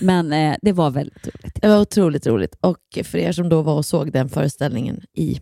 men 0.01 0.33
eh, 0.33 0.55
det 0.61 0.71
var 0.71 0.89
väldigt 0.91 1.27
roligt. 1.27 1.61
Det 1.61 1.67
var 1.67 1.79
otroligt 1.81 2.27
roligt. 2.27 2.55
Och 2.61 2.77
för 3.03 3.17
er 3.17 3.31
som 3.31 3.49
då 3.49 3.61
var 3.61 3.75
och 3.75 3.85
såg 3.85 4.11
den 4.11 4.29
föreställningen 4.29 5.01
i 5.17 5.39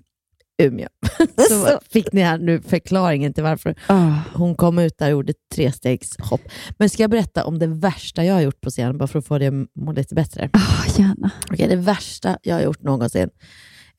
Umeå, 0.57 0.87
så 1.49 1.79
fick 1.89 2.13
ni 2.13 2.21
här 2.21 2.37
nu 2.37 2.61
förklaringen 2.61 3.33
till 3.33 3.43
varför 3.43 3.75
Ah. 3.87 4.13
hon 4.33 4.55
kom 4.55 4.79
ut 4.79 4.97
där 4.97 5.05
och 5.05 5.11
gjorde 5.11 5.33
trestegshopp. 5.55 6.41
Men 6.77 6.89
ska 6.89 7.03
jag 7.03 7.09
berätta 7.09 7.45
om 7.45 7.59
det 7.59 7.67
värsta 7.67 8.25
jag 8.25 8.33
har 8.33 8.41
gjort 8.41 8.61
på 8.61 8.69
scenen, 8.69 8.97
bara 8.97 9.07
för 9.07 9.19
att 9.19 9.27
få 9.27 9.37
det 9.37 9.47
att 9.47 9.53
må 9.75 9.91
lite 9.91 10.15
bättre? 10.15 10.49
Ah, 10.53 10.85
gärna. 10.97 11.31
Okej, 11.51 11.67
det 11.67 11.75
värsta 11.75 12.37
jag 12.43 12.55
har 12.55 12.61
gjort 12.61 12.81
någonsin. 12.81 13.29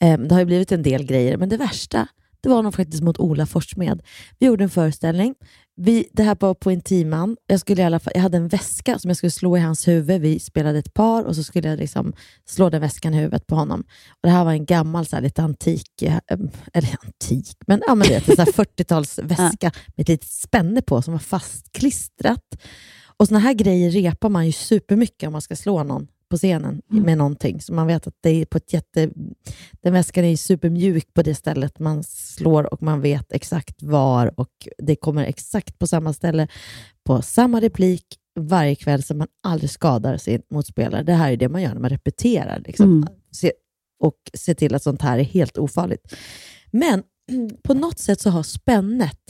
Eh, 0.01 0.19
det 0.19 0.35
har 0.35 0.40
ju 0.40 0.47
blivit 0.47 0.73
en 0.73 0.83
del 0.83 1.05
grejer, 1.05 1.37
men 1.37 1.49
det 1.49 1.57
värsta 1.57 2.09
det 2.40 2.49
var 2.51 2.62
nog 2.62 2.75
faktiskt 2.75 3.03
mot 3.03 3.19
Ola 3.19 3.47
Forssmed. 3.47 4.03
Vi 4.38 4.47
gjorde 4.47 4.64
en 4.64 4.71
föreställning. 4.71 5.35
Vi, 5.77 6.09
det 6.13 6.23
här 6.23 6.37
var 6.41 6.55
på 6.55 6.73
Intiman. 6.73 7.37
Jag, 7.47 7.61
skulle 7.61 7.83
i 7.83 7.85
alla 7.85 8.01
fall, 8.01 8.13
jag 8.15 8.23
hade 8.23 8.37
en 8.37 8.49
väska 8.49 8.99
som 8.99 9.09
jag 9.11 9.17
skulle 9.17 9.31
slå 9.31 9.57
i 9.57 9.61
hans 9.61 9.89
huvud. 9.89 10.21
Vi 10.21 10.39
spelade 10.41 10.79
ett 10.79 10.95
par 10.95 11.25
och 11.25 11.37
så 11.37 11.43
skulle 11.43 11.69
jag 11.69 11.79
liksom 11.79 12.13
slå 12.45 12.71
den 12.71 12.81
väskan 12.81 13.15
i 13.15 13.17
huvudet 13.17 13.47
på 13.47 13.55
honom. 13.55 13.81
Och 14.11 14.23
det 14.23 14.31
här 14.31 14.45
var 14.45 14.53
en 14.53 14.65
gammal, 14.65 15.07
så 15.07 15.17
här, 15.17 15.23
lite 15.23 15.43
antik, 15.43 16.03
eh, 16.03 16.19
eller 16.73 16.97
antik, 17.05 17.57
men, 17.67 17.83
ja, 17.87 17.95
men 17.95 18.09
det, 18.09 18.15
är 18.15 18.31
en 18.31 18.37
sån 18.37 18.47
här 18.47 18.53
40-talsväska 18.65 19.73
med 19.97 20.03
ett 20.03 20.09
litet 20.09 20.29
spänne 20.29 20.83
på 20.83 21.03
som 21.03 21.13
var 21.13 21.19
fastklistrat. 21.19 22.57
Och 23.17 23.29
såna 23.29 23.41
här 23.41 23.55
grejer 23.55 23.91
repar 23.91 24.29
man 24.29 24.47
ju 24.47 24.53
supermycket 24.53 25.27
om 25.27 25.33
man 25.33 25.43
ska 25.43 25.57
slå 25.57 25.83
någon 25.83 26.09
på 26.29 26.37
scenen 26.37 26.83
med 26.89 27.19
någonting. 27.19 27.61
Så 27.61 27.73
man 27.73 27.87
vet 27.87 28.07
att 28.07 28.15
det 28.21 28.31
är 28.31 28.47
på 28.47 28.57
ett 28.57 28.73
jätte... 28.73 29.11
Den 29.83 29.92
väskan 29.92 30.24
är 30.24 30.28
ju 30.28 30.37
supermjuk 30.37 31.14
på 31.14 31.22
det 31.22 31.35
stället 31.35 31.78
man 31.78 32.04
slår 32.04 32.72
och 32.72 32.83
man 32.83 33.00
vet 33.00 33.33
exakt 33.33 33.83
var 33.83 34.40
och 34.40 34.68
det 34.78 34.96
kommer 34.96 35.24
exakt 35.24 35.78
på 35.78 35.87
samma 35.87 36.12
ställe 36.12 36.48
på 37.04 37.22
samma 37.22 37.61
replik 37.61 38.18
varje 38.40 38.74
kväll 38.74 39.02
så 39.02 39.14
man 39.14 39.28
aldrig 39.42 39.70
skadar 39.70 40.16
sin 40.16 40.42
motspelare. 40.50 41.02
Det 41.02 41.12
här 41.12 41.33
är 41.33 41.37
det 41.37 41.48
man 41.48 41.62
gör 41.62 41.74
när 41.74 41.80
man 41.80 41.90
repeterar. 41.90 42.62
Liksom. 42.66 42.87
Mm. 42.87 43.09
Och 44.00 44.16
se 44.35 44.54
till 44.54 44.74
att 44.74 44.83
sånt 44.83 45.02
här 45.02 45.18
är 45.18 45.22
helt 45.22 45.59
ofarligt. 45.59 46.14
Men 46.70 47.02
på 47.62 47.74
något 47.74 47.98
sätt 47.98 48.20
så 48.20 48.30
har 48.30 48.42
spännet, 48.42 49.20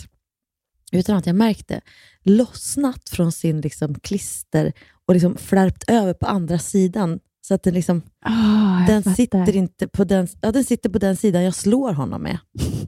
utan 0.92 1.16
att 1.16 1.26
jag 1.26 1.36
märkte, 1.36 1.80
lossnat 2.22 3.08
från 3.08 3.32
sin 3.32 3.60
liksom 3.60 3.94
klister 3.94 4.72
och 5.06 5.14
liksom 5.14 5.36
flärpt 5.36 5.90
över 5.90 6.14
på 6.14 6.26
andra 6.26 6.58
sidan. 6.58 7.20
Så 7.46 7.54
att 7.54 7.62
den, 7.62 7.74
liksom, 7.74 8.02
Ah, 8.24 8.86
den, 8.86 9.02
fattar. 9.02 9.14
sitter 9.16 9.56
inte 9.56 9.88
på 9.88 10.04
den, 10.04 10.28
ja, 10.40 10.52
den 10.52 10.64
sitter 10.64 10.88
på 10.90 10.98
den 10.98 11.16
sidan 11.16 11.42
jag 11.42 11.54
slår 11.54 11.92
honom 11.92 12.22
med. 12.22 12.38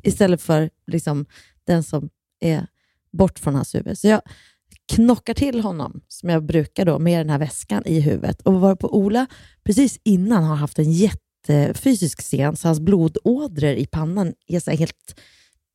Istället 0.02 0.42
för 0.42 0.70
liksom, 0.86 1.26
den 1.66 1.82
som 1.82 2.08
är 2.40 2.66
bort 3.12 3.38
från 3.38 3.54
hans 3.54 3.74
huvud. 3.74 3.98
Så 3.98 4.06
jag 4.08 4.20
knockar 4.92 5.34
till 5.34 5.60
honom, 5.60 6.00
som 6.08 6.28
jag 6.28 6.46
brukar 6.46 6.84
då, 6.84 6.98
med 6.98 7.20
den 7.20 7.30
här 7.30 7.38
väskan 7.38 7.82
i 7.86 8.00
huvudet. 8.00 8.40
Och 8.42 8.54
var 8.60 8.74
på 8.76 8.96
Ola 8.96 9.26
precis 9.64 9.98
innan 10.04 10.44
har 10.44 10.56
haft 10.56 10.78
en 10.78 10.92
jättefysisk 10.92 12.20
scen, 12.22 12.56
så 12.56 12.68
hans 12.68 12.80
blodådror 12.80 13.70
i 13.72 13.86
pannan 13.86 14.34
är 14.46 14.60
så 14.60 14.70
helt 14.70 15.20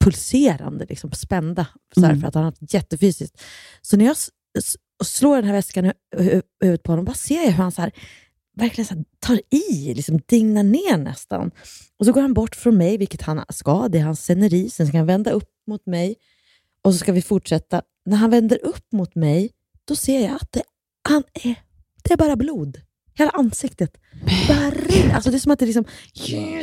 pulserande, 0.04 0.86
liksom 0.90 1.12
spända, 1.12 1.68
så 1.96 2.02
här, 2.02 2.10
Mm. 2.10 2.22
för 2.22 2.28
att 2.28 2.36
han 2.36 2.44
har 2.44 2.52
haft 2.52 2.74
jättefysiskt. 2.74 3.42
Så 3.82 3.98
när 3.98 4.06
jag 4.06 4.16
slår 5.04 5.36
den 5.36 5.46
här 5.46 5.54
väskan 5.54 5.86
i 5.86 5.92
hu- 6.18 6.42
huvudet 6.62 6.84
på 6.84 6.92
honom, 6.92 7.06
bara 7.06 7.14
ser 7.16 7.36
jag 7.36 7.44
hur 7.46 7.52
han 7.64 7.72
så 7.72 7.82
här, 7.82 7.92
verkligen 8.58 8.86
så 8.86 8.94
här, 8.94 9.04
tar 9.20 9.42
i, 9.50 9.94
liksom 9.94 10.20
dignar 10.26 10.64
ner 10.64 10.98
nästan. 10.98 11.52
Och 11.98 12.06
så 12.06 12.12
går 12.12 12.22
han 12.22 12.34
bort 12.34 12.56
från 12.56 12.78
mig, 12.78 12.98
vilket 12.98 13.22
han 13.22 13.44
ska. 13.50 13.88
Det 13.88 13.98
är 13.98 14.04
hans 14.04 14.20
sceneri. 14.20 14.70
Sen 14.70 14.88
ska 14.88 14.98
han 14.98 15.08
vända 15.08 15.32
upp 15.32 15.50
mot 15.68 15.86
mig 15.86 16.16
och 16.82 16.94
så 16.94 16.98
ska 16.98 17.12
vi 17.12 17.22
fortsätta. 17.22 17.82
När 18.06 18.18
han 18.18 18.30
vänder 18.30 18.66
upp 18.66 18.92
mot 18.92 19.16
mig, 19.16 19.52
då 19.86 19.96
ser 19.96 20.22
jag 20.22 20.36
att 20.36 20.52
det, 20.52 20.64
han 21.10 21.24
är, 21.34 21.56
det 22.04 22.14
är 22.14 22.18
bara 22.18 22.36
blod. 22.36 22.82
Hela 23.14 23.32
ansiktet. 23.32 23.98
Bara 24.48 24.70
rinner. 24.70 25.16
Alltså 25.16 25.32
det 25.32 25.38
är 25.38 25.40
som 25.40 25.52
att 25.52 25.60
det 25.60 25.66
liksom, 25.66 25.86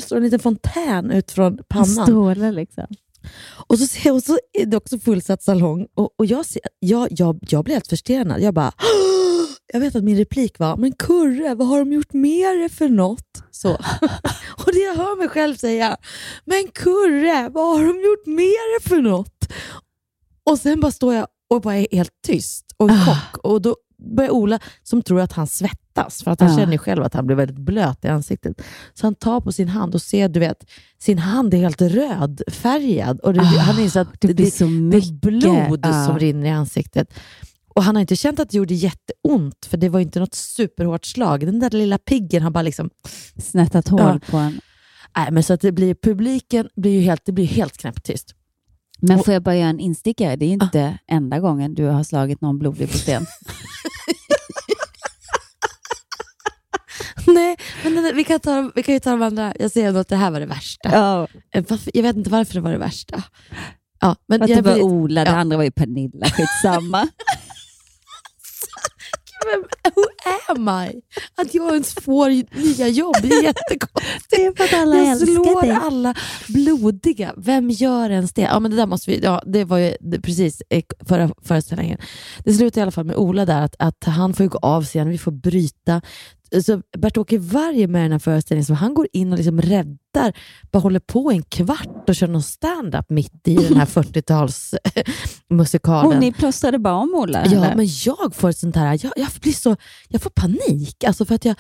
står 0.02 0.16
en 0.16 0.22
liten 0.22 0.38
fontän 0.38 1.10
ut 1.10 1.30
från 1.30 1.58
pannan. 1.68 2.06
strålar 2.06 2.52
liksom. 2.52 2.86
Och 3.66 3.78
så, 3.78 3.86
ser 3.86 4.12
och 4.12 4.22
så 4.22 4.38
är 4.52 4.66
det 4.66 4.76
också 4.76 4.98
fullsatt 4.98 5.42
salong 5.42 5.86
och, 5.94 6.10
och 6.16 6.26
jag, 6.26 6.46
ser, 6.46 6.62
jag, 6.78 7.08
jag, 7.10 7.38
jag 7.40 7.64
blir 7.64 7.74
helt 7.74 7.86
förstenad. 7.86 8.40
Jag 8.40 8.54
bara, 8.54 8.72
jag 9.72 9.80
vet 9.80 9.96
att 9.96 10.04
min 10.04 10.16
replik 10.16 10.58
var, 10.58 10.76
men 10.76 10.92
Kurre, 10.92 11.54
vad 11.54 11.68
har 11.68 11.78
de 11.78 11.92
gjort 11.92 12.12
med 12.12 12.58
det 12.58 12.68
för 12.68 12.88
något? 12.88 13.42
Så. 13.50 13.70
och 14.66 14.72
det 14.72 14.78
jag 14.78 14.94
hör 14.94 15.18
mig 15.18 15.28
själv 15.28 15.56
säga, 15.56 15.96
men 16.44 16.68
Kurre, 16.74 17.48
vad 17.48 17.78
har 17.78 17.84
de 17.84 18.00
gjort 18.00 18.26
med 18.26 18.44
det 18.46 18.88
för 18.88 19.00
något? 19.02 19.52
Och 20.44 20.58
sen 20.58 20.80
bara 20.80 20.92
står 20.92 21.14
jag 21.14 21.26
och 21.50 21.60
bara 21.60 21.76
är 21.76 21.86
helt 21.92 22.12
tyst 22.26 22.64
och 22.76 22.90
i 22.90 22.94
chock. 22.94 23.36
Och 23.42 23.62
då 23.62 23.76
börjar 24.16 24.30
Ola, 24.30 24.58
som 24.82 25.02
tror 25.02 25.20
att 25.20 25.32
han 25.32 25.46
svettas, 25.46 26.22
för 26.22 26.30
att 26.30 26.40
han 26.40 26.50
Ah. 26.50 26.56
känner 26.56 26.78
själv 26.78 27.02
att 27.02 27.14
han 27.14 27.26
blir 27.26 27.36
väldigt 27.36 27.58
blöt 27.58 28.04
i 28.04 28.08
ansiktet. 28.08 28.62
Så 28.94 29.06
han 29.06 29.14
tar 29.14 29.40
på 29.40 29.52
sin 29.52 29.68
hand 29.68 29.94
och 29.94 30.02
ser, 30.02 30.28
du 30.28 30.40
vet, 30.40 30.64
sin 30.98 31.18
hand 31.18 31.54
är 31.54 31.58
helt 31.58 31.82
rödfärgad. 31.82 33.20
Och 33.20 33.34
det, 33.34 33.40
Ah, 33.40 33.44
han 33.44 33.80
inser 33.80 34.00
att 34.00 34.20
det 34.20 34.34
blir 34.34 34.90
det, 34.90 34.98
det 34.98 35.06
är 35.06 35.12
blod 35.12 35.86
ah. 35.86 36.06
som 36.06 36.18
rinner 36.18 36.46
i 36.46 36.50
ansiktet. 36.50 37.14
Och 37.78 37.84
Han 37.84 37.96
har 37.96 38.00
inte 38.00 38.16
känt 38.16 38.40
att 38.40 38.50
det 38.50 38.56
gjorde 38.56 38.74
jätteont, 38.74 39.66
för 39.66 39.76
det 39.76 39.88
var 39.88 40.00
inte 40.00 40.20
något 40.20 40.34
superhårt 40.34 41.04
slag. 41.06 41.46
Den 41.46 41.58
där 41.58 41.70
lilla 41.70 41.98
piggen 41.98 42.42
har 42.42 42.50
bara 42.50 42.62
liksom... 42.62 42.90
Snättat 43.42 43.88
hål 43.88 44.00
Ja. 44.00 44.18
på 44.30 44.36
en. 44.36 44.60
Nej, 45.16 45.28
men 45.32 45.42
så 45.42 45.52
att 45.52 45.60
det 45.60 45.72
blir, 45.72 45.94
publiken 45.94 46.68
blir 46.76 46.92
ju 46.92 47.00
helt, 47.00 47.24
det 47.24 47.32
blir 47.32 47.46
helt 47.46 47.76
knäpptyst. 47.76 48.34
Men 49.00 49.18
Och- 49.18 49.24
får 49.24 49.34
jag 49.34 49.42
bara 49.42 49.56
göra 49.56 49.68
en 49.68 49.80
instickare? 49.80 50.36
Det 50.36 50.44
är 50.46 50.50
inte 50.52 50.98
enda 51.10 51.38
gången 51.40 51.74
du 51.74 51.84
har 51.84 52.02
slagit 52.04 52.40
någon 52.40 52.58
blodig 52.58 52.90
på 52.92 52.98
sten. 52.98 53.26
Nej, 57.26 57.56
men 57.84 57.94
den- 57.94 58.16
vi 58.16 58.24
kan, 58.24 58.40
ta, 58.40 58.70
vi 58.74 58.82
kan 58.82 58.94
ju 58.94 59.00
ta 59.00 59.10
de 59.10 59.22
andra. 59.22 59.54
Jag 59.58 59.70
säger 59.70 59.88
ändå 59.88 60.00
att 60.00 60.08
det 60.08 60.16
här 60.16 60.30
var 60.30 60.40
det 60.40 60.46
värsta. 60.46 60.88
Ja. 60.92 61.28
Eh, 61.54 61.64
Jag 61.94 62.02
vet 62.02 62.16
inte 62.16 62.30
varför 62.30 62.54
det 62.54 62.60
var 62.60 62.70
det 62.72 62.78
värsta. 62.78 63.22
Ja, 64.00 64.16
men 64.28 64.42
Att 64.42 64.48
det 64.48 64.54
jag 64.54 64.62
var 64.62 64.74
blir- 64.74 64.82
Ola, 64.82 65.24
det 65.24 65.30
ja. 65.30 65.36
andra 65.36 65.56
var 65.56 65.64
ju 65.64 65.70
Pernilla. 65.70 66.26
Skitsamma. 66.26 67.08
Vem, 69.52 69.64
who 69.94 70.02
am 70.48 70.86
I? 70.88 71.00
Att 71.34 71.54
jag 71.54 71.72
ens 71.72 71.94
får 71.94 72.28
nya 72.60 72.88
jobb, 72.88 73.14
det 73.22 73.28
är 73.28 73.42
jättekonstigt. 73.42 74.26
Det 74.30 74.44
är 74.44 74.56
för 74.56 74.64
att 74.64 74.82
alla 74.82 74.96
jag 74.96 75.06
älskar 75.06 75.26
slår 75.26 75.62
dig. 75.62 75.70
alla 75.70 76.14
blodiga. 76.48 77.34
Vem 77.36 77.70
gör 77.70 78.10
ens 78.10 78.32
det? 78.32 78.42
Ja, 78.42 78.60
men 78.60 78.70
det 78.70 78.76
där 78.76 78.86
måste 78.86 79.10
vi, 79.10 79.20
ja, 79.22 79.42
det 79.46 79.64
var 79.64 79.78
ju 79.78 79.96
det, 80.00 80.20
precis 80.20 80.62
eh, 80.70 80.82
förra 81.08 81.30
föreställningen. 81.42 81.98
Det 82.44 82.52
slutar 82.52 82.80
i 82.80 82.82
alla 82.82 82.90
fall 82.90 83.04
med 83.04 83.16
Ola 83.16 83.44
där, 83.44 83.62
att, 83.62 83.74
att 83.78 84.04
han 84.04 84.34
får 84.34 84.44
gå 84.44 84.58
av 84.58 84.84
scenen, 84.84 85.08
vi 85.08 85.18
får 85.18 85.32
bryta. 85.32 86.00
Så 86.62 86.82
Bert-Åke 86.98 87.38
Varg 87.38 87.82
är 87.82 87.88
med 87.88 88.02
den 88.02 88.12
här 88.12 88.18
föreställningen, 88.18 88.64
så 88.64 88.74
han 88.74 88.94
går 88.94 89.08
in 89.12 89.32
och 89.32 89.38
liksom 89.38 89.60
räddar, 89.60 90.32
bara 90.70 90.78
håller 90.78 91.00
på 91.00 91.30
en 91.30 91.42
kvart 91.42 92.08
och 92.08 92.14
kör 92.14 92.26
någon 92.26 92.42
stand-up 92.42 93.10
mitt 93.10 93.48
i 93.48 93.54
den 93.54 93.76
här 93.76 93.86
40-talsmusikalen. 95.46 96.06
Och 96.06 96.16
ni 96.20 96.32
plåstrade 96.32 96.78
bara 96.78 96.94
om 96.94 97.14
Ola? 97.14 97.46
Ja, 97.46 97.50
eller? 97.50 97.76
men 97.76 97.86
jag 98.04 98.34
får 98.34 98.48
ett 98.48 98.58
sånt 98.58 98.76
här, 98.76 98.98
jag, 99.02 99.12
jag 99.16 99.28
blir 99.40 99.52
så, 99.52 99.76
jag 100.08 100.22
får 100.22 100.30
panik. 100.30 101.04
Alltså 101.04 101.24
för 101.24 101.34
att 101.34 101.44
jag, 101.44 101.56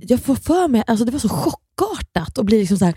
jag 0.00 0.22
får 0.22 0.34
för 0.34 0.68
mig, 0.68 0.84
alltså 0.86 1.04
det 1.04 1.12
var 1.12 1.18
så 1.18 1.28
chockartat 1.28 2.38
och 2.38 2.44
blir 2.44 2.58
liksom 2.58 2.78
så 2.78 2.84
här, 2.84 2.94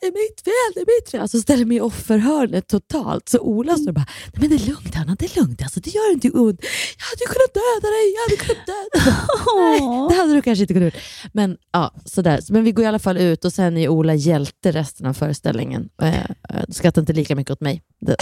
det 0.00 0.06
är 0.06 0.12
mitt 0.12 0.40
fel, 0.40 0.72
det 0.74 0.80
är 0.80 1.00
mitt 1.00 1.10
fel. 1.10 1.20
Alltså 1.20 1.40
ställer 1.40 1.64
mig 1.64 1.76
i 1.76 1.80
offerhörnet 1.80 2.68
totalt. 2.68 3.28
Så 3.28 3.38
Ola 3.38 3.76
står 3.76 3.92
bara, 3.92 4.06
nej 4.08 4.40
men 4.40 4.48
det 4.48 4.54
är 4.64 4.66
lugnt 4.66 4.94
Hanna, 4.94 5.16
det 5.18 5.36
är 5.36 5.40
lugnt. 5.40 5.62
Alltså, 5.62 5.80
det 5.80 5.90
gör 5.94 6.12
inte 6.12 6.30
ont. 6.30 6.60
Jag 6.98 7.06
hade 7.06 7.24
kunnat 7.34 7.54
döda 7.54 7.88
dig, 7.96 8.14
jag 8.14 8.22
hade 8.22 8.36
kunnat 8.36 8.66
döda 8.66 9.04
dig. 9.04 9.80
nej, 9.80 10.08
det 10.08 10.14
hade 10.14 10.34
du 10.34 10.42
kanske 10.42 10.62
inte 10.62 10.74
kunnat 10.74 10.94
göra. 10.94 11.02
Men, 11.32 11.56
ja, 11.72 11.94
sådär. 12.04 12.40
Men 12.48 12.64
vi 12.64 12.72
går 12.72 12.84
i 12.84 12.88
alla 12.88 12.98
fall 12.98 13.16
ut 13.16 13.44
och 13.44 13.52
sen 13.52 13.76
är 13.76 13.88
Ola 13.88 14.14
hjälte 14.14 14.72
resten 14.72 15.06
av 15.06 15.14
föreställningen. 15.14 15.88
Eh, 16.02 16.20
eh, 16.20 16.24
skrattar 16.68 17.02
inte 17.02 17.12
lika 17.12 17.36
mycket 17.36 17.50
åt 17.50 17.60
mig. 17.60 17.82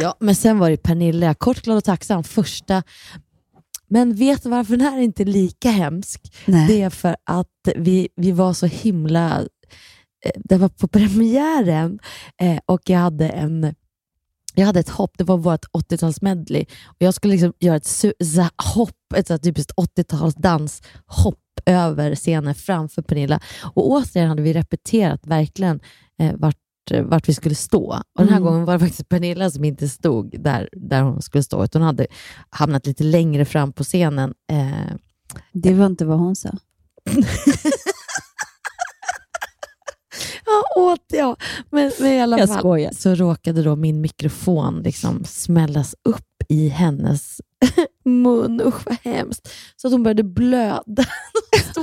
Ja, 0.00 0.16
men 0.20 0.34
sen 0.34 0.58
var 0.58 0.70
det 0.70 0.76
Pernilla, 0.76 1.34
kort, 1.34 1.62
glad 1.62 1.76
och 1.76 1.84
tacksam, 1.84 2.24
första 2.24 2.82
men 3.88 4.14
vet 4.14 4.42
du 4.42 4.48
varför 4.48 4.76
den 4.76 4.86
här 4.86 4.98
inte 4.98 5.22
är 5.22 5.24
lika 5.24 5.70
hemsk? 5.70 6.34
Nej. 6.46 6.66
Det 6.68 6.82
är 6.82 6.90
för 6.90 7.16
att 7.24 7.68
vi, 7.76 8.08
vi 8.16 8.32
var 8.32 8.52
så 8.52 8.66
himla... 8.66 9.40
eh, 10.24 10.30
Det 10.36 10.56
var 10.56 10.68
på 10.68 10.88
premiären 10.88 11.98
eh, 12.42 12.58
och 12.66 12.80
jag 12.90 12.98
hade 12.98 13.28
en 13.28 13.74
jag 14.54 14.66
hade 14.66 14.80
ett 14.80 14.88
hopp, 14.88 15.18
det 15.18 15.24
var 15.24 15.36
vårt 15.36 15.64
80-talsmedley. 15.64 16.64
Och 16.86 16.96
jag 16.98 17.14
skulle 17.14 17.32
liksom 17.32 17.52
göra 17.58 17.76
ett 17.76 18.04
hopp, 18.74 19.12
ett 19.16 19.42
typiskt 19.42 19.72
80-talsdanshopp 19.76 21.34
över 21.66 22.14
scenen 22.14 22.54
framför 22.54 23.02
Pernilla. 23.02 23.40
Och 23.74 23.90
återigen 23.90 24.28
hade 24.28 24.42
vi 24.42 24.52
repeterat 24.52 25.26
verkligen 25.26 25.80
eh, 26.20 26.34
vart, 26.36 26.56
vart 26.90 27.28
vi 27.28 27.34
skulle 27.34 27.54
stå. 27.54 27.86
Och 27.90 28.02
Den 28.18 28.28
här 28.28 28.36
Mm. 28.36 28.46
gången 28.46 28.64
var 28.64 28.72
det 28.72 28.78
faktiskt 28.80 29.08
Pernilla 29.08 29.50
som 29.50 29.64
inte 29.64 29.88
stod 29.88 30.42
där, 30.42 30.68
där 30.72 31.02
hon 31.02 31.22
skulle 31.22 31.42
stå, 31.44 31.64
utan 31.64 31.82
hon 31.82 31.86
hade 31.86 32.06
hamnat 32.50 32.86
lite 32.86 33.04
längre 33.04 33.44
fram 33.44 33.72
på 33.72 33.84
scenen. 33.84 34.34
Eh, 34.52 34.94
Det 35.52 35.74
var 35.74 35.86
inte 35.86 36.04
vad 36.04 36.18
hon 36.18 36.36
sa. 36.36 36.50
Ja, 40.46 40.82
åt 40.82 41.04
jag. 41.12 41.36
Men, 41.70 41.92
men 42.00 42.12
i 42.12 42.20
alla 42.20 42.38
Jag 42.38 42.48
fall 42.48 42.58
skojar. 42.58 42.92
så 42.92 43.14
råkade 43.14 43.62
då 43.62 43.76
min 43.76 44.00
mikrofon 44.00 44.80
liksom 44.84 45.24
smällas 45.24 45.94
upp 46.04 46.24
i 46.48 46.68
hennes 46.68 47.40
mun. 48.04 48.60
Usch 48.64 48.86
vad 48.86 48.96
hemskt. 49.02 49.48
Så 49.76 49.88
att 49.88 49.92
hon 49.92 50.02
började 50.02 50.22
blöda. 50.22 50.82
Vet 51.52 51.74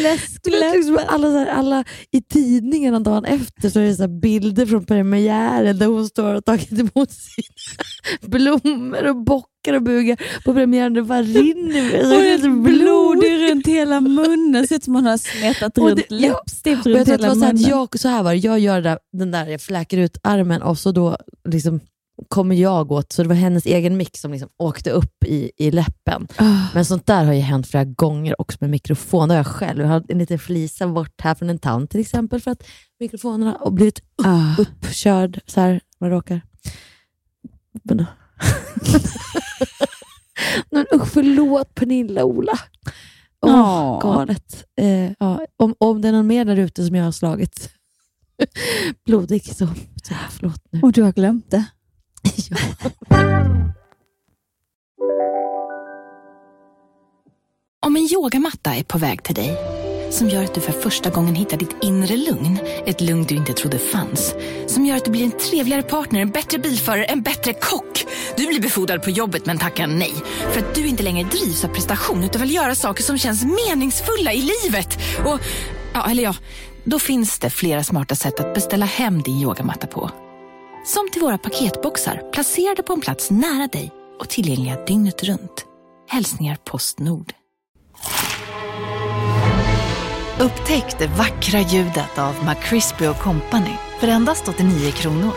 fläskläpp. 0.00 0.74
liksom 0.74 0.98
alla, 1.06 1.26
så 1.26 1.38
här, 1.38 1.46
alla 1.46 1.84
I 2.10 2.22
tidningarna 2.22 3.00
dagen 3.00 3.24
efter 3.24 3.70
så 3.70 3.80
är 3.80 3.84
det 3.84 3.94
så 3.94 4.02
här 4.02 4.20
bilder 4.20 4.66
från 4.66 4.84
premiären 4.84 5.78
där 5.78 5.86
hon 5.86 6.06
står 6.08 6.34
och 6.34 6.44
tagit 6.44 6.72
emot 6.72 7.10
sina 7.10 8.28
blommor 8.28 9.04
och 9.08 9.16
bockar 9.16 9.74
och 9.74 9.82
bugar 9.82 10.16
på 10.44 10.54
premiären. 10.54 10.94
Det 10.94 11.02
bara 11.02 11.22
rinner. 11.22 11.90
Det 11.92 12.30
är 12.30 12.62
blod 12.62 13.24
runt 13.50 13.66
hela 13.66 14.00
munnen. 14.00 14.66
Ser 14.68 14.76
ut 14.76 14.84
som 14.84 14.94
hon 14.94 15.06
har 15.06 15.16
smetat 15.18 15.78
runt 15.78 15.96
det- 16.08 16.14
läppstift 16.14 16.86
jag 16.86 16.94
runt 16.96 17.06
det 17.06 17.12
hela 17.12 17.28
var 17.28 17.34
så, 17.34 17.44
här 17.44 17.52
munnen. 17.52 17.68
jag, 17.70 17.98
så 18.00 18.08
här 18.08 18.22
var 18.22 18.32
jag 18.32 18.58
gör 18.58 18.80
där, 18.82 18.98
den 19.12 19.30
där, 19.30 19.46
jag 19.46 19.60
fläker 19.60 19.98
ut 19.98 20.18
armen 20.22 20.62
och 20.62 20.78
så 20.78 20.92
då 20.92 21.16
liksom 21.48 21.80
kommer 22.28 22.54
jag 22.56 22.92
åt, 22.92 23.12
så 23.12 23.22
det 23.22 23.28
var 23.28 23.36
hennes 23.36 23.66
egen 23.66 23.96
mick 23.96 24.16
som 24.16 24.32
liksom 24.32 24.48
åkte 24.56 24.90
upp 24.90 25.24
i, 25.24 25.50
i 25.56 25.70
läppen. 25.70 26.28
Ah. 26.36 26.66
Men 26.74 26.84
sånt 26.84 27.06
där 27.06 27.24
har 27.24 27.32
ju 27.32 27.40
hänt 27.40 27.66
flera 27.66 27.84
gånger 27.84 28.40
också 28.40 28.58
med 28.60 28.70
mikrofon. 28.70 29.28
Det 29.28 29.34
har 29.34 29.38
jag 29.38 29.46
själv. 29.46 29.80
Jag 29.80 29.88
har 29.88 30.04
en 30.08 30.18
liten 30.18 30.38
flisa 30.38 30.88
bort 30.88 31.20
här 31.20 31.34
från 31.34 31.50
en 31.50 31.58
tand 31.58 31.90
till 31.90 32.00
exempel 32.00 32.40
för 32.40 32.50
att 32.50 32.62
mikrofonerna 33.00 33.56
har 33.60 33.70
blivit 33.70 33.98
upp, 33.98 34.04
Ah. 34.26 34.54
uppkörd 34.58 35.40
så 35.46 35.60
här, 35.60 35.80
man 36.00 36.10
råkar. 36.10 36.40
Men, 37.82 37.96
Men 40.70 40.86
usch, 40.94 41.06
förlåt 41.08 41.74
Pernilla 41.74 42.24
Ola. 42.24 42.52
Åh, 43.40 43.50
Ja. 43.52 44.00
galet. 44.02 44.64
Eh, 44.80 45.10
ja, 45.18 45.40
om, 45.56 45.74
om 45.78 46.00
det 46.02 46.08
är 46.08 46.12
någon 46.12 46.26
mer 46.26 46.44
där 46.44 46.56
ute 46.56 46.86
som 46.86 46.94
jag 46.96 47.04
har 47.04 47.12
slagit 47.12 47.70
blodig 49.06 49.44
så, 49.44 49.66
så 50.02 50.14
förlåt 50.30 50.60
nu. 50.70 50.80
Och 50.82 50.92
du 50.92 51.02
har 51.02 51.12
glömt 51.12 51.50
det. 51.50 51.64
Ja. 52.50 52.56
Om 57.86 57.96
en 57.96 58.08
yogamatta 58.12 58.74
är 58.74 58.82
på 58.82 58.98
väg 58.98 59.22
till 59.22 59.34
dig, 59.34 59.56
som 60.10 60.28
gör 60.28 60.44
att 60.44 60.54
du 60.54 60.60
för 60.60 60.72
första 60.72 61.10
gången 61.10 61.34
hittar 61.34 61.56
ditt 61.56 61.76
inre 61.82 62.16
lugn, 62.16 62.58
ett 62.86 63.00
lugn 63.00 63.24
du 63.24 63.34
inte 63.34 63.52
trodde 63.52 63.78
fanns, 63.78 64.34
som 64.66 64.86
gör 64.86 64.96
att 64.96 65.04
du 65.04 65.10
blir 65.10 65.24
en 65.24 65.38
trevligare 65.38 65.82
partner, 65.82 66.20
en 66.20 66.30
bättre 66.30 66.58
bilförare, 66.58 67.04
en 67.04 67.22
bättre 67.22 67.52
kock. 67.52 68.04
Du 68.36 68.46
blir 68.46 68.60
befordrad 68.60 69.02
på 69.02 69.10
jobbet 69.10 69.46
men 69.46 69.58
tackar 69.58 69.86
nej, 69.86 70.14
för 70.52 70.60
att 70.60 70.74
du 70.74 70.86
inte 70.86 71.02
längre 71.02 71.28
drivs 71.28 71.64
av 71.64 71.68
prestation 71.68 72.24
utan 72.24 72.42
vill 72.42 72.54
göra 72.54 72.74
saker 72.74 73.02
som 73.02 73.18
känns 73.18 73.44
meningsfulla 73.44 74.32
i 74.32 74.50
livet. 74.64 74.98
Och, 75.24 75.40
ja, 75.94 76.10
eller 76.10 76.22
ja, 76.22 76.34
då 76.84 76.98
finns 76.98 77.38
det 77.38 77.50
flera 77.50 77.84
smarta 77.84 78.14
sätt 78.14 78.40
att 78.40 78.54
beställa 78.54 78.86
hem 78.86 79.22
din 79.22 79.40
yogamatta 79.40 79.86
på. 79.86 80.10
Som 80.86 81.10
till 81.10 81.22
våra 81.22 81.38
paketboxar 81.38 82.22
placerade 82.32 82.82
på 82.82 82.92
en 82.92 83.00
plats 83.00 83.30
nära 83.30 83.66
dig 83.66 83.92
och 84.18 84.28
tillgängliga 84.28 84.84
dygnet 84.84 85.22
runt. 85.22 85.64
Hälsningar 86.08 86.58
Postnord. 86.64 87.32
Upptäck 90.40 90.98
det 90.98 91.06
vackra 91.06 91.60
ljudet 91.60 92.18
av 92.18 92.34
McCrispy 92.44 93.06
Company 93.22 93.76
för 94.00 94.08
endast 94.08 94.48
89 94.48 94.90
kronor. 94.90 95.34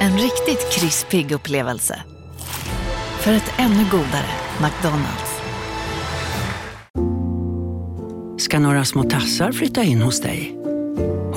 En 0.00 0.18
riktigt 0.18 0.72
krispig 0.72 1.32
upplevelse. 1.32 2.02
För 3.20 3.32
ett 3.32 3.52
ännu 3.58 3.84
godare 3.90 4.30
McDonalds. 4.60 5.40
ska 8.38 8.58
några 8.58 8.84
små 8.84 9.02
tassar 9.02 9.52
flytta 9.52 9.82
in 9.82 10.02
hos 10.02 10.20
dig. 10.20 10.56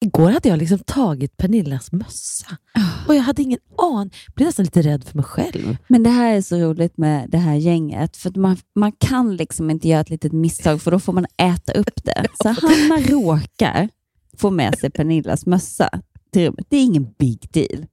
Igår 0.00 0.30
hade 0.30 0.48
jag 0.48 0.58
liksom 0.58 0.78
tagit 0.78 1.36
Pernillas 1.36 1.92
mössa 1.92 2.56
och 3.08 3.14
jag 3.14 3.22
hade 3.22 3.42
ingen 3.42 3.58
aning. 3.78 4.12
Jag 4.26 4.34
blev 4.34 4.46
nästan 4.46 4.64
lite 4.64 4.82
rädd 4.82 5.04
för 5.04 5.16
mig 5.16 5.24
själv. 5.24 5.76
Men 5.88 6.02
det 6.02 6.10
här 6.10 6.34
är 6.34 6.40
så 6.40 6.56
roligt 6.56 6.98
med 6.98 7.30
det 7.30 7.38
här 7.38 7.54
gänget, 7.54 8.16
för 8.16 8.40
man, 8.40 8.56
man 8.74 8.92
kan 8.92 9.36
liksom 9.36 9.70
inte 9.70 9.88
göra 9.88 10.00
ett 10.00 10.10
litet 10.10 10.32
misstag, 10.32 10.82
för 10.82 10.90
då 10.90 11.00
får 11.00 11.12
man 11.12 11.26
äta 11.36 11.72
upp 11.72 12.04
det. 12.04 12.26
Så 12.42 12.48
Hanna 12.48 13.00
råkar 13.00 13.88
få 14.36 14.50
med 14.50 14.78
sig 14.78 14.90
Pernillas 14.90 15.46
mössa 15.46 15.90
till 16.32 16.46
rummet. 16.46 16.66
Det 16.68 16.76
är 16.76 16.82
ingen 16.82 17.14
big 17.18 17.48
deal. 17.52 17.86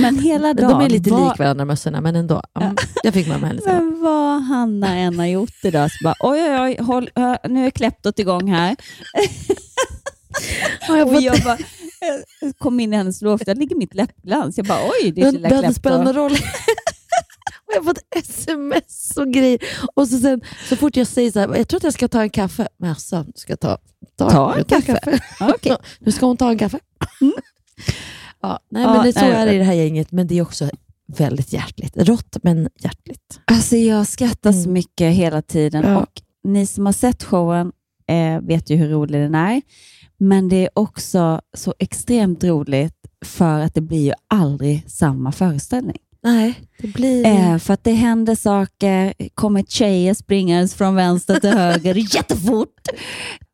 Men 0.00 0.18
hela 0.18 0.54
dagen... 0.54 0.70
De 0.70 0.84
är 0.84 0.88
lite 0.88 1.10
var, 1.10 1.28
lik 1.28 1.38
varandra 1.38 1.64
mössorna, 1.64 2.00
men 2.00 2.16
ändå. 2.16 2.42
Mm, 2.60 2.76
jag 3.02 3.14
fick 3.14 3.28
med 3.28 3.40
mig 3.40 3.48
hennes. 3.48 3.66
Men 3.66 4.00
vad 4.00 4.42
Hanna 4.42 4.96
än 4.96 5.18
har 5.18 5.26
gjort 5.26 5.64
idag, 5.64 5.90
så 5.90 5.96
bara 6.04 6.14
oj, 6.20 6.40
oj, 6.40 6.60
oj, 6.60 6.76
håll, 6.84 7.10
nu 7.48 7.66
är 7.66 7.70
kläptot 7.70 8.18
igång 8.18 8.48
här. 8.48 8.76
och 10.88 10.96
jag 11.22 11.42
bara, 11.44 11.58
jag 12.40 12.58
kom 12.58 12.80
in 12.80 12.92
i 12.92 12.96
hennes 12.96 13.22
loft, 13.22 13.46
där 13.46 13.54
ligger 13.54 13.76
mitt 13.76 13.94
läppglans. 13.94 14.56
Jag 14.56 14.66
bara, 14.66 14.80
oj, 14.84 15.10
det 15.10 15.22
är 15.22 15.32
lilla 15.32 15.48
det 15.48 15.54
hade 15.54 15.74
spelat 15.74 16.04
någon 16.04 16.14
roll. 16.14 16.32
och 17.66 17.72
jag 17.74 17.80
har 17.80 17.84
fått 17.84 17.98
sms 18.16 19.16
och 19.16 19.32
grejer. 19.32 19.58
Och 19.94 20.08
så, 20.08 20.18
sen, 20.18 20.40
så 20.68 20.76
fort 20.76 20.96
jag 20.96 21.06
säger 21.06 21.32
så 21.32 21.40
här, 21.40 21.56
jag 21.56 21.68
tror 21.68 21.78
att 21.78 21.84
jag 21.84 21.94
ska 21.94 22.08
ta 22.08 22.22
en 22.22 22.30
kaffe. 22.30 22.68
Men 22.76 22.90
alltså, 22.90 23.24
du 23.26 23.32
ska 23.34 23.56
ta, 23.56 23.78
Ta 24.16 24.54
en 24.54 24.64
kaffe? 24.64 25.20
Ja, 25.40 25.56
Nu 25.98 26.12
ska 26.12 26.26
hon 26.26 26.36
ta 26.36 26.50
en 26.50 26.58
kaffe. 26.58 26.78
ja, 28.42 28.58
nej, 28.70 28.82
Ja, 28.82 28.94
men 28.94 29.06
det, 29.06 29.12
så 29.12 29.20
nej, 29.20 29.30
är 29.30 29.46
det 29.46 29.54
i 29.54 29.58
det 29.58 29.64
här 29.64 29.74
gänget, 29.74 30.12
men 30.12 30.26
det 30.26 30.38
är 30.38 30.42
också 30.42 30.70
väldigt 31.06 31.52
hjärtligt. 31.52 31.96
Rått, 31.96 32.36
men 32.42 32.68
hjärtligt. 32.78 33.40
Alltså 33.44 33.76
jag 33.76 34.06
skrattar 34.06 34.52
så 34.52 34.68
mycket 34.68 35.12
hela 35.14 35.42
tiden 35.42 35.84
Ja. 35.84 35.96
och 35.98 36.22
ni 36.44 36.66
som 36.66 36.86
har 36.86 36.92
sett 36.92 37.24
showen 37.24 37.72
eh, 38.08 38.40
vet 38.40 38.70
ju 38.70 38.76
hur 38.76 38.88
rolig 38.88 39.20
den 39.20 39.34
är. 39.34 39.62
Men 40.22 40.48
det 40.48 40.56
är 40.56 40.70
också 40.74 41.40
så 41.56 41.74
extremt 41.78 42.44
roligt 42.44 42.94
för 43.24 43.60
att 43.60 43.74
det 43.74 43.80
blir 43.80 44.04
ju 44.04 44.12
aldrig 44.28 44.90
samma 44.90 45.32
föreställning. 45.32 45.96
Nej, 46.22 46.54
det 46.78 46.88
blir... 46.88 47.26
Eh, 47.26 47.58
för 47.58 47.74
att 47.74 47.84
det 47.84 47.92
händer 47.92 48.34
saker, 48.34 49.14
kommer 49.34 49.62
tjejer 49.62 50.14
springandes 50.14 50.74
från 50.74 50.94
vänster 50.94 51.40
till 51.40 51.50
höger 51.50 51.94
jättefort. 52.16 52.88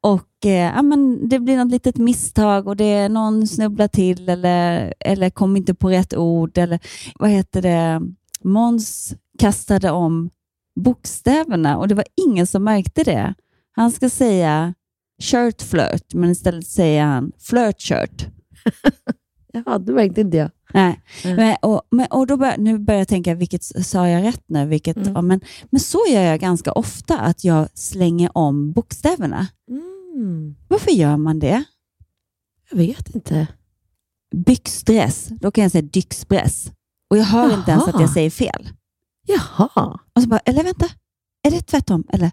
Och 0.01 0.47
eh, 0.47 0.75
ja, 0.77 0.83
men 0.83 1.29
Det 1.29 1.39
blir 1.39 1.57
något 1.57 1.71
litet 1.71 1.97
misstag 1.97 2.69
och 2.69 2.77
det 2.77 2.85
är 2.85 3.09
någon 3.09 3.47
snubblar 3.47 3.89
till 3.89 4.29
eller, 4.29 4.95
eller 5.01 5.31
kom 5.31 5.57
inte 5.57 5.75
på 5.75 5.91
rätt 5.91 6.15
ord. 6.15 6.59
Eller 6.59 6.79
vad 7.19 7.31
heter 7.31 7.63
det? 7.63 8.03
Måns 8.43 9.15
kastade 9.39 9.91
om 9.91 10.31
bokstäverna 10.81 11.79
och 11.79 11.89
det 11.89 11.95
var 11.95 12.07
ingen 12.27 12.47
som 12.47 12.65
märkte 12.65 13.05
det. 13.05 13.35
Han 13.73 13.93
ska 13.93 14.11
säga 14.11 14.75
shirt 15.23 15.63
flirt, 15.63 16.15
men 16.15 16.31
istället 16.31 16.67
säger 16.67 17.05
han 17.05 17.33
flirt 17.39 17.81
shirt. 17.83 18.27
Jaha, 19.53 19.79
det 19.79 19.93
märkte 19.93 20.21
inte 20.21 20.37
jag. 20.37 20.51
Nej. 20.75 21.01
Mm. 21.25 21.37
Men, 21.37 21.57
och, 21.63 21.83
men, 21.91 22.07
och 22.11 22.27
då 22.27 22.37
bör, 22.37 22.55
nu 22.59 22.79
börjar 22.79 22.99
jag 23.01 23.09
tänka, 23.09 23.35
vilket 23.35 23.65
sa 23.65 24.09
jag 24.09 24.23
rätt 24.25 24.43
nu? 24.47 24.67
Vilket, 24.67 24.97
Mm. 24.97 25.13
ja, 25.13 25.23
men, 25.23 25.41
men 25.71 25.81
så 25.81 25.99
gör 26.11 26.21
jag 26.23 26.41
ganska 26.41 26.73
ofta, 26.73 27.19
att 27.19 27.45
jag 27.45 27.69
slänger 27.75 28.31
om 28.39 28.73
bokstäverna. 28.73 29.47
Mm. 29.71 30.57
Varför 30.69 30.91
gör 30.91 31.17
man 31.17 31.39
det? 31.39 31.65
Jag 32.71 32.77
vet 32.79 33.15
inte. 33.15 33.47
Byxdress, 34.37 35.29
då 35.41 35.51
kan 35.51 35.63
jag 35.63 35.73
säga 35.73 35.83
dyxpress. 35.83 36.73
Och 37.11 37.17
jag 37.19 37.25
hör 37.25 37.55
inte 37.59 37.71
ens 37.71 37.85
att 37.89 37.93
Jaha. 37.95 38.03
jag 38.03 38.11
säger 38.11 38.31
fel. 38.31 38.69
Jaha. 39.27 39.99
Och 40.15 40.23
så 40.23 40.29
bara, 40.29 40.39
eller 40.39 40.65
vänta, 40.65 40.87
är 41.47 41.51
det 41.51 41.61
tvärtom? 41.63 42.05
Eller, 42.13 42.31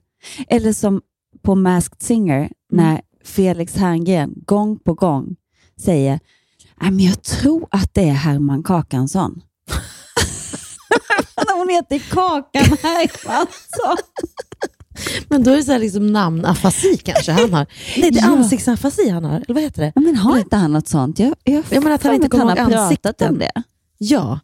eller 0.47 0.73
som 0.73 1.01
på 1.41 1.55
Masked 1.55 2.01
Singer, 2.01 2.51
när 2.73 3.01
Felix 3.25 3.75
Herngren 3.75 4.33
gång 4.45 4.79
på 4.79 4.93
gång 4.93 5.35
säger, 5.81 6.19
"Nej, 6.81 6.91
men 6.91 6.99
jag 6.99 7.23
tror 7.23 7.67
att 7.71 7.93
det 7.93 8.09
är 8.09 8.13
Herman 8.13 8.63
Kakansson. 8.63 9.41
Hon 11.57 11.69
heter 11.69 11.99
Kakan 11.99 12.77
Hermansson. 12.83 13.97
Men 15.29 15.43
då 15.43 15.51
är 15.51 15.55
det 15.55 15.63
så 15.63 15.77
liksom 15.77 16.07
namnafasi 16.07 16.97
kanske 16.97 17.31
han 17.31 17.53
har. 17.53 17.65
Nej, 17.97 18.11
det 18.11 18.19
är 18.19 18.23
Ja. 18.23 18.31
ansiktsafasi 18.37 19.09
han 19.09 19.23
har. 19.25 19.35
Eller 19.35 19.53
vad 19.53 19.63
heter 19.63 19.81
det? 19.81 19.91
Ja, 19.95 20.01
Men 20.01 20.15
har 20.15 20.37
inte 20.37 20.55
han 20.55 20.71
något 20.73 20.87
sånt? 20.87 21.19
Jag, 21.19 21.35
jag, 21.43 21.63
Jag 21.69 21.83
menar 21.83 21.95
att 21.95 22.03
han 22.03 22.15
inte 22.15 22.29
kommer 22.29 22.45
ihåg 22.45 22.57
har 22.59 22.65
pratat 22.65 22.81
ansikten. 22.85 23.29
om 23.33 23.39
det. 23.39 23.51
Ja. 23.97 24.39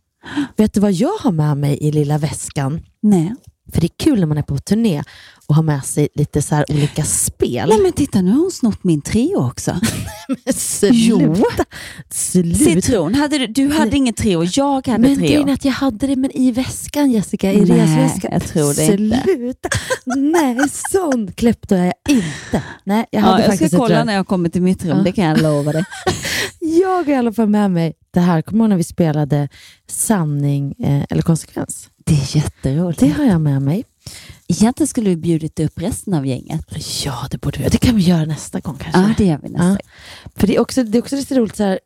Vet 0.58 0.74
du 0.74 0.80
vad 0.80 0.92
jag 0.92 1.18
har 1.20 1.32
med 1.32 1.58
mig 1.58 1.78
i 1.78 1.92
lilla 1.92 2.18
väskan? 2.18 2.82
Nej. 3.02 3.36
För 3.74 3.82
det 3.82 3.88
är 3.88 4.04
kul 4.04 4.20
när 4.20 4.28
man 4.28 4.38
är 4.38 4.42
på 4.42 4.58
turné 4.58 5.04
och 5.48 5.56
har 5.56 5.64
med 5.64 5.86
sig 5.86 6.08
lite 6.16 6.42
så 6.42 6.64
olika 6.70 7.04
spel. 7.04 7.70
Nej 7.70 7.80
men 7.84 7.92
titta, 7.92 8.22
nu 8.22 8.32
har 8.32 8.40
hon 8.40 8.52
snott 8.52 8.84
min 8.84 9.02
trio 9.02 9.36
också. 9.36 9.80
Sluta. 10.56 11.66
Sluta. 12.10 12.58
Citron, 12.58 13.16
hade 13.16 13.38
du, 13.38 13.48
du 13.48 13.70
hade 13.70 13.98
ingen 13.98 14.14
trio, 14.14 14.44
jag 14.44 14.88
hade 14.88 14.98
Men 15.00 15.16
trio. 15.16 15.28
grejen 15.28 15.50
är 15.50 15.54
att 15.54 15.66
jag 15.66 15.72
hade 15.72 16.08
det 16.08 16.16
men 16.16 16.32
i 16.32 16.52
väskan 16.52 17.12
Jessica, 17.12 17.54
i 17.54 17.62
Nej, 17.66 17.80
resväskan. 17.80 18.32
jag 18.34 18.44
tror 18.44 18.74
det 18.74 18.86
inte. 19.04 19.22
Sluta. 19.24 19.70
Nej, 20.16 20.58
sån 20.92 21.32
klepto 21.32 21.76
är 21.76 21.86
jag 21.86 22.16
inte. 22.16 22.64
Nej, 22.84 23.06
jag 23.12 23.22
hade 23.22 23.44
ja, 23.44 23.56
jag 23.60 23.70
ska 23.70 23.78
kolla 23.78 24.04
när 24.04 24.14
jag 24.14 24.28
kommer 24.28 24.50
till 24.50 24.62
mitt 24.62 24.86
rum, 24.86 24.98
Ja. 24.98 25.04
det 25.04 25.12
kan 25.12 25.26
jag 25.26 25.42
lova 25.42 25.72
dig. 25.72 25.84
Jag 26.62 26.90
har 26.90 27.10
i 27.10 27.16
alla 27.16 27.34
fall 27.34 27.48
med 27.50 27.72
mig 27.72 27.94
det 28.14 28.20
här. 28.20 28.42
Kommer 28.42 28.60
du 28.60 28.64
ihåg 28.64 28.70
när 28.70 28.78
vi 28.78 28.84
spelade 28.84 29.50
sanning 29.90 30.74
eh, 30.80 31.04
eller 31.10 31.22
konsekvens? 31.22 31.90
Det 32.10 32.16
är 32.16 32.36
jätteroligt. 32.38 33.00
Det 33.00 33.08
har 33.10 33.26
jag 33.26 33.42
med 33.42 33.62
mig. 33.62 33.86
Egentligen 34.48 34.88
skulle 34.88 35.10
vi 35.10 35.16
bjudit 35.16 35.60
upp 35.60 35.82
resten 35.82 36.14
av 36.14 36.26
gänget. 36.28 36.66
Ja, 37.06 37.28
det 37.32 37.38
borde 37.38 37.60
vi. 37.60 37.70
Det 37.70 37.78
kan 37.78 37.96
vi 37.96 38.02
göra 38.02 38.26
nästa 38.26 38.60
gång 38.60 38.78
kanske. 38.78 39.02
Ja, 39.02 39.14
det 39.18 39.26
gör 39.26 39.40
vi 39.44 39.50
nästa 39.50 39.64
Ja. 39.66 39.70
gång. 39.70 39.80
För 40.36 40.48
det 40.48 40.56
är 40.56 40.60
också, 40.60 40.84
det 40.84 40.98
är 40.98 41.02
också 41.02 41.16
lite 41.16 41.36
roligt 41.36 41.56
så 41.56 41.64
här. 41.64 41.80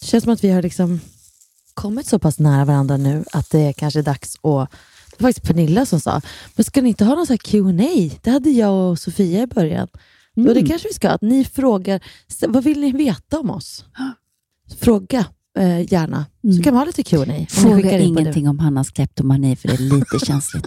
Det 0.00 0.06
känns 0.06 0.24
som 0.24 0.32
att 0.32 0.44
vi 0.44 0.50
har 0.50 0.62
liksom 0.62 1.00
kommit 1.74 2.06
så 2.06 2.18
pass 2.18 2.38
nära 2.38 2.64
varandra 2.64 2.96
nu 2.96 3.24
att 3.32 3.50
det 3.50 3.72
kanske 3.72 3.98
är 4.00 4.02
dags 4.02 4.34
att 4.36 4.42
det 4.42 5.22
var 5.24 5.28
faktiskt 5.28 5.46
Pernilla 5.46 5.86
som 5.86 6.00
sa, 6.00 6.20
men 6.54 6.64
ska 6.64 6.82
ni 6.82 6.88
inte 6.88 7.04
ha 7.04 7.14
någon 7.14 7.26
så 7.26 7.32
här 7.32 7.38
Q&A? 7.38 8.10
Det 8.22 8.30
hade 8.30 8.50
jag 8.50 8.90
och 8.90 8.98
Sofia 8.98 9.42
i 9.42 9.46
början. 9.46 9.88
Jo, 10.34 10.44
det 10.44 10.50
Mm. 10.50 10.66
kanske 10.68 10.88
vi 10.88 10.94
ska. 10.94 11.10
Att 11.10 11.22
ni 11.22 11.44
frågar, 11.44 12.00
vad 12.48 12.64
vill 12.64 12.80
ni 12.80 12.92
veta 12.92 13.38
om 13.38 13.50
oss? 13.50 13.84
Fråga 14.80 15.24
eh, 15.58 15.92
gärna, 15.92 16.26
så 16.56 16.62
kan 16.62 16.72
vi 16.72 16.78
ha 16.78 16.84
lite 16.84 17.02
Q&A. 17.02 17.24
Mm. 17.24 17.46
Fråga 17.46 17.98
ingenting 17.98 18.48
om 18.48 18.58
Hannas 18.58 18.90
kleptomani 18.90 19.56
för 19.56 19.68
det 19.68 19.74
är 19.74 19.78
lite 19.78 20.18
känsligt. 20.26 20.66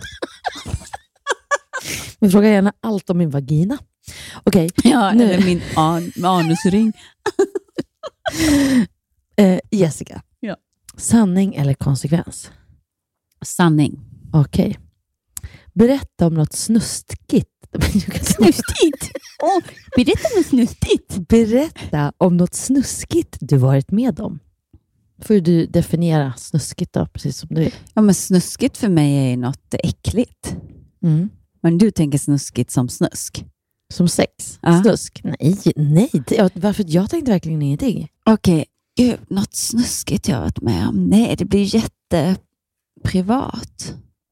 Men 2.19 2.31
fråga 2.31 2.49
gärna 2.49 2.73
allt 2.81 3.09
om 3.09 3.17
min 3.17 3.29
vagina. 3.29 3.77
Okej, 4.43 4.69
ja, 4.83 5.11
nu. 5.11 5.23
eller 5.23 5.45
min 5.45 5.61
an 5.75 6.11
anusring. 6.25 6.93
Eh, 9.35 9.59
Jessica. 9.71 10.21
Ja. 10.39 10.57
Sanning 10.97 11.55
eller 11.55 11.73
konsekvens? 11.73 12.51
Sanning. 13.41 13.99
Okej. 14.33 14.79
Berätta 15.73 16.27
om 16.27 16.33
något 16.33 16.53
snuskigt. 16.53 17.49
Snustigt? 18.21 19.11
Oh, 19.41 19.61
berätta 19.95 20.27
om 20.27 20.37
något 20.37 20.45
snustigt. 20.45 21.27
Berätta 21.27 22.13
om 22.17 22.37
något 22.37 22.53
snuskigt 22.53 23.37
du 23.39 23.57
varit 23.57 23.91
med 23.91 24.19
om. 24.19 24.39
Får 25.21 25.33
ju 25.33 25.39
du 25.41 25.65
definiera 25.65 26.33
snuskigt 26.37 26.93
då, 26.93 27.05
precis 27.05 27.37
som 27.37 27.49
du 27.51 27.61
vill. 27.61 27.73
Ja, 27.93 28.01
men 28.01 28.15
snuskigt 28.15 28.77
för 28.77 28.89
mig 28.89 29.17
är 29.17 29.29
ju 29.29 29.37
något 29.37 29.73
äckligt. 29.83 30.55
Mm. 31.03 31.29
Men 31.61 31.77
du 31.77 31.91
tänker 31.91 32.17
snuskigt 32.17 32.71
som 32.71 32.89
snusk? 32.89 33.45
Som 33.93 34.07
sex? 34.07 34.59
Ja. 34.61 34.81
Snusk? 34.83 35.21
Nej, 35.23 35.57
nej. 35.75 36.09
Det- 36.27 36.35
ja, 36.35 36.49
Varför? 36.53 36.85
Jag 36.87 37.09
tänkte 37.09 37.31
verkligen 37.31 37.61
ingenting. 37.61 38.07
Okej, 38.25 38.65
Gud, 38.97 39.17
något 39.27 39.55
snuskigt 39.55 40.27
jag 40.27 40.39
varit 40.41 40.61
med 40.61 40.87
om? 40.87 41.05
Nej, 41.05 41.35
det 41.37 41.45
blir 41.45 41.75
jätteprivat. 41.75 42.35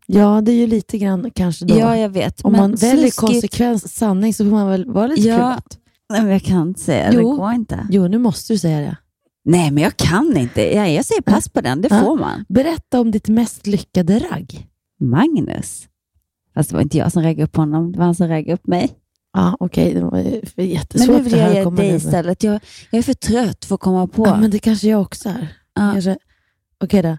Ja, 0.05 0.41
det 0.41 0.51
är 0.51 0.55
ju 0.55 0.67
lite 0.67 0.97
grann 0.97 1.31
kanske 1.35 1.65
då. 1.65 1.79
Ja, 1.79 1.97
jag 1.97 2.09
vet. 2.09 2.41
Om 2.41 2.51
men 2.51 2.61
man 2.61 2.71
väljer 2.75 2.95
snuskigt- 3.11 3.15
konsekvens 3.19 3.95
sanning 3.95 4.33
så 4.33 4.43
får 4.43 4.51
man 4.51 4.67
väl 4.67 4.91
vara 4.91 5.07
lite 5.07 5.21
Ja, 5.21 5.35
privat. 5.37 5.77
Nej, 6.09 6.21
men 6.21 6.31
jag 6.31 6.41
kan 6.41 6.67
inte 6.67 6.79
säga. 6.79 7.13
Jo. 7.13 7.31
Det 7.31 7.37
går 7.37 7.51
inte. 7.51 7.87
Jo, 7.91 8.07
nu 8.07 8.17
måste 8.17 8.53
du 8.53 8.57
säga 8.57 8.79
det. 8.79 8.97
Nej, 9.43 9.71
men 9.71 9.83
jag 9.83 9.97
kan 9.97 10.37
inte. 10.37 10.75
Jag, 10.75 10.91
jag 10.91 11.05
säger 11.05 11.21
pass 11.21 11.49
på 11.49 11.61
den. 11.61 11.81
Det 11.81 11.89
får 11.89 12.17
man. 12.17 12.45
Berätta 12.49 12.99
om 12.99 13.11
ditt 13.11 13.27
mest 13.27 13.67
lyckade 13.67 14.19
ragg. 14.19 14.67
Magnus. 14.99 15.87
Fast 16.53 16.69
det 16.69 16.75
var 16.75 16.83
inte 16.83 16.97
jag 16.97 17.11
som 17.11 17.23
raggade 17.23 17.43
upp 17.43 17.55
honom. 17.55 17.91
Det 17.91 17.97
var 17.97 18.05
han 18.05 18.15
som 18.15 18.27
raggade 18.27 18.53
upp 18.53 18.67
mig. 18.67 18.95
Ja, 19.33 19.57
okej. 19.59 19.93
Det 19.93 20.01
var 20.01 20.17
jättesvårt 20.63 21.07
Men 21.07 21.17
nu 21.17 21.23
vill 21.23 21.33
jag 21.33 21.67
att 21.67 21.79
ge 21.79 21.83
dig 21.83 21.95
istället. 21.95 22.43
Jag, 22.43 22.59
jag 22.89 22.99
är 22.99 23.03
för 23.03 23.13
trött 23.13 23.65
för 23.65 23.75
att 23.75 23.81
komma 23.81 24.07
på. 24.07 24.27
Ja, 24.27 24.37
men 24.37 24.51
det 24.51 24.59
kanske 24.59 24.87
jag 24.87 25.01
också 25.01 25.29
är. 25.29 25.57
Ja. 25.73 25.91
Kanske... 25.91 26.17
Okej 26.83 27.01
då. 27.01 27.17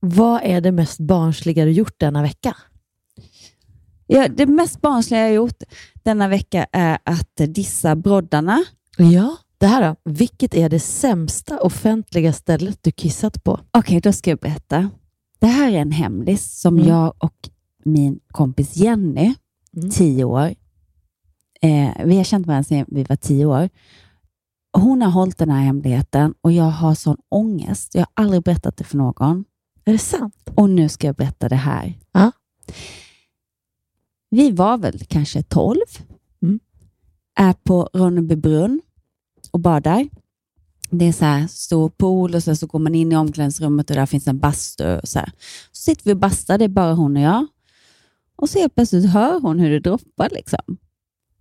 Vad 0.00 0.40
är 0.44 0.60
det 0.60 0.72
mest 0.72 0.98
barnsliga 0.98 1.64
du 1.64 1.70
gjort 1.70 1.94
denna 1.98 2.22
vecka? 2.22 2.56
Ja, 4.06 4.28
det 4.28 4.46
mest 4.46 4.80
barnsliga 4.80 5.20
jag 5.20 5.34
gjort 5.34 5.62
denna 6.02 6.28
vecka 6.28 6.66
är 6.72 6.98
att 7.04 7.36
dissa 7.36 7.96
broddarna. 7.96 8.64
Ja. 8.96 9.36
Det 9.62 9.68
här 9.68 9.88
då. 10.04 10.10
Vilket 10.12 10.54
är 10.54 10.68
det 10.68 10.80
sämsta 10.80 11.60
offentliga 11.60 12.32
stället 12.32 12.78
du 12.82 12.90
kissat 12.92 13.44
på? 13.44 13.60
Okej, 13.70 14.00
då 14.00 14.12
ska 14.12 14.30
jag 14.30 14.38
berätta. 14.38 14.90
Det 15.38 15.46
här 15.46 15.72
är 15.72 15.76
en 15.78 15.90
hemlis 15.92 16.60
som 16.60 16.76
Mm. 16.76 16.88
jag 16.88 17.14
och 17.18 17.48
min 17.84 18.20
kompis 18.28 18.76
Jenny, 18.76 19.34
Mm. 19.76 19.90
tio 19.90 20.24
år, 20.24 20.54
eh, 21.60 21.90
vi 22.04 22.16
har 22.16 22.24
känt 22.24 22.46
varandra 22.46 22.64
sedan 22.64 22.84
vi 22.88 23.04
var 23.04 23.16
tio 23.16 23.46
år. 23.46 23.68
Hon 24.78 25.02
har 25.02 25.10
hållit 25.10 25.38
den 25.38 25.50
här 25.50 25.60
hemligheten 25.60 26.34
och 26.40 26.52
jag 26.52 26.64
har 26.70 26.94
sån 26.94 27.16
ångest. 27.28 27.94
Jag 27.94 28.00
har 28.00 28.24
aldrig 28.24 28.42
berättat 28.42 28.76
det 28.76 28.84
för 28.84 28.96
någon. 28.96 29.44
Är 29.84 29.92
det 29.92 29.98
sant? 29.98 30.50
Och 30.54 30.70
nu 30.70 30.88
ska 30.88 31.06
jag 31.06 31.16
berätta 31.16 31.48
det 31.48 31.56
här. 31.56 31.98
Ja. 32.12 32.32
Vi 34.30 34.50
var 34.50 34.78
väl 34.78 34.98
kanske 35.08 35.42
tolv. 35.42 35.86
Mm. 36.42 36.60
Är 37.34 37.52
på 37.52 37.88
Ronneby 37.92 38.36
brunn 38.36 38.80
och 39.52 39.60
badar. 39.60 40.08
Det 40.90 41.04
är 41.04 41.12
så 41.12 41.24
här 41.24 41.46
stor 41.46 41.88
pool 41.88 42.34
och 42.34 42.42
så, 42.42 42.56
så 42.56 42.66
går 42.66 42.78
man 42.78 42.94
in 42.94 43.12
i 43.12 43.16
omklädningsrummet 43.16 43.90
och 43.90 43.96
där 43.96 44.06
finns 44.06 44.26
en 44.26 44.38
bastu. 44.38 44.96
Och 44.96 45.08
så, 45.08 45.18
här. 45.18 45.32
så 45.72 45.82
sitter 45.82 46.04
vi 46.04 46.12
och 46.12 46.16
bastar, 46.16 46.58
det 46.58 46.64
är 46.64 46.68
bara 46.68 46.94
hon 46.94 47.16
och 47.16 47.22
jag. 47.22 47.46
Och 48.36 48.50
så 48.50 48.58
helt 48.58 48.74
plötsligt 48.74 49.10
hör 49.10 49.40
hon 49.40 49.58
hur 49.58 49.70
det 49.70 49.80
droppar. 49.80 50.28
Liksom. 50.30 50.78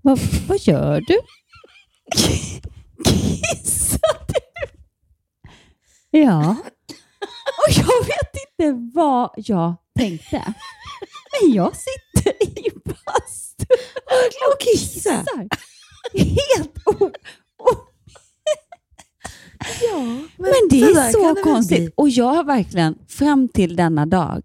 Vad, 0.02 0.20
vad 0.48 0.60
gör 0.60 1.02
du? 1.08 1.20
Kissar 3.06 4.26
du? 4.28 4.68
Ja. 6.20 6.56
Och 7.68 7.74
jag 7.78 8.06
vet 8.06 8.36
inte 8.60 8.92
vad 8.94 9.30
jag 9.36 9.76
tänkte. 10.00 10.54
Men 11.32 11.54
jag 11.54 11.72
sitter 11.76 12.44
i 12.60 12.72
bastun 12.86 14.32
och 14.54 14.60
kissar. 14.60 15.48
Helt 16.14 16.78
o... 16.86 17.12
Ja, 19.92 20.18
Men 20.38 20.54
det 20.70 20.82
är 20.82 21.12
så 21.12 21.44
konstigt. 21.44 21.94
Och 21.98 22.10
jag 22.10 22.34
har 22.34 22.44
verkligen, 22.44 22.96
fram 23.08 23.48
till 23.48 23.76
denna 23.76 24.06
dag, 24.06 24.42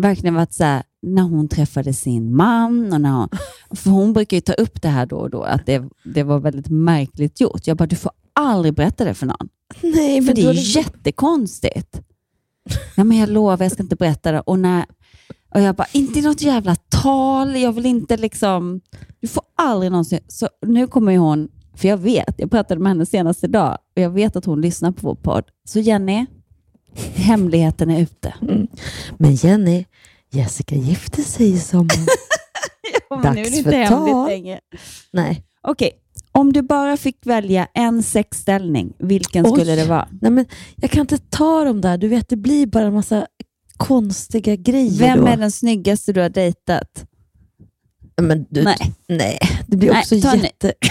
verkligen 0.00 0.34
varit 0.34 0.52
så 0.52 0.64
här, 0.64 0.82
när 1.02 1.22
hon 1.22 1.48
träffade 1.48 1.94
sin 1.94 2.36
man, 2.36 2.92
och 2.92 3.00
när 3.00 3.10
hon, 3.10 3.28
för 3.76 3.90
hon 3.90 4.12
brukar 4.12 4.36
ju 4.36 4.40
ta 4.40 4.52
upp 4.52 4.82
det 4.82 4.88
här 4.88 5.06
då 5.06 5.16
och 5.16 5.30
då, 5.30 5.42
att 5.42 5.66
det, 5.66 5.82
det 6.04 6.22
var 6.22 6.38
väldigt 6.38 6.68
märkligt 6.68 7.40
gjort. 7.40 7.66
Jag 7.66 7.76
bara, 7.76 7.86
du 7.86 7.96
får 7.96 8.12
aldrig 8.32 8.74
berätta 8.74 9.04
det 9.04 9.14
för 9.14 9.26
någon. 9.26 9.48
Nej, 9.82 10.20
För 10.20 10.26
men 10.26 10.34
det 10.34 10.42
är 10.42 10.54
det- 10.54 10.60
jättekonstigt. 10.60 12.00
Nej, 12.96 13.06
men 13.06 13.18
jag 13.18 13.28
lovar, 13.28 13.64
jag 13.64 13.72
ska 13.72 13.82
inte 13.82 13.96
berätta 13.96 14.32
det. 14.32 14.40
Och, 14.40 14.58
när, 14.58 14.84
och 15.54 15.60
jag 15.60 15.74
bara, 15.76 15.86
inte 15.92 16.20
något 16.20 16.42
jävla 16.42 16.74
tal. 16.76 17.56
Jag 17.56 17.72
vill 17.72 17.86
inte 17.86 18.16
liksom... 18.16 18.80
Du 19.20 19.28
får 19.28 19.42
aldrig 19.56 19.90
någonsin... 19.92 20.20
Så 20.28 20.48
nu 20.66 20.86
kommer 20.86 21.16
hon, 21.18 21.48
för 21.74 21.88
jag 21.88 21.96
vet, 21.96 22.34
jag 22.36 22.50
pratade 22.50 22.80
med 22.80 22.90
henne 22.90 23.06
senast 23.06 23.44
idag 23.44 23.78
och 23.96 24.02
jag 24.02 24.10
vet 24.10 24.36
att 24.36 24.44
hon 24.44 24.60
lyssnar 24.60 24.92
på 24.92 25.06
vår 25.06 25.14
podd. 25.14 25.44
Så 25.68 25.80
Jenny, 25.80 26.26
hemligheten 27.14 27.90
är 27.90 28.00
ute. 28.00 28.34
Mm. 28.42 28.66
Men 29.18 29.34
Jenny, 29.34 29.84
Jessica 30.30 30.74
gifte 30.74 31.22
sig 31.22 31.50
i 31.52 31.58
sommar. 31.58 31.96
Ja, 33.10 33.16
Dags 33.16 33.34
nu 33.36 33.40
är 33.42 33.50
det 33.50 33.56
inte 33.56 33.76
hemligt 33.76 34.28
längre. 34.28 34.60
Nej. 35.12 35.44
Okej, 35.62 35.90
om 36.32 36.52
du 36.52 36.62
bara 36.62 36.96
fick 36.96 37.26
välja 37.26 37.68
en 37.74 38.02
sexställning, 38.02 38.92
vilken 38.98 39.44
skulle 39.44 39.72
Oj. 39.72 39.76
det 39.78 39.84
vara? 39.84 40.08
Nej, 40.20 40.30
men 40.30 40.46
jag 40.76 40.90
kan 40.90 41.00
inte 41.00 41.18
ta 41.18 41.64
dem 41.64 41.80
där. 41.80 41.98
Du 41.98 42.08
vet, 42.08 42.28
det 42.28 42.36
blir 42.36 42.66
bara 42.66 42.84
en 42.86 42.94
massa 42.94 43.26
konstiga 43.76 44.56
grejer 44.56 44.98
Vem 44.98 45.20
då. 45.20 45.26
är 45.26 45.36
den 45.36 45.52
snyggaste 45.52 46.12
du 46.12 46.20
har 46.20 46.28
dejtat? 46.28 47.04
Men 48.22 48.46
du, 48.50 48.62
Nej. 48.64 48.76
nej, 49.08 49.38
det 49.74 49.78
blir 49.78 49.98
också 49.98 50.14
jätte... 50.14 50.72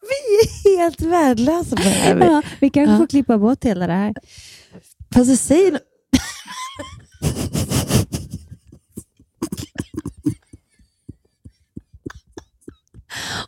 Vi 0.00 0.16
är 0.40 0.78
helt 0.78 1.00
värdelösa 1.00 1.76
på 1.76 1.82
det 1.82 1.88
här. 1.88 2.16
Ja, 2.16 2.42
vi 2.60 2.70
kanske 2.70 2.92
Ja. 2.92 2.98
får 2.98 3.06
klippa 3.06 3.38
bort 3.38 3.64
hela 3.64 3.86
det 3.86 3.92
här. 3.92 4.14
Fast 5.14 5.30
det 5.30 5.36
säger... 5.36 5.80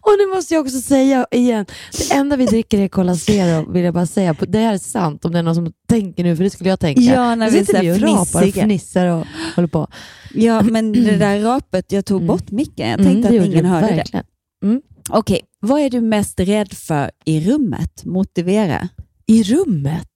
Och 0.01 0.13
nu 0.19 0.35
måste 0.37 0.55
jag 0.55 0.61
också 0.67 0.81
säga 0.81 1.27
igen, 1.31 1.67
det 1.99 2.15
enda 2.15 2.37
vi 2.37 2.47
dricker 2.47 2.79
är 2.81 2.89
Cola 2.89 3.15
Zero, 3.15 3.73
vill 3.73 3.85
jag 3.85 3.95
bara 3.95 4.07
säga. 4.07 4.37
Det 4.49 4.59
här 4.59 4.75
är 4.75 4.79
sant, 4.79 5.25
om 5.25 5.33
det 5.33 5.39
är 5.39 5.43
någon 5.43 5.55
som 5.55 5.73
tänker 5.89 6.25
nu, 6.25 6.37
för 6.37 6.45
det 6.45 6.51
skulle 6.51 6.71
jag 6.71 6.81
tänka. 6.81 7.01
Ja, 7.01 7.35
när 7.35 7.51
vi 7.51 7.65
sitter 7.67 7.81
vi 7.83 7.93
och 7.93 8.01
rapar 8.01 8.43
och 8.49 8.55
fnissar 8.55 9.07
och 9.07 9.27
håller 9.57 9.69
på. 9.69 9.89
Ja, 10.35 10.63
men 10.63 10.93
det 10.93 11.17
där 11.17 11.41
rapet, 11.41 11.93
jag 11.93 12.05
tog 12.05 12.27
bort 12.27 12.51
micken. 12.51 12.89
Jag 12.89 12.99
tänkte 12.99 13.29
Mm, 13.29 13.33
det 13.33 13.39
att 13.41 13.47
ingen 13.47 13.65
hörde 13.65 13.87
det. 13.87 13.95
verkligen. 13.97 14.25
Mm. 14.65 14.83
Okej, 15.11 15.41
vad 15.61 15.81
är 15.81 15.91
du 15.91 16.01
mest 16.01 16.41
rädd 16.41 16.73
för 16.73 17.11
i 17.25 17.51
rummet? 17.51 18.05
Motivera. 18.05 18.89
I 19.27 19.43
rummet? 19.43 20.09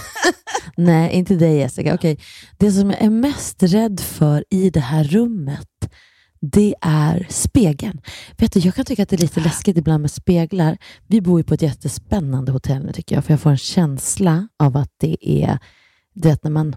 Nej, 0.76 1.12
inte 1.12 1.34
dig 1.34 1.56
Jessica. 1.56 1.94
Okej. 1.94 2.18
Det 2.58 2.72
som 2.72 2.90
jag 2.90 3.02
är 3.02 3.10
mest 3.10 3.62
rädd 3.62 4.00
för 4.00 4.44
i 4.50 4.70
det 4.70 4.80
här 4.80 5.04
rummet, 5.04 5.68
det 6.40 6.74
är 6.80 7.26
spegeln. 7.30 8.00
Vet 8.38 8.52
du, 8.52 8.60
jag 8.60 8.74
kan 8.74 8.84
tycka 8.84 9.02
att 9.02 9.08
det 9.08 9.16
är 9.16 9.20
lite 9.20 9.40
läskigt 9.40 9.76
ibland 9.76 10.00
med 10.00 10.10
speglar. 10.10 10.78
Vi 11.06 11.20
bor 11.20 11.40
ju 11.40 11.44
på 11.44 11.54
ett 11.54 11.62
jättespännande 11.62 12.52
hotell 12.52 12.84
nu 12.84 12.92
tycker 12.92 13.14
jag, 13.14 13.24
för 13.24 13.32
jag 13.32 13.40
får 13.40 13.50
en 13.50 13.58
känsla 13.58 14.48
av 14.58 14.76
att 14.76 14.92
det 15.00 15.42
är, 15.42 15.58
du 16.14 16.28
vet 16.28 16.44
när 16.44 16.50
man 16.50 16.76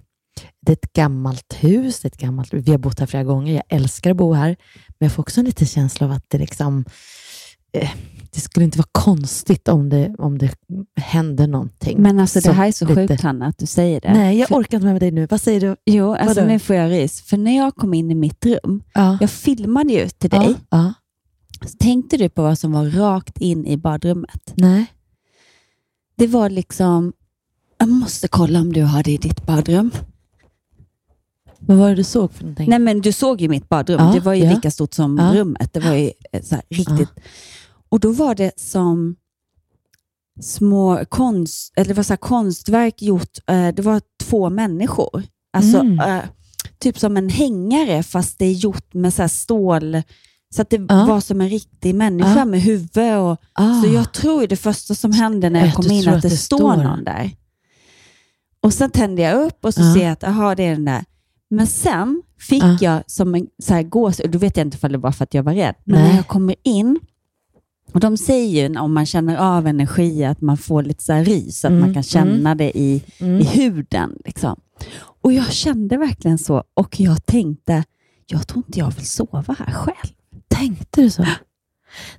det 0.61 0.71
är 0.71 0.73
ett 0.73 0.93
gammalt 0.93 1.53
hus, 1.59 1.99
det 1.99 2.05
är 2.05 2.09
ett 2.09 2.17
gammalt, 2.17 2.53
vi 2.53 2.71
har 2.71 2.77
bott 2.77 2.99
här 2.99 3.07
flera 3.07 3.23
gånger, 3.23 3.53
jag 3.53 3.63
älskar 3.69 4.11
att 4.11 4.17
bo 4.17 4.33
här, 4.33 4.55
men 4.87 5.05
jag 5.05 5.11
får 5.11 5.23
också 5.23 5.39
en 5.39 5.45
liten 5.45 5.67
känsla 5.67 6.05
av 6.05 6.11
att 6.11 6.25
det 6.27 6.37
liksom 6.37 6.85
eh, 7.73 7.91
det 8.33 8.39
skulle 8.39 8.63
inte 8.65 8.77
vara 8.77 8.87
konstigt 8.91 9.67
om 9.67 9.89
det, 9.89 10.15
om 10.17 10.37
det 10.37 10.55
händer 10.95 11.47
någonting. 11.47 12.01
Men 12.01 12.19
alltså 12.19 12.39
det 12.39 12.51
här 12.51 12.67
är 12.67 12.71
så 12.71 12.85
lite- 12.85 13.07
sjukt 13.07 13.21
Hanna, 13.23 13.45
att 13.45 13.57
du 13.57 13.65
säger 13.65 14.01
det. 14.01 14.13
Nej, 14.13 14.37
jag 14.39 14.47
För- 14.47 14.55
orkar 14.55 14.77
inte 14.77 14.87
med 14.87 15.01
dig 15.01 15.11
nu. 15.11 15.27
Vad 15.29 15.41
säger 15.41 15.61
du? 15.61 15.75
Jo, 15.85 16.13
alltså 16.15 16.41
Vadå? 16.41 16.47
nu 16.53 16.59
får 16.59 16.75
jag 16.75 16.91
rys. 16.91 17.21
För 17.21 17.37
när 17.37 17.57
jag 17.57 17.75
kom 17.75 17.93
in 17.93 18.11
i 18.11 18.15
mitt 18.15 18.45
rum, 18.45 18.83
Ja. 18.93 19.17
jag 19.21 19.29
filmade 19.29 19.93
ju 19.93 20.09
till 20.09 20.29
dig. 20.29 20.47
Ja, 20.49 20.55
ja. 20.69 20.93
Tänkte 21.79 22.17
du 22.17 22.29
på 22.29 22.41
vad 22.41 22.59
som 22.59 22.71
var 22.71 22.85
rakt 22.85 23.37
in 23.37 23.65
i 23.65 23.77
badrummet? 23.77 24.53
Nej. 24.55 24.85
Det 26.15 26.27
var 26.27 26.49
liksom, 26.49 27.13
jag 27.77 27.89
måste 27.89 28.27
kolla 28.27 28.59
om 28.61 28.73
du 28.73 28.81
har 28.83 29.03
det 29.03 29.11
i 29.11 29.17
ditt 29.17 29.45
badrum. 29.45 29.91
Vad 31.59 31.77
var 31.77 31.89
det 31.89 31.95
du 31.95 32.03
såg 32.03 32.33
för 32.33 32.43
någonting? 32.43 32.69
Nej 32.69 32.79
men 32.79 33.01
du 33.01 33.11
såg 33.11 33.41
ju 33.41 33.49
mitt 33.49 33.69
badrum. 33.69 33.99
Ja, 33.99 34.13
det 34.13 34.19
var 34.19 34.33
ju 34.33 34.43
ja. 34.43 34.53
lika 34.55 34.71
stort 34.71 34.93
som 34.93 35.17
Ja. 35.17 35.39
rummet. 35.39 35.73
Det 35.73 35.79
var 35.79 35.93
ju 35.93 36.11
eh, 36.31 36.41
så 36.41 36.55
här, 36.55 36.63
riktigt. 36.69 37.09
Och 37.93 37.99
då 37.99 38.11
var 38.11 38.35
det 38.35 38.51
som 38.59 39.15
små 40.41 41.05
konst, 41.09 41.73
eller 41.75 41.87
det 41.87 41.93
var 41.93 42.03
så 42.03 42.17
konstverk 42.17 43.01
gjort. 43.01 43.37
eh, 43.47 43.67
Det 43.67 43.81
var 43.81 44.01
två 44.23 44.49
människor. 44.49 45.23
Alltså 45.53 45.79
Mm. 45.79 45.99
eh, 45.99 46.23
typ 46.79 46.99
som 46.99 47.17
en 47.17 47.29
hängare 47.29 48.03
fast 48.03 48.39
det 48.39 48.45
är 48.45 48.51
gjort 48.53 48.93
med 48.93 49.13
så 49.13 49.21
här 49.21 49.29
stål. 49.29 50.01
Så 50.55 50.61
att 50.61 50.69
det 50.69 50.85
Ja. 50.89 51.05
var 51.05 51.19
som 51.19 51.41
en 51.41 51.49
riktig 51.49 51.95
människa 51.95 52.37
Ja. 52.37 52.45
med 52.45 52.61
huvud. 52.61 53.17
Och, 53.17 53.37
Ah. 53.53 53.81
Så 53.81 53.87
jag 53.87 54.13
tror 54.13 54.47
det 54.47 54.55
första 54.55 54.95
som 54.95 55.11
hände 55.11 55.49
när 55.49 55.65
jag 55.65 55.73
kom 55.73 55.85
du 55.85 55.93
in 55.93 56.07
att 56.09 56.15
att 56.15 56.21
det, 56.21 56.29
det 56.29 56.37
står 56.37 56.75
någon 56.75 57.03
där. 57.03 57.31
Och 58.61 58.73
sen 58.73 58.89
tände 58.91 59.21
jag 59.21 59.45
upp 59.45 59.65
och 59.65 59.73
så 59.73 59.81
Ja. 59.81 59.93
ser 59.93 60.03
jag 60.03 60.11
att 60.11 60.23
aha, 60.23 60.55
det 60.55 60.63
är 60.63 60.71
den 60.71 60.85
där. 60.85 61.05
Men 61.49 61.67
sen 61.67 62.21
fick 62.39 62.63
Ja. 62.63 62.77
jag 62.81 63.03
som 63.07 63.35
en 63.35 63.47
så 63.63 63.73
här 63.73 63.83
gås, 63.83 64.19
och 64.19 64.29
då 64.29 64.37
vet 64.39 64.57
jag 64.57 64.67
inte 64.67 64.77
om 64.81 64.91
det 64.91 64.97
var 64.97 65.11
för 65.11 65.23
att 65.23 65.33
jag 65.33 65.43
var 65.43 65.53
rädd, 65.53 65.75
men 65.83 65.99
Nej. 65.99 66.09
när 66.09 66.15
jag 66.15 66.27
kommer 66.27 66.55
in, 66.63 66.99
och 67.93 67.99
de 67.99 68.17
säger 68.17 68.69
ju 68.69 68.79
om 68.79 68.93
man 68.93 69.05
känner 69.05 69.37
av 69.37 69.67
energi 69.67 70.23
att 70.25 70.41
man 70.41 70.57
får 70.57 70.83
lite 70.83 71.03
så 71.03 71.13
rys, 71.13 71.65
att 71.65 71.69
Mm, 71.69 71.81
man 71.81 71.93
kan 71.93 72.03
känna 72.03 72.55
det 72.55 72.77
i, 72.77 73.03
Mm. 73.19 73.39
i 73.39 73.43
huden. 73.43 74.17
Liksom. 74.25 74.55
Och 75.21 75.33
jag 75.33 75.51
kände 75.53 75.97
verkligen 75.97 76.37
så 76.37 76.63
och 76.73 76.99
jag 76.99 77.25
tänkte, 77.25 77.83
jag 78.27 78.47
tror 78.47 78.63
inte 78.67 78.79
jag 78.79 78.91
vill 78.91 79.07
sova 79.07 79.55
här 79.59 79.73
själv. 79.73 80.13
Tänkte 80.47 81.01
du 81.01 81.09
så? 81.09 81.25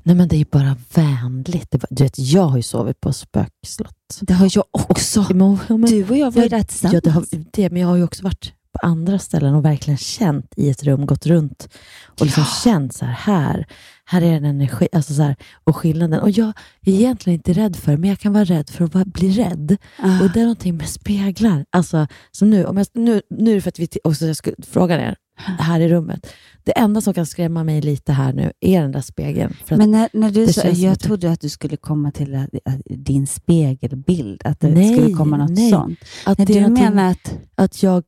Nej, 0.03 0.15
men 0.17 0.29
det 0.29 0.37
är 0.37 0.47
bara 0.51 0.77
vänligt. 0.95 1.75
Du 1.91 2.03
vet, 2.05 2.19
jag 2.19 2.43
har 2.47 2.57
ju 2.57 2.63
sovit 2.63 3.01
på 3.01 3.13
spökslott. 3.13 4.19
Det 4.21 4.35
har 4.35 4.51
jag 4.55 4.65
också. 4.71 5.27
Men, 5.35 5.59
men, 5.69 5.81
Du 5.91 6.09
och 6.09 6.17
jag 6.17 6.31
var 6.31 6.43
ju 6.43 6.49
Ja, 6.49 6.57
där 6.57 6.63
tillsammans. 6.63 6.95
Ja, 6.95 7.01
det 7.05 7.11
har, 7.11 7.25
det, 7.53 7.71
men 7.71 7.83
jag 7.83 7.89
har 7.89 7.97
ju 7.97 8.05
också 8.05 8.23
varit 8.25 8.53
på 8.73 8.87
andra 8.87 9.19
ställen 9.19 9.55
och 9.55 9.65
verkligen 9.65 9.99
känt 9.99 10.53
i 10.57 10.71
ett 10.71 10.83
rum, 10.83 11.07
gått 11.07 11.27
runt 11.27 11.69
och 12.07 12.27
liksom 12.27 12.45
känt 12.65 12.95
så 12.95 13.05
här, 13.05 13.13
här, 13.15 13.67
här 14.07 14.23
är 14.23 14.33
en 14.33 14.45
energi, 14.45 14.89
alltså 14.93 15.15
så 15.15 15.23
här, 15.23 15.37
och 15.65 15.77
skillnaden. 15.77 16.21
Och 16.21 16.31
jag 16.31 16.49
är 16.87 16.93
egentligen 16.93 17.35
inte 17.39 17.53
rädd 17.53 17.77
för 17.77 17.97
men 17.97 18.11
jag 18.11 18.19
kan 18.19 18.33
vara 18.33 18.45
rädd 18.45 18.71
för 18.71 18.85
att 18.85 19.07
bli 19.07 19.31
rädd. 19.31 19.77
Ah. 19.99 20.21
Och 20.23 20.31
det 20.33 20.41
är 20.41 20.45
någonting 20.45 20.77
med 20.77 20.89
speglar. 20.89 21.65
Alltså, 21.71 22.07
som 22.31 22.51
nu, 22.51 22.65
om 22.65 22.77
jag, 22.77 22.87
nu, 22.95 23.23
nu 23.31 23.51
är 23.51 23.55
det 23.55 23.61
för 23.61 23.69
att 23.69 23.79
vi 23.79 23.87
t- 23.87 24.01
också 24.05 24.27
jag 24.27 24.37
skulle 24.37 24.57
fråga 24.67 25.01
er 25.01 25.17
här 25.59 25.81
i 25.81 25.89
rummet. 25.89 26.27
Det 26.65 26.73
enda 26.79 27.01
som 27.01 27.15
kan 27.15 27.27
skrämma 27.27 27.65
mig 27.65 27.81
lite 27.81 28.13
här 28.13 28.33
nu 28.33 28.53
är 28.61 28.83
den 28.83 28.93
där 28.93 29.01
spegeln. 29.01 29.55
Men 29.71 29.91
när, 29.91 30.09
när 30.13 30.31
du 30.31 30.53
sa, 30.53 30.69
jag 30.69 31.01
trodde 31.01 31.31
att 31.33 31.41
du 31.41 31.49
skulle 31.49 31.77
komma 31.77 32.11
till 32.11 32.35
att, 32.35 32.49
att, 32.65 32.81
din 32.85 33.27
spegelbild, 33.27 34.43
att 34.45 34.61
det 34.61 34.69
Nej, 34.69 34.95
skulle 34.99 35.15
komma 35.17 35.37
något 35.37 35.51
nej. 35.51 35.71
sånt. 35.71 35.99
Att 36.27 36.39
Nej, 36.39 36.47
det 36.47 36.61
du 36.61 36.69
menar 36.69 37.11
att... 37.11 37.35
att 37.55 37.83
jag, 37.83 38.05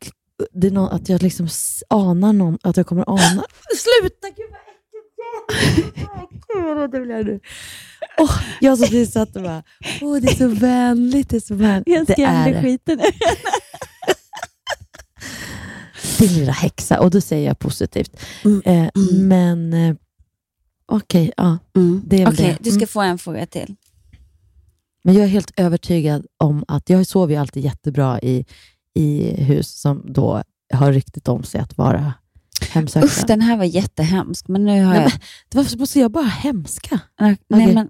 det 0.52 0.66
är 0.66 0.70
nå- 0.70 0.88
att 0.88 1.08
jag 1.08 1.22
liksom 1.22 1.48
anar 1.88 2.32
någon, 2.32 2.58
att 2.62 2.76
jag 2.76 2.86
kommer 2.86 3.04
ana... 3.10 3.20
Sluta! 3.76 4.28
Gud! 4.36 4.65
Gud 6.54 6.64
vad 6.64 6.90
det 6.92 7.00
blir 7.00 7.24
nu. 7.24 7.40
Åh, 8.18 8.40
jag 8.60 8.78
som 8.78 8.84
precis 8.88 9.12
satt 9.12 9.36
och 9.36 9.42
bara, 9.42 9.62
åh 10.02 10.16
det 10.20 10.28
är 10.28 10.34
så 10.34 10.48
vänligt, 10.48 11.28
det 11.28 11.36
är 11.36 11.40
så 11.40 11.54
vänligt. 11.54 11.86
Jag 11.96 12.10
skrämde 12.12 12.62
skiten 12.62 13.00
ur 13.00 13.06
Din 16.18 16.28
lilla 16.38 16.52
häxa. 16.52 17.00
Och 17.00 17.10
då 17.10 17.20
säger 17.20 17.46
jag 17.48 17.58
positivt. 17.58 18.20
Eh, 18.64 18.86
Men 19.12 19.72
eh, 19.72 19.94
okej, 20.86 21.32
ja. 21.36 21.58
Det 22.04 22.22
är 22.22 22.28
Okej, 22.32 22.46
det. 22.46 22.64
du 22.64 22.70
ska 22.70 22.76
Mm. 22.78 22.88
få 22.88 23.00
en 23.00 23.18
fråga 23.18 23.46
till. 23.46 23.76
Men 25.04 25.14
jag 25.14 25.24
är 25.24 25.28
helt 25.28 25.52
övertygad 25.56 26.26
om 26.38 26.64
att, 26.68 26.90
jag 26.90 27.06
sover 27.06 27.34
ju 27.34 27.40
alltid 27.40 27.64
jättebra 27.64 28.20
i, 28.20 28.44
i 28.94 29.34
hus 29.42 29.80
som 29.80 30.02
då 30.12 30.42
har 30.74 30.92
ryktet 30.92 31.28
om 31.28 31.42
sig 31.44 31.60
att 31.60 31.78
vara 31.78 32.14
hemsökta. 32.70 33.06
Usch, 33.06 33.26
den 33.26 33.40
här 33.40 33.56
var 33.56 33.64
jättehemsk, 33.64 34.48
men 34.48 34.64
nu 34.64 34.84
har 34.84 34.92
Nej, 34.94 35.02
jag... 35.02 35.10
men, 35.12 35.20
varför 35.54 35.78
måste 35.78 36.00
jag 36.00 36.10
bara 36.10 36.24
hemska? 36.24 37.00
Nej, 37.20 37.36
Okej. 37.54 37.74
men 37.74 37.88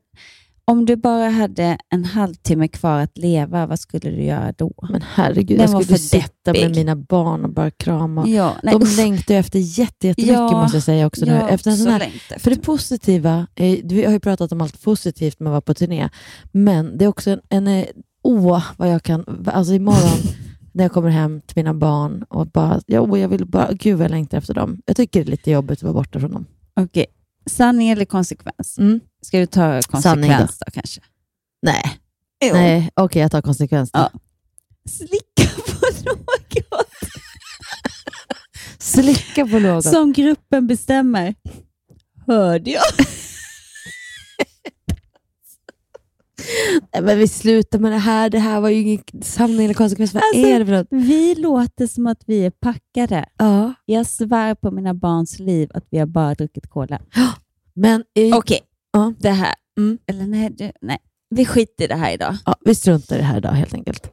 om 0.64 0.84
du 0.86 0.96
bara 0.96 1.28
hade 1.30 1.78
en 1.90 2.04
halvtimme 2.04 2.68
kvar 2.68 2.98
att 3.00 3.18
leva, 3.18 3.66
vad 3.66 3.80
skulle 3.80 4.10
du 4.10 4.22
göra 4.22 4.52
då? 4.52 4.72
Men 4.90 5.02
herregud, 5.14 5.58
Den 5.58 5.72
jag 5.72 5.84
skulle 5.84 5.98
sitta 5.98 6.52
med 6.52 6.76
mina 6.76 6.96
barn 6.96 7.44
och 7.44 7.50
bara 7.52 7.70
krama. 7.70 8.26
Ja, 8.28 8.56
nej, 8.62 8.74
De 8.74 8.82
usch. 8.82 8.96
längtar 8.96 9.34
ju 9.34 9.40
efter 9.40 9.58
jätte, 9.58 10.06
jättemycket 10.08 10.34
Ja, 10.34 10.62
måste 10.62 10.76
jag 10.76 10.84
säga 10.84 11.06
också 11.06 11.24
nu. 11.24 11.32
ja, 11.32 11.48
Efter 11.48 11.70
en 11.70 11.76
sån 11.76 11.86
så 11.86 11.90
här, 11.92 12.00
efter. 12.16 12.38
för 12.40 12.50
det 12.50 12.56
positiva, 12.56 13.46
eh, 13.54 13.78
vi 13.84 14.04
har 14.04 14.12
ju 14.12 14.20
pratat 14.20 14.52
om 14.52 14.60
allt 14.60 14.82
positivt 14.82 15.40
med 15.40 15.50
att 15.50 15.52
vara 15.52 15.60
på 15.60 15.74
turné, 15.74 16.08
men 16.52 16.98
det 16.98 17.04
är 17.04 17.08
också 17.08 17.30
en, 17.30 17.40
en 17.48 17.66
eh, 17.68 17.84
åh 18.22 18.62
vad 18.76 18.88
jag 18.90 19.02
kan, 19.02 19.42
alltså 19.52 19.74
imorgon 19.74 20.18
när 20.76 20.84
jag 20.84 20.92
kommer 20.92 21.10
hem 21.10 21.40
till 21.40 21.56
mina 21.56 21.74
barn 21.74 22.22
och 22.28 22.46
bara, 22.46 22.80
ja, 22.86 23.18
jag 23.18 23.28
vill 23.28 23.46
bara, 23.46 23.72
gud 23.72 23.96
vad 23.98 24.04
jag 24.04 24.10
längtar 24.10 24.38
efter 24.38 24.54
dem. 24.54 24.82
Jag 24.86 24.96
tycker 24.96 25.20
det 25.24 25.28
är 25.28 25.30
lite 25.30 25.50
jobbigt 25.50 25.78
att 25.78 25.82
vara 25.82 25.92
borta 25.92 26.20
från 26.20 26.32
dem. 26.32 26.46
Okej, 26.80 27.06
sanning 27.50 27.88
eller 27.88 28.04
konsekvens? 28.04 28.78
Mm. 28.78 29.00
Ska 29.22 29.38
du 29.38 29.46
ta 29.46 29.82
Sanning 29.82 30.30
då. 30.30 30.36
konsekvens 30.36 30.58
då, 30.66 30.70
kanske? 30.72 31.00
Nej, 31.62 31.82
Jo. 32.44 32.52
nej, 32.54 32.90
okej 32.94 33.22
jag 33.22 33.30
tar 33.30 33.42
konsekvens. 33.42 33.90
då. 33.92 33.98
Ja. 33.98 34.10
Slicka 34.90 35.50
på 35.66 35.86
något 36.10 36.86
Slicka 38.78 39.46
på 39.46 39.58
något. 39.58 39.84
som 39.84 40.12
gruppen 40.12 40.66
bestämmer. 40.66 41.34
Hörde 42.26 42.70
jag? 42.70 42.82
Nej, 46.35 46.35
men 47.02 47.18
vi 47.18 47.28
slutar 47.28 47.78
med 47.78 47.92
det 47.92 47.98
här. 47.98 48.30
Det 48.30 48.38
här 48.38 48.60
var 48.60 48.68
ju 48.68 48.80
ingen 48.80 49.02
sanning 49.22 49.64
eller 49.64 49.74
konsekvens. 49.74 50.14
Vad 50.14 50.22
Alltså, 50.34 50.48
är 50.50 50.58
det 50.58 50.66
för 50.66 50.72
något? 50.72 50.86
Vi 50.90 51.34
låter 51.34 51.86
som 51.86 52.06
att 52.06 52.22
vi 52.26 52.44
är 52.46 52.50
packade. 52.50 53.26
Ja. 53.38 53.72
Jag 53.84 54.06
svär 54.06 54.54
på 54.54 54.70
mina 54.70 54.94
barns 54.94 55.38
liv 55.38 55.70
att 55.74 55.84
vi 55.90 55.98
har 55.98 56.06
bara 56.06 56.34
druckit 56.34 56.66
cola. 56.70 57.00
Men, 57.74 58.04
eh, 58.14 58.36
Okej, 58.36 58.60
ja. 58.92 59.12
det 59.18 59.30
här. 59.30 59.54
Mm. 59.78 59.98
Eller 60.06 60.26
nej, 60.26 60.50
det, 60.58 60.72
nej, 60.80 60.98
vi 61.30 61.44
skiter 61.44 61.84
i 61.84 61.86
det 61.86 61.94
här 61.94 62.12
idag. 62.14 62.36
Ja, 62.46 62.54
vi 62.64 62.74
struntar 62.74 63.16
i 63.16 63.18
det 63.18 63.24
här 63.24 63.38
idag 63.38 63.50
helt 63.52 63.74
enkelt. 63.74 64.10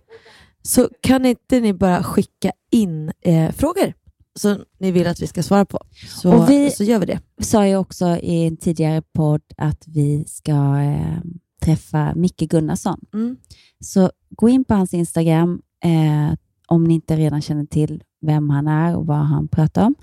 Så 0.62 0.90
kan 1.02 1.26
inte 1.26 1.60
ni 1.60 1.74
bara 1.74 2.04
skicka 2.04 2.52
in 2.72 3.12
eh, 3.22 3.52
frågor 3.52 3.94
som 4.40 4.64
ni 4.80 4.92
vill 4.92 5.08
att 5.08 5.22
vi 5.22 5.28
ska 5.28 5.44
svara 5.44 5.66
på, 5.66 5.80
så, 6.10 6.34
Och 6.34 6.50
vi- 6.50 6.72
så 6.72 6.84
gör 6.84 7.00
vi 7.00 7.06
det. 7.06 7.20
Vi 7.38 7.44
sa 7.46 7.68
ju 7.68 7.76
också 7.76 8.18
i 8.18 8.48
en 8.48 8.58
tidigare 8.58 9.02
podd 9.14 9.42
att 9.58 9.84
vi 9.88 10.26
ska 10.28 10.52
eh, 10.80 11.18
träffa 11.64 12.14
Micke 12.16 12.40
Gunnarsson. 12.50 13.00
Mm. 13.14 13.38
Så 13.80 14.12
gå 14.30 14.50
in 14.50 14.64
på 14.66 14.74
hans 14.74 14.94
Instagram 14.94 15.62
eh, 15.84 16.36
om 16.68 16.84
ni 16.84 16.94
inte 16.94 17.16
redan 17.16 17.42
känner 17.42 17.66
till 17.66 18.04
vem 18.22 18.50
han 18.50 18.68
är 18.68 18.96
och 18.96 19.06
vad 19.06 19.18
han 19.18 19.48
pratar 19.48 19.86
om. 19.86 19.96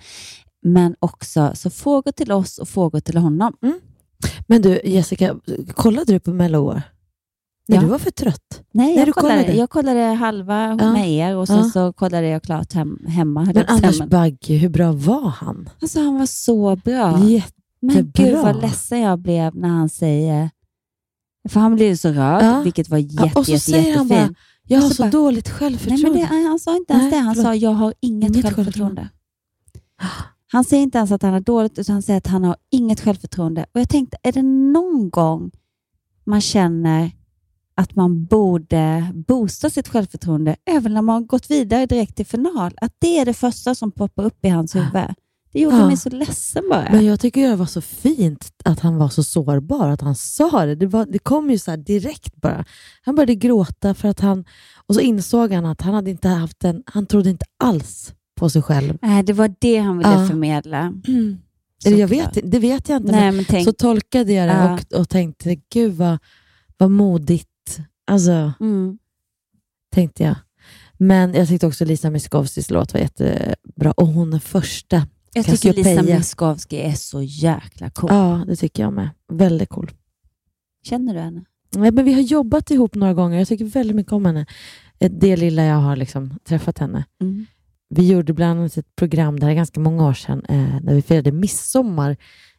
Men 0.62 0.96
också 0.98 1.50
så 1.54 1.70
frågor 1.70 2.12
till 2.12 2.32
oss 2.32 2.58
och 2.58 2.68
frågor 2.68 3.00
till 3.00 3.16
honom. 3.16 3.52
Men 4.46 4.62
du 4.62 4.80
Jessica, 4.84 5.36
kollade 5.74 6.12
du 6.12 6.20
på 6.20 6.30
Mello 6.32 6.58
år? 6.58 6.82
Nej, 7.68 7.76
Ja. 7.78 7.82
du 7.82 7.86
var 7.88 7.98
för 7.98 8.10
trött. 8.10 8.62
Nej, 8.72 8.96
jag, 8.96 9.08
du 9.08 9.12
kollade, 9.12 9.40
kollade. 9.40 9.58
jag 9.58 9.70
kollade 9.70 10.00
halva 10.00 10.76
Ja. 10.80 10.92
med 10.92 11.10
er 11.10 11.36
och 11.36 11.46
sen 11.46 11.56
Ja. 11.56 11.64
så 11.64 11.92
kollade 11.92 12.26
jag 12.28 12.42
klart 12.42 12.72
hem, 12.72 12.98
hemma. 13.08 13.44
Men 13.54 13.66
Anders 13.68 13.98
Bagge, 14.00 14.54
hur 14.56 14.68
bra 14.68 14.92
var 14.92 15.28
han? 15.28 15.68
Alltså 15.82 16.00
han 16.00 16.18
var 16.18 16.26
så 16.26 16.76
bra. 16.76 17.18
Jättebra. 17.24 17.50
Men 17.80 18.10
gud 18.14 18.38
vad 18.38 18.60
ledsen 18.62 19.00
jag 19.00 19.18
blev 19.18 19.56
när 19.56 19.68
han 19.68 19.88
säger... 19.88 20.50
För 21.48 21.60
han 21.60 21.74
blev 21.74 21.96
så 21.96 22.08
rörd, 22.08 22.42
Ja. 22.42 22.60
vilket 22.60 22.88
var 22.88 22.98
jätte, 22.98 23.14
Ja, 23.24 23.30
och 23.34 23.44
så 23.46 23.52
jätte, 23.52 23.64
säger 23.64 23.96
han 23.96 24.08
bara, 24.08 24.14
jättefint. 24.18 24.38
jag 24.68 24.80
har 24.80 24.88
så 24.88 24.94
så 24.94 25.02
bara- 25.02 25.10
dåligt 25.10 25.46
Nej, 25.46 25.54
självförtroende. 25.54 26.08
men 26.28 26.42
det, 26.42 26.48
han 26.48 26.58
sa 26.58 26.76
inte 26.76 26.92
ens 26.92 27.02
Nej, 27.02 27.10
det. 27.10 27.18
Han 27.18 27.34
förlåt. 27.34 27.46
sa, 27.46 27.54
jag 27.54 27.70
har 27.70 27.94
inget, 28.00 28.30
Inget 28.36 28.54
självförtroende. 28.54 29.08
Han 30.52 30.64
säger 30.64 30.82
inte 30.82 30.98
ens 30.98 31.12
att 31.12 31.22
han 31.22 31.32
har 31.32 31.40
dåligt, 31.40 31.78
utan 31.78 31.92
han 31.92 32.02
säger 32.02 32.18
att 32.18 32.26
han 32.26 32.44
har 32.44 32.56
inget 32.70 33.00
självförtroende. 33.00 33.66
Och 33.74 33.80
jag 33.80 33.88
tänkte, 33.88 34.16
är 34.22 34.32
det 34.32 34.42
någon 34.42 35.10
gång 35.10 35.50
man 36.24 36.40
känner 36.40 37.10
att 37.74 37.94
man 37.94 38.24
borde 38.24 39.12
boosta 39.28 39.70
sitt 39.70 39.88
självförtroende, 39.88 40.56
även 40.66 40.94
när 40.94 41.02
man 41.02 41.14
har 41.14 41.20
gått 41.22 41.50
vidare 41.50 41.86
direkt 41.86 42.16
till 42.16 42.26
final, 42.26 42.72
att 42.80 42.92
det 42.98 43.18
är 43.18 43.24
det 43.24 43.34
första 43.34 43.74
som 43.74 43.92
poppar 43.92 44.24
upp 44.24 44.44
i 44.44 44.48
hans 44.48 44.76
huvud. 44.76 44.90
Det 45.52 45.60
gjorde 45.60 45.76
Ja. 45.76 45.86
mig 45.86 45.96
så 45.96 46.08
ledsen 46.10 46.64
bara. 46.70 46.88
Men 46.92 47.04
jag 47.04 47.20
tycker 47.20 47.48
det 47.50 47.56
var 47.56 47.66
så 47.66 47.80
fint 47.80 48.52
att 48.64 48.80
han 48.80 48.96
var 48.96 49.08
så 49.08 49.22
sårbar, 49.22 49.88
att 49.88 50.00
han 50.00 50.14
sa 50.14 50.66
det. 50.66 50.74
Det, 50.74 50.86
var, 50.86 51.06
det 51.06 51.18
kom 51.18 51.50
ju 51.50 51.58
så 51.58 51.70
här 51.70 51.78
direkt 51.78 52.36
bara. 52.36 52.64
Han 53.02 53.14
började 53.14 53.34
gråta 53.34 53.94
för 53.94 54.08
att 54.08 54.20
han, 54.20 54.44
och 54.86 54.94
så 54.94 55.00
insåg 55.00 55.52
han 55.52 55.66
att 55.66 55.80
han 55.80 55.94
hade 55.94 56.10
inte 56.10 56.28
haft 56.28 56.64
en, 56.64 56.82
han 56.86 57.06
trodde 57.06 57.30
inte 57.30 57.46
alls 57.64 58.14
på 58.36 58.50
sig 58.50 58.62
själv. 58.62 58.98
Nej, 59.02 59.22
det 59.22 59.32
var 59.32 59.54
det 59.58 59.76
han 59.78 59.98
ville 59.98 60.10
Ja. 60.12 60.26
förmedla. 60.28 60.92
Eller 61.86 61.96
jag 61.98 62.08
vet, 62.08 62.38
det 62.44 62.58
vet 62.58 62.88
jag 62.88 62.96
inte, 62.96 63.12
Nej, 63.12 63.20
men, 63.20 63.36
men 63.36 63.44
tänk- 63.44 63.64
så 63.64 63.72
tolkade 63.72 64.32
jag 64.32 64.48
det 64.48 64.54
Ja. 64.54 64.78
och, 64.92 65.00
och 65.00 65.08
tänkte, 65.08 65.56
gud 65.72 65.92
vad, 65.94 66.18
vad 66.76 66.90
modigt. 66.90 67.46
Alltså, 68.06 68.52
Mm. 68.60 68.98
tänkte 69.94 70.22
jag. 70.22 70.36
Men 70.98 71.34
jag 71.34 71.48
tyckte 71.48 71.66
också 71.66 71.84
Lisa 71.84 72.10
Miskovskis 72.10 72.70
låt 72.70 72.92
var 72.92 73.00
jättebra 73.00 73.92
och 73.96 74.06
hon 74.06 74.32
är 74.32 74.38
första. 74.38 75.06
Jag 75.32 75.44
tycker 75.44 75.72
Lisa. 75.72 76.02
Miskovsky 76.02 76.76
är 76.76 76.92
så 76.94 77.22
jäkla 77.22 77.90
cool. 77.90 78.10
Ja, 78.12 78.44
det 78.46 78.56
tycker 78.56 78.82
jag 78.82 78.92
med. 78.92 79.10
Väldigt 79.32 79.68
cool. 79.68 79.90
Känner 80.82 81.14
du 81.14 81.20
henne? 81.20 81.44
Nej, 81.76 81.90
men 81.90 82.04
vi 82.04 82.12
har 82.12 82.20
jobbat 82.20 82.70
ihop 82.70 82.94
några 82.94 83.14
gånger. 83.14 83.38
Jag 83.38 83.48
tycker 83.48 83.64
väldigt 83.64 83.96
mycket 83.96 84.12
om 84.12 84.26
henne. 84.26 84.46
Eh, 84.98 85.10
Det 85.10 85.36
lilla 85.36 85.64
jag 85.64 85.76
har 85.76 85.96
liksom 85.96 86.38
träffat 86.44 86.78
henne. 86.78 87.04
Mm. 87.20 87.46
Vi 87.88 88.08
gjorde 88.12 88.32
bland 88.32 88.60
annat 88.60 88.76
ett 88.76 88.96
program, 88.96 89.40
det 89.40 89.46
här 89.46 89.50
är 89.52 89.56
ganska 89.56 89.80
många 89.80 90.06
år 90.08 90.14
sedan, 90.14 90.44
eh, 90.48 90.80
när 90.82 90.94
vi 90.94 91.02
firade 91.02 91.32
midsommar. 91.32 92.16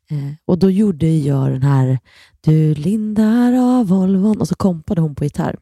Eh, 0.10 0.18
och 0.46 0.60
då 0.60 0.72
gjorde 0.72 1.08
jag 1.08 1.52
den 1.52 1.64
här 1.64 2.00
Du 2.42 2.76
lindar 2.76 3.54
av 3.54 3.88
Volvon 3.88 4.42
och 4.42 4.48
så 4.48 4.56
kompade 4.56 5.02
hon 5.02 5.16
på 5.16 5.24
gitarr. 5.24 5.56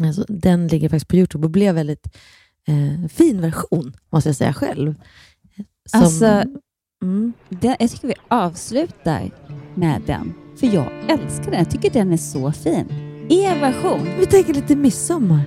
Alltså, 0.00 0.24
den 0.28 0.68
ligger 0.68 0.88
faktiskt 0.88 1.08
på 1.08 1.16
Youtube 1.16 1.44
och 1.46 1.50
blev 1.50 1.74
väldigt 1.74 2.16
eh, 2.68 3.08
fin 3.08 3.40
version, 3.40 3.92
måste 4.10 4.28
jag 4.28 4.36
säga 4.36 4.52
själv. 4.54 4.94
Som, 5.90 6.02
Alltså, 6.02 6.44
mm. 7.04 7.32
den, 7.48 7.76
jag 7.78 7.90
tycker 7.90 8.08
vi 8.08 8.14
avslutar 8.28 9.30
med 9.74 10.02
den. 10.06 10.34
För 10.56 10.66
jag 10.66 10.86
älskar 11.08 11.50
den. 11.50 11.58
Jag 11.58 11.70
tycker 11.70 11.90
den 11.90 12.12
är 12.12 12.16
så 12.16 12.52
fin. 12.52 12.86
Er 13.28 13.60
version. 13.60 14.08
Vi 14.18 14.26
tänker 14.26 14.54
lite 14.54 14.76
midsommar. 14.76 15.40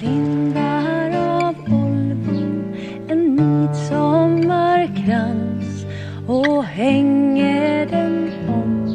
lindar 0.00 1.10
av 1.10 1.54
Volvo 1.66 2.64
en 3.08 3.34
midsommarkrans 3.34 5.84
och 6.28 6.64
hänger 6.64 7.86
den 7.86 8.30
om 8.48 8.86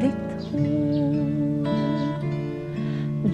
ditt 0.00 0.44
hår. 0.52 1.68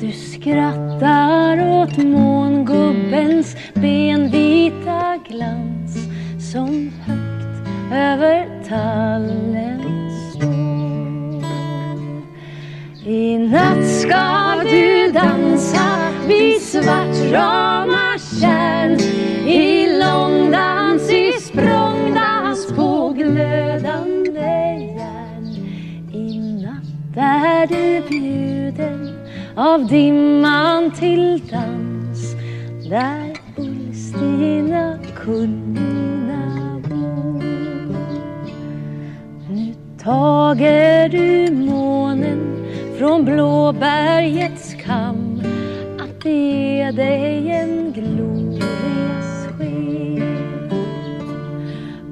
Du 0.00 0.12
skrattar 0.12 1.80
åt 1.82 1.96
mångubbens 1.96 3.56
benvita 3.74 5.16
glans 5.28 5.77
som 6.52 6.92
högt 7.06 7.68
över 7.92 8.46
tallen 8.68 10.10
står. 10.30 11.48
I 13.12 13.38
natt 13.38 13.86
ska 13.86 14.62
du 14.64 15.12
dansa 15.12 16.12
vid 16.28 16.62
Svartrama 16.62 18.18
tjärn 18.40 19.00
i 19.46 19.86
långdans, 19.98 21.10
i 21.10 21.32
språngdans 21.32 22.66
på 22.76 23.14
glödande 23.18 24.40
järn. 24.96 25.46
I 26.12 26.40
natt 26.62 27.16
är 27.16 27.66
du 27.66 28.08
bjuden 28.08 29.18
av 29.56 29.86
dimman 29.86 30.90
till 30.90 31.42
dans 31.50 32.34
där 32.90 33.36
Ulstina 33.56 34.98
kunde 35.24 35.67
tager 40.08 41.08
du 41.08 41.52
månen 41.52 42.64
från 42.98 43.24
Blåbergets 43.24 44.74
kam 44.84 45.42
att 45.98 46.24
ge 46.24 46.90
dig 46.90 47.50
en 47.50 47.92
glorias 47.92 49.46
sken. 49.58 50.70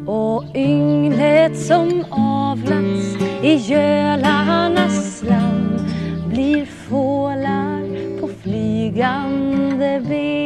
Och 0.06 0.44
ynglet 0.54 1.58
som 1.58 2.04
avlats 2.10 3.16
i 3.42 3.56
gölarnas 3.56 5.18
slam 5.18 5.78
blir 6.28 6.64
fålar 6.64 8.20
på 8.20 8.28
flygande 8.42 10.02
ben. 10.08 10.45